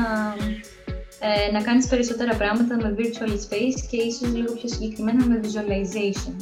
ε, 1.20 1.52
να 1.52 1.62
κάνεις 1.62 1.88
περισσότερα 1.88 2.36
πράγματα 2.36 2.76
με 2.76 2.96
virtual 2.98 3.32
space 3.32 3.80
και 3.90 3.98
ίσως 3.98 4.30
λίγο 4.34 4.54
πιο 4.54 4.70
συγκεκριμένα 4.70 5.26
με 5.26 5.40
visualization. 5.44 6.36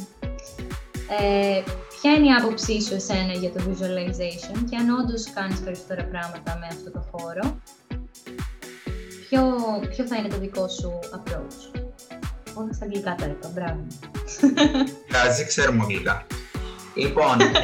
Ε, 1.20 1.62
ποια 2.00 2.12
είναι 2.12 2.26
η 2.26 2.32
άποψή 2.40 2.82
σου 2.82 2.94
εσένα 2.94 3.32
για 3.32 3.50
το 3.50 3.60
visualization 3.68 4.58
και 4.70 4.76
αν 4.76 4.90
όντως 4.90 5.32
κάνεις 5.34 5.60
περισσότερα 5.60 6.04
πράγματα 6.04 6.58
με 6.60 6.66
αυτό 6.70 6.90
το 6.90 7.06
χώρο, 7.10 7.60
ποιο, 9.28 9.42
ποιο 9.90 10.06
θα 10.06 10.16
είναι 10.16 10.28
το 10.28 10.38
δικό 10.38 10.68
σου 10.68 10.98
approach; 11.16 11.80
Όλα 12.54 12.72
στα 12.72 12.84
αγγλικά 12.84 13.14
τα 13.14 13.26
είπα, 13.26 13.48
μπράβο. 13.54 13.86
Κάζει, 15.12 15.44
ξέρουμε 15.44 15.82
αγγλικά. 15.82 16.26
Λοιπόν, 16.94 17.40
ε, 17.40 17.54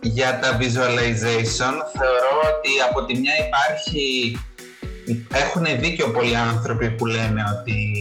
για 0.00 0.38
τα 0.38 0.58
visualization 0.58 1.74
θεωρώ 1.98 2.34
ότι 2.52 2.80
από 2.88 3.04
τη 3.04 3.18
μια 3.18 3.32
υπάρχει 3.46 4.36
έχουν 5.32 5.66
δίκιο 5.80 6.10
πολλοί 6.10 6.36
άνθρωποι 6.36 6.90
που 6.90 7.06
λένε 7.06 7.42
ότι 7.58 7.92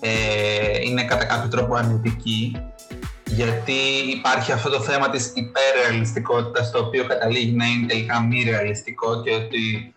ε, 0.00 0.80
είναι 0.84 1.04
κατά 1.04 1.24
κάποιο 1.24 1.48
τρόπο 1.48 1.74
αρνητικοί 1.74 2.56
γιατί 3.24 3.78
υπάρχει 4.16 4.52
αυτό 4.52 4.70
το 4.70 4.80
θέμα 4.80 5.10
της 5.10 5.32
υπερρεαλιστικότητας 5.34 6.70
το 6.70 6.78
οποίο 6.78 7.06
καταλήγει 7.06 7.52
να 7.52 7.66
είναι 7.66 7.86
τελικά 7.86 8.20
μη 8.20 8.42
ρεαλιστικό 8.42 9.22
και 9.22 9.30
ότι 9.30 9.94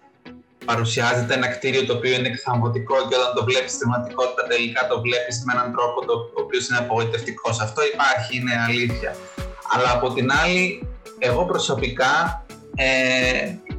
παρουσιάζεται 0.66 1.34
ένα 1.34 1.48
κτίριο 1.48 1.86
το 1.86 1.94
οποίο 1.94 2.14
είναι 2.14 2.28
εξαμβωτικό 2.28 2.96
και 3.08 3.16
όταν 3.16 3.34
το 3.36 3.44
βλέπεις 3.44 3.72
στην 3.72 3.88
πραγματικότητα 3.90 4.44
τελικά 4.48 4.88
το 4.88 5.02
βλέπεις 5.02 5.44
με 5.46 5.52
έναν 5.56 5.72
τρόπο 5.76 6.06
το 6.06 6.14
οποίος 6.44 6.68
είναι 6.68 6.78
απογοητευτικός. 6.78 7.60
Αυτό 7.60 7.82
υπάρχει, 7.94 8.38
είναι 8.38 8.56
αλήθεια. 8.68 9.16
Αλλά 9.74 9.92
από 9.92 10.14
την 10.14 10.32
άλλη, 10.32 10.88
εγώ 11.20 11.46
προσωπικά 11.46 12.46
ε, 12.76 12.88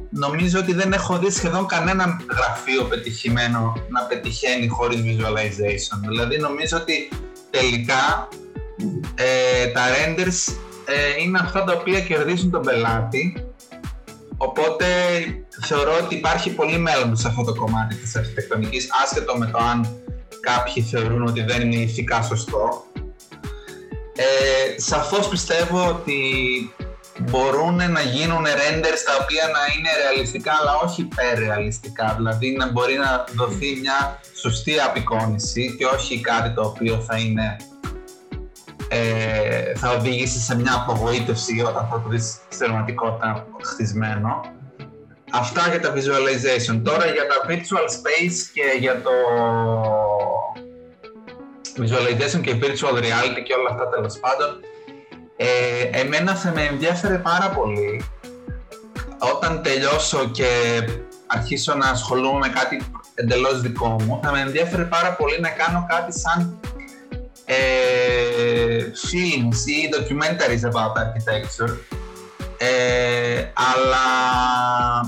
νομίζω 0.09 0.59
ότι 0.59 0.73
δεν 0.73 0.93
έχω 0.93 1.17
δει 1.17 1.31
σχεδόν 1.31 1.65
κανένα 1.65 2.21
γραφείο 2.31 2.83
πετυχημένο 2.83 3.73
να 3.89 4.01
πετυχαίνει 4.01 4.67
χωρίς 4.67 4.99
visualization. 4.99 5.99
Δηλαδή 6.07 6.37
νομίζω 6.37 6.77
ότι 6.77 7.09
τελικά 7.49 8.27
ε, 9.15 9.67
τα 9.67 9.81
renders 9.81 10.53
ε, 10.85 11.21
είναι 11.21 11.39
αυτά 11.41 11.63
τα 11.63 11.73
οποία 11.73 12.01
κερδίζουν 12.01 12.51
τον 12.51 12.61
πελάτη 12.61 13.43
οπότε 14.37 14.85
θεωρώ 15.61 15.97
ότι 16.03 16.15
υπάρχει 16.15 16.49
πολύ 16.49 16.77
μέλλον 16.77 17.15
σε 17.15 17.27
αυτό 17.27 17.43
το 17.43 17.53
κομμάτι 17.53 17.95
της 17.95 18.15
αρχιτεκτονικής 18.15 18.87
άσχετο 19.03 19.37
με 19.37 19.45
το 19.45 19.57
αν 19.57 20.01
κάποιοι 20.39 20.83
θεωρούν 20.83 21.27
ότι 21.27 21.41
δεν 21.41 21.61
είναι 21.61 21.81
ηθικά 21.81 22.21
σωστό. 22.21 22.83
Ε, 24.15 24.79
σαφώς 24.79 25.27
πιστεύω 25.27 25.87
ότι 25.87 26.21
μπορούν 27.21 27.75
να 27.75 28.01
γίνουν 28.01 28.45
renders 28.45 29.01
τα 29.05 29.13
οποία 29.21 29.45
να 29.55 29.61
είναι 29.73 29.89
ρεαλιστικά 30.01 30.51
αλλά 30.61 30.73
όχι 30.83 31.01
υπερρεαλιστικά. 31.01 32.13
Δηλαδή 32.17 32.51
να 32.51 32.71
μπορεί 32.71 32.97
να 32.97 33.25
δοθεί 33.35 33.79
μια 33.81 34.19
σωστή 34.35 34.79
απεικόνηση 34.79 35.75
και 35.77 35.85
όχι 35.85 36.21
κάτι 36.21 36.53
το 36.53 36.61
οποίο 36.61 37.03
θα 37.07 37.17
είναι 37.17 37.57
ε, 38.91 39.75
θα 39.75 39.91
οδηγήσει 39.91 40.39
σε 40.39 40.55
μια 40.55 40.85
απογοήτευση 40.87 41.61
όταν 41.67 41.87
θα 41.91 42.01
το 42.01 42.09
δεις 42.09 42.39
στην 42.49 42.67
πραγματικότητα 42.67 43.47
χτισμένο. 43.63 44.41
Αυτά 45.31 45.67
για 45.69 45.79
τα 45.79 45.93
visualization. 45.93 46.81
Τώρα 46.83 47.05
για 47.05 47.27
τα 47.27 47.35
virtual 47.47 47.87
space 47.97 48.37
και 48.53 48.77
για 48.79 49.01
το 49.01 49.11
visualization 51.77 52.41
και 52.41 52.55
virtual 52.61 52.95
reality 53.05 53.41
και 53.43 53.53
όλα 53.53 53.69
αυτά 53.69 53.87
τέλος 53.89 54.19
πάντων 54.19 54.59
ε, 55.41 55.99
εμένα 55.99 56.35
θα 56.35 56.51
με 56.51 56.61
ενδιαφέρε 56.61 57.17
πάρα 57.17 57.49
πολύ 57.49 58.03
όταν 59.35 59.61
τελειώσω 59.63 60.29
και 60.29 60.47
αρχίσω 61.27 61.75
να 61.75 61.89
ασχολούμαι 61.89 62.39
με 62.39 62.47
κάτι 62.47 62.81
εντελώς 63.13 63.61
δικό 63.61 63.87
μου, 63.87 64.19
θα 64.23 64.31
με 64.31 64.39
ενδιαφέρε 64.39 64.83
πάρα 64.83 65.15
πολύ 65.15 65.39
να 65.39 65.49
κάνω 65.49 65.85
κάτι 65.89 66.19
σαν 66.19 66.59
ε, 67.45 67.55
films 69.07 69.61
ή 69.67 69.89
documentaries 69.95 70.63
about 70.71 70.93
architecture. 71.03 71.77
Ε, 72.57 73.51
αλλά 73.53 74.05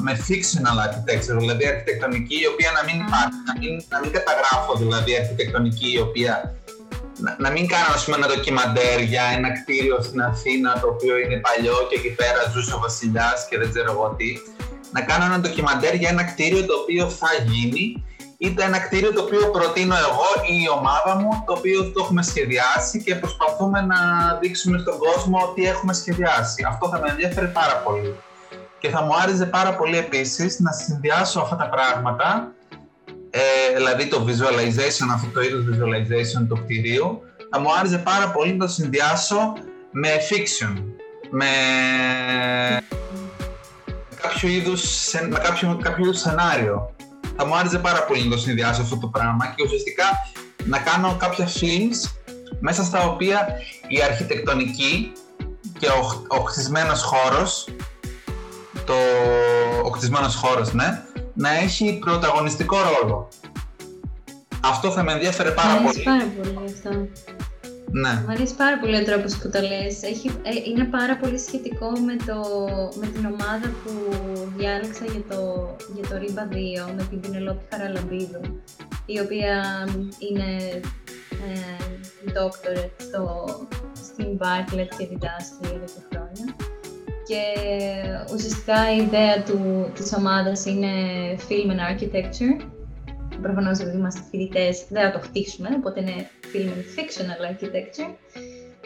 με 0.02 0.18
fictional 0.28 0.78
architecture, 0.88 1.38
δηλαδή 1.38 1.68
αρχιτεκτονική 1.68 2.36
η 2.36 2.48
οποία 2.48 2.72
να 2.72 2.84
μην 2.84 3.06
υπάρχει, 3.06 3.40
να 3.48 3.54
μην, 3.60 3.84
να 3.90 4.00
μην 4.00 4.12
καταγράφω 4.12 4.76
δηλαδή 4.76 5.16
αρχιτεκτονική 5.16 5.92
η 5.92 6.00
οποία 6.00 6.56
να, 7.24 7.36
να 7.40 7.50
μην 7.50 7.68
κάνω 7.68 7.94
ας 7.94 8.04
πούμε, 8.04 8.18
ένα 8.18 8.28
ντοκιμαντέρ 8.28 9.00
για 9.02 9.24
ένα 9.38 9.50
κτίριο 9.58 10.02
στην 10.02 10.22
Αθήνα 10.22 10.80
το 10.82 10.88
οποίο 10.88 11.18
είναι 11.18 11.38
παλιό 11.48 11.78
και 11.90 11.96
εκεί 12.00 12.12
πέρα 12.20 12.40
ζούσε 12.54 12.74
ο 12.76 12.80
Βασιλιάς 12.80 13.48
και 13.50 13.58
δεν 13.58 13.70
ξέρω 13.70 13.92
εγώ 13.92 14.16
τι. 14.18 14.30
Να 14.92 15.02
κάνω 15.02 15.24
ένα 15.26 15.40
ντοκιμαντέρ 15.40 15.94
για 15.94 16.10
ένα 16.10 16.24
κτίριο 16.24 16.66
το 16.66 16.74
οποίο 16.82 17.10
θα 17.10 17.30
γίνει 17.48 18.06
είτε 18.38 18.64
ένα 18.64 18.80
κτίριο 18.80 19.14
το 19.14 19.22
οποίο 19.22 19.50
προτείνω 19.52 19.96
εγώ 19.96 20.30
ή 20.52 20.56
η 20.64 20.70
ομάδα 20.78 21.16
μου, 21.20 21.44
το 21.46 21.54
οποίο 21.54 21.84
το 21.84 22.02
έχουμε 22.04 22.24
σχεδιάσει 22.24 23.04
και 23.04 23.16
προσπαθούμε 23.16 23.82
να 23.82 23.98
δείξουμε 24.42 24.78
στον 24.78 24.98
κόσμο 24.98 25.52
τι 25.56 25.66
έχουμε 25.66 25.94
σχεδιάσει. 25.94 26.66
Αυτό 26.68 26.90
θα 26.90 27.00
με 27.00 27.08
ενδιαφέρει 27.10 27.48
πάρα 27.48 27.76
πολύ. 27.86 28.16
Και 28.80 28.90
θα 28.90 29.02
μου 29.02 29.16
άρεσε 29.24 29.46
πάρα 29.46 29.76
πολύ 29.76 29.98
επίσης 29.98 30.60
να 30.60 30.72
συνδυάσω 30.72 31.40
αυτά 31.40 31.56
τα 31.56 31.70
πράγματα 31.70 32.52
ε, 33.32 33.76
δηλαδή 33.76 34.08
το 34.08 34.26
visualization, 34.28 35.08
αυτό 35.14 35.28
το 35.34 35.42
είδος 35.42 35.64
visualization 35.72 36.46
του 36.50 36.60
κτηρίου, 36.64 37.22
θα 37.52 37.60
μου 37.60 37.74
άρεσε 37.80 37.98
πάρα 37.98 38.32
πολύ 38.32 38.54
να 38.54 38.66
το 38.66 38.72
συνδυάσω 38.72 39.54
με 39.92 40.10
fiction. 40.30 40.84
Με 41.30 41.48
κάποιο 44.22 44.50
είδους, 44.50 45.14
με 45.30 45.38
κάποιο, 45.40 45.80
κάποιο 45.82 46.04
είδους 46.04 46.20
σενάριο. 46.20 46.96
Θα 47.38 47.46
μου 47.46 47.56
άρεσε 47.56 47.78
πάρα 47.78 48.04
πολύ 48.04 48.24
να 48.24 48.30
το 48.30 48.38
συνδυάσω 48.38 48.82
αυτό 48.82 48.98
το 48.98 49.08
πράγμα 49.08 49.54
και 49.56 49.64
ουσιαστικά 49.64 50.06
να 50.64 50.78
κάνω 50.78 51.16
κάποια 51.20 51.48
films 51.48 52.10
μέσα 52.60 52.84
στα 52.84 53.04
οποία 53.04 53.48
η 53.88 54.02
αρχιτεκτονική 54.04 55.12
και 55.80 55.88
ο, 55.88 56.26
ο 56.28 56.40
χτισμένος 56.40 57.02
χώρος, 57.02 57.68
το, 58.86 58.94
ο 59.84 59.90
χτισμένος 59.90 60.36
χώρος, 60.36 60.74
ναι, 60.74 61.04
να 61.34 61.50
έχει 61.50 62.00
πρωταγωνιστικό 62.00 62.78
ρόλο. 62.78 63.28
Αυτό 64.64 64.92
θα 64.92 65.04
με 65.04 65.12
ενδιαφέρε 65.12 65.52
πάρα 65.52 65.82
πολύ. 65.82 66.04
πάρα 66.04 66.26
πολύ 66.38 66.58
αυτό. 66.66 66.90
Ναι. 67.92 68.10
Μου 68.10 68.32
αρέσει 68.32 68.56
πάρα 68.56 68.80
πολύ 68.80 68.96
ο 68.96 69.04
τρόπος 69.04 69.38
που 69.38 69.50
το 69.50 69.60
λες. 69.62 70.04
Έχει, 70.04 70.28
ε, 70.28 70.52
είναι 70.70 70.84
πάρα 70.84 71.18
πολύ 71.18 71.40
σχετικό 71.40 71.90
με, 71.90 72.16
το, 72.16 72.40
με 73.00 73.08
την 73.08 73.26
ομάδα 73.26 73.68
που 73.84 73.92
διάλεξα 74.58 75.06
για 75.06 75.24
το, 75.30 75.40
για 75.96 76.10
το 76.10 76.18
Ρίμπα 76.18 76.48
2 76.88 76.94
με 76.98 77.04
την 77.10 77.20
Πινελόπη 77.20 77.64
Χαραλαμπίδου 77.72 78.42
η 79.06 79.20
οποία 79.20 79.88
είναι 80.30 80.82
ε, 81.48 81.84
doctorate 82.38 82.96
στο, 82.98 83.46
στην 83.94 84.38
Bartlett 84.38 84.92
και 84.98 85.08
διδάσκει 85.08 85.62
για 85.62 85.80
δύο 85.86 86.04
χρόνια. 86.10 86.56
Και 87.32 88.34
ουσιαστικά 88.34 88.94
η 88.94 88.98
ιδέα 88.98 89.44
του, 89.44 89.92
της 89.96 90.14
ομάδας 90.14 90.66
είναι 90.66 90.92
Film 91.50 91.70
and 91.72 91.92
Architecture 91.92 92.66
προφανώς 93.42 93.80
επειδή 93.80 93.98
είμαστε 93.98 94.22
φοιτητές 94.30 94.86
δεν 94.90 95.04
θα 95.04 95.12
το 95.12 95.20
χτίσουμε, 95.20 95.70
οπότε 95.78 96.00
είναι 96.00 96.30
film 96.54 96.68
and 96.68 97.00
fictional 97.00 97.52
architecture. 97.52 98.12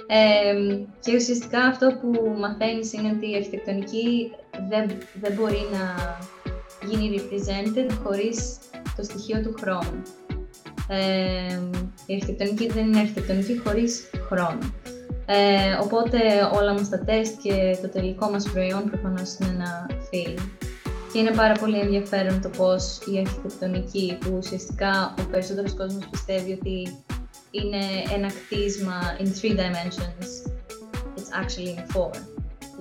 Ε, 0.08 0.54
και 1.00 1.16
ουσιαστικά 1.16 1.60
αυτό 1.60 1.88
που 2.02 2.36
μαθαίνεις 2.40 2.94
είναι 2.94 3.14
ότι 3.16 3.32
η 3.32 3.36
αρχιτεκτονική 3.36 4.32
δεν, 4.70 4.92
δεν 5.22 5.34
μπορεί 5.34 5.66
να 5.72 6.18
γίνει 6.88 7.22
represented 7.22 7.90
χωρίς 8.04 8.58
το 8.96 9.04
στοιχείο 9.04 9.42
του 9.42 9.56
χρόνου. 9.60 10.02
Ε, 10.88 11.60
η 12.06 12.14
αρχιτεκτονική 12.14 12.68
δεν 12.68 12.86
είναι 12.88 13.00
αρχιτεκτονική 13.00 13.58
χωρίς 13.58 14.10
χρόνο. 14.30 14.60
Ε, 15.26 15.78
οπότε 15.84 16.18
όλα 16.54 16.74
μας 16.74 16.90
τα 16.90 17.00
τεστ 17.00 17.42
και 17.42 17.78
το 17.82 17.90
τελικό 17.90 18.30
μας 18.30 18.50
προϊόν 18.50 18.90
προφανώς 18.90 19.38
είναι 19.38 19.50
ένα 19.50 19.90
film. 19.90 20.40
Και 21.14 21.22
είναι 21.22 21.32
πάρα 21.32 21.54
πολύ 21.54 21.80
ενδιαφέρον 21.80 22.42
το 22.42 22.50
πώς 22.50 23.00
η 23.06 23.20
αρχιτεκτονική, 23.20 24.18
που 24.22 24.36
ουσιαστικά 24.38 25.14
ο 25.20 25.24
περισσότερος 25.32 25.74
κόσμος 25.74 26.08
πιστεύει 26.12 26.52
ότι 26.52 27.06
είναι 27.52 27.84
ένα 28.16 28.28
κτίσμα 28.28 29.00
in 29.20 29.24
three 29.24 29.56
dimensions, 29.62 30.28
it's 31.18 31.30
actually 31.42 31.72
in 31.76 31.96
four. 31.96 32.12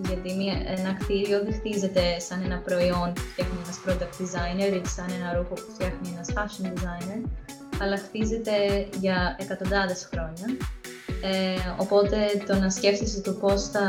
Γιατί 0.09 0.35
μια, 0.35 0.55
ένα 0.67 0.93
κτίριο 0.99 1.45
δεν 1.45 1.55
χτίζεται 1.55 2.19
σαν 2.19 2.43
ένα 2.45 2.59
προϊόν 2.59 3.13
που 3.13 3.21
φτιάχνει 3.33 3.59
ένας 3.65 3.81
product 3.87 4.15
designer 4.23 4.83
ή 4.83 4.89
σαν 4.89 5.07
ένα 5.21 5.33
ρούχο 5.37 5.55
που 5.55 5.71
φτιάχνει 5.75 6.09
ένας 6.15 6.29
fashion 6.35 6.67
designer, 6.67 7.21
αλλά 7.83 7.97
χτίζεται 7.97 8.87
για 9.01 9.37
εκατοντάδες 9.41 10.09
χρόνια 10.11 10.47
ε, 11.23 11.57
οπότε 11.77 12.17
το 12.47 12.55
να 12.55 12.71
σκέφτεσαι 12.71 13.21
το 13.21 13.33
πώς 13.33 13.69
θα, 13.69 13.83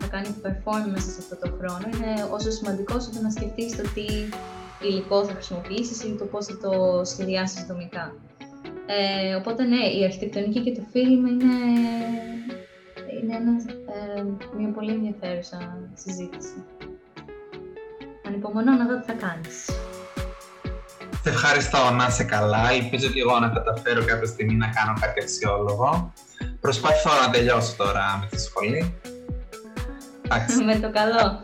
θα 0.00 0.06
κάνει 0.10 0.34
perform 0.42 0.90
μέσα 0.90 1.10
σε 1.10 1.18
αυτό 1.18 1.36
το 1.36 1.54
χρόνο 1.58 1.84
είναι 1.94 2.28
όσο 2.30 2.50
σημαντικό 2.50 2.94
όσο 2.96 3.10
το 3.14 3.20
να 3.22 3.30
σκεφτείς 3.30 3.76
το 3.76 3.82
τι 3.94 4.06
υλικό 4.88 5.24
θα 5.24 5.32
χρησιμοποιήσεις 5.32 6.02
ή 6.02 6.16
το 6.18 6.24
πώς 6.24 6.46
θα 6.46 6.56
το 6.58 7.04
σχεδιάσεις 7.04 7.66
δομικά. 7.66 8.14
Ε, 8.86 9.34
οπότε 9.34 9.64
ναι, 9.64 9.86
η 9.98 10.04
αρχιτεκτονική 10.04 10.60
και 10.60 10.72
το 10.72 10.82
film 10.92 11.22
είναι, 11.32 11.54
είναι 13.20 13.36
ένα, 13.36 13.52
ε, 14.16 14.22
μια 14.58 14.68
πολύ 14.68 14.90
ενδιαφέρουσα 14.90 15.78
συζήτηση. 15.94 16.64
Ανυπομονώ 18.26 18.72
να 18.72 18.86
δω 18.86 19.00
τι 19.00 19.06
θα 19.06 19.12
κάνεις. 19.12 19.64
Σε 21.22 21.28
ευχαριστώ, 21.28 21.90
να 21.90 22.06
είσαι 22.06 22.24
καλά. 22.24 22.70
Ελπίζω 22.70 23.08
και 23.08 23.20
εγώ 23.20 23.38
να 23.38 23.48
καταφέρω 23.48 24.04
κάποια 24.04 24.26
στιγμή 24.26 24.54
να 24.54 24.66
κάνω 24.66 24.92
κάτι 25.00 25.20
αξιόλογο. 25.20 26.12
Προσπαθώ 26.60 27.10
να 27.26 27.30
τελειώσω 27.30 27.74
τώρα 27.76 28.18
με 28.20 28.26
τη 28.30 28.40
σχολή. 28.42 28.94
με 30.64 30.78
το 30.78 30.90
καλό. 30.92 31.40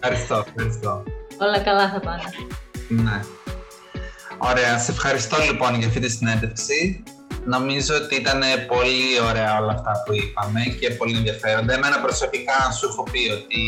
Ευχαριστώ, 0.00 0.44
ευχαριστώ. 0.48 1.02
Όλα 1.40 1.60
καλά 1.60 1.90
θα 1.90 2.00
πάνε. 2.00 2.22
Ναι. 2.88 3.20
Ωραία, 4.38 4.78
σε 4.78 4.90
ευχαριστώ 4.90 5.36
λοιπόν 5.50 5.74
για 5.74 5.86
αυτή 5.86 6.00
τη 6.00 6.08
συνέντευξη. 6.08 7.02
Νομίζω 7.44 7.94
ότι 7.94 8.14
ήταν 8.14 8.40
πολύ 8.68 9.20
ωραία 9.28 9.58
όλα 9.60 9.72
αυτά 9.72 9.92
που 10.04 10.12
είπαμε 10.14 10.60
και 10.80 10.90
πολύ 10.90 11.16
ενδιαφέροντα. 11.16 11.74
Εμένα 11.74 12.00
προσωπικά 12.00 12.72
σου 12.78 12.88
έχω 12.88 13.02
πει 13.02 13.30
ότι 13.30 13.62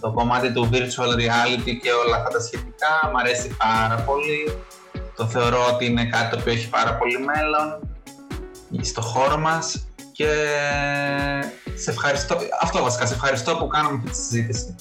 το 0.00 0.12
κομμάτι 0.12 0.52
του 0.52 0.68
virtual 0.72 1.12
reality 1.22 1.72
και 1.82 1.90
όλα 2.06 2.16
αυτά 2.16 2.28
τα 2.28 2.40
σχετικά 2.40 2.92
μου 3.10 3.18
αρέσει 3.18 3.56
πάρα 3.56 3.94
πολύ. 3.94 4.58
Το 5.16 5.26
θεωρώ 5.26 5.66
ότι 5.72 5.84
είναι 5.86 6.04
κάτι 6.04 6.30
το 6.30 6.40
οποίο 6.40 6.52
έχει 6.52 6.68
πάρα 6.68 6.94
πολύ 6.94 7.18
μέλλον 7.18 7.96
στο 8.80 9.00
χώρο 9.00 9.38
μας 9.38 9.87
και 10.18 10.32
σε 11.74 11.90
ευχαριστώ, 11.90 12.36
αυτό 12.60 12.82
βασικά, 12.82 13.06
σε 13.06 13.14
ευχαριστώ 13.14 13.56
που 13.56 13.66
κάναμε 13.66 13.96
αυτή 13.96 14.10
τη 14.10 14.16
συζήτηση. 14.16 14.74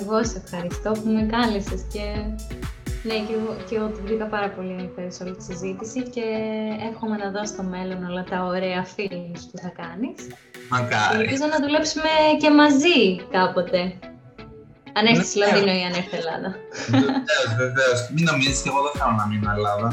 Εγώ 0.00 0.24
σε 0.24 0.42
ευχαριστώ 0.44 0.90
που 0.90 1.08
με 1.10 1.22
κάλεσες 1.32 1.80
και 1.92 2.04
ναι, 3.02 3.14
και 3.26 3.34
εγώ, 3.38 3.56
και 3.68 3.76
εγώ 3.76 3.86
την 3.86 4.04
βρήκα 4.06 4.26
πάρα 4.26 4.48
πολύ 4.50 4.70
ενδιαφέρουσα 4.70 5.24
όλη 5.24 5.36
τη 5.36 5.44
συζήτηση 5.44 6.02
και 6.02 6.26
εύχομαι 6.90 7.16
να 7.16 7.30
δω 7.30 7.46
στο 7.46 7.62
μέλλον 7.62 8.04
όλα 8.10 8.24
τα 8.30 8.44
ωραία 8.44 8.86
films 8.94 9.42
που 9.50 9.58
θα 9.64 9.72
κάνεις. 9.80 10.18
Μακάρι. 10.70 11.18
Ελπίζω 11.18 11.46
να 11.54 11.58
δουλέψουμε 11.64 12.12
και 12.40 12.50
μαζί 12.50 12.98
κάποτε. 13.36 13.80
Αν 14.96 15.06
έρθει 15.06 15.24
στη 15.24 15.38
ναι. 15.38 15.44
Λονδίνο 15.44 15.72
ή 15.80 15.82
αν 15.88 15.94
έρθει 16.00 16.16
Ελλάδα. 16.22 16.50
Βεβαίως, 16.90 17.50
βεβαίως. 17.56 17.98
Μην 18.14 18.24
νομίζεις 18.30 18.62
και 18.62 18.68
εγώ 18.72 18.80
δεν 18.86 18.92
θέλω 18.98 19.14
να 19.20 19.26
μείνω 19.26 19.50
Ελλάδα. 19.56 19.88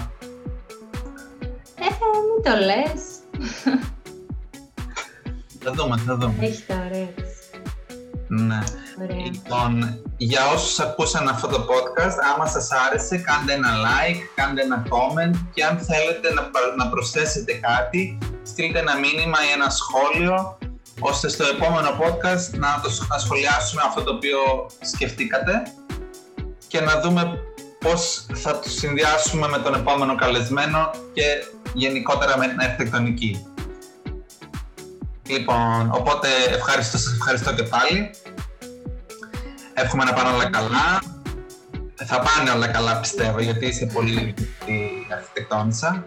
Ε, 1.86 1.90
μην 2.30 2.40
το 2.46 2.54
λες. 2.70 3.11
Θα 5.64 5.72
δούμε, 5.72 5.98
θα 6.06 6.16
δούμε. 6.16 6.36
Έχει 6.40 6.64
τα 6.68 6.76
ωραία 6.86 7.08
Ναι. 8.28 8.64
Λοιπόν, 9.24 10.02
για 10.18 10.48
όσους 10.48 10.80
ακούσαν 10.80 11.28
αυτό 11.28 11.48
το 11.48 11.66
podcast, 11.70 12.16
άμα 12.34 12.46
σας 12.46 12.70
άρεσε, 12.72 13.18
κάντε 13.18 13.54
ένα 13.54 13.70
like, 13.70 14.22
κάντε 14.36 14.62
ένα 14.62 14.84
comment 14.90 15.36
και 15.54 15.66
αν 15.66 15.78
θέλετε 15.80 16.34
να, 16.34 16.50
να 16.78 16.90
προσθέσετε 16.90 17.54
κάτι, 17.54 18.18
στείλτε 18.44 18.80
ένα 18.80 18.98
μήνυμα 18.98 19.38
ή 19.48 19.52
ένα 19.56 19.70
σχόλιο, 19.70 20.58
ώστε 21.00 21.30
στο 21.30 21.44
επόμενο 21.44 21.90
podcast 21.90 22.58
να, 22.58 22.80
το, 22.84 22.90
να 23.10 23.18
σχολιάσουμε 23.18 23.82
αυτό 23.86 24.04
το 24.04 24.14
οποίο 24.14 24.40
σκεφτήκατε 24.82 25.64
και 26.68 26.82
να 26.82 27.00
δούμε 27.00 27.40
πώς 27.80 28.26
θα 28.34 28.60
το 28.60 28.70
συνδυάσουμε 28.70 29.48
με 29.48 29.58
τον 29.58 29.74
επόμενο 29.74 30.16
καλεσμένο 30.16 30.92
και 31.14 31.24
γενικότερα 31.74 32.38
με 32.38 32.48
την 32.48 32.60
αρχιτεκτονική. 32.60 33.46
Λοιπόν, 35.28 35.92
οπότε 35.94 36.28
ευχαριστώ, 36.50 36.98
σας 36.98 37.14
ευχαριστώ 37.14 37.54
και 37.54 37.64
πάλι. 37.64 38.10
Εύχομαι 39.74 40.04
να 40.04 40.14
πάνε 40.14 40.30
όλα 40.30 40.50
καλά. 40.50 41.02
Θα 42.06 42.20
πάνε 42.20 42.52
όλα 42.56 42.68
καλά 42.68 43.00
πιστεύω, 43.00 43.40
γιατί 43.40 43.66
είσαι 43.66 43.86
πολύ 43.86 44.34
αρχιτεκτόνισσα. 45.12 46.06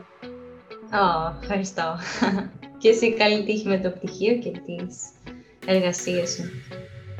Ω, 0.93 1.37
ευχαριστώ. 1.41 1.99
και 2.81 2.89
εσύ 2.89 3.15
καλή 3.15 3.45
τύχη 3.45 3.69
με 3.69 3.79
το 3.79 3.91
πτυχίο 3.91 4.35
και 4.35 4.51
τις 4.51 4.97
εργασίες 5.67 6.31
σου. 6.31 6.43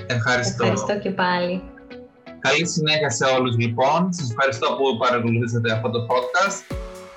Ευχαριστώ. 0.07 0.65
Ευχαριστώ 0.65 0.99
και 0.99 1.11
πάλι. 1.11 1.63
Καλή 2.39 2.69
συνέχεια 2.69 3.11
σε 3.11 3.25
όλους 3.25 3.57
λοιπόν. 3.57 4.13
Σας 4.13 4.31
ευχαριστώ 4.31 4.67
που 4.77 4.97
παρακολουθήσατε 4.99 5.73
αυτό 5.73 5.91
το 5.91 6.07
podcast. 6.11 6.77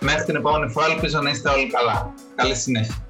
Μέχρι 0.09 0.23
την 0.23 0.35
επόμενη 0.35 0.71
φορά 0.71 0.85
ελπίζω 0.85 1.21
να 1.21 1.29
είστε 1.29 1.49
όλοι 1.49 1.67
καλά. 1.67 2.13
Καλή 2.35 2.55
συνέχεια. 2.55 3.06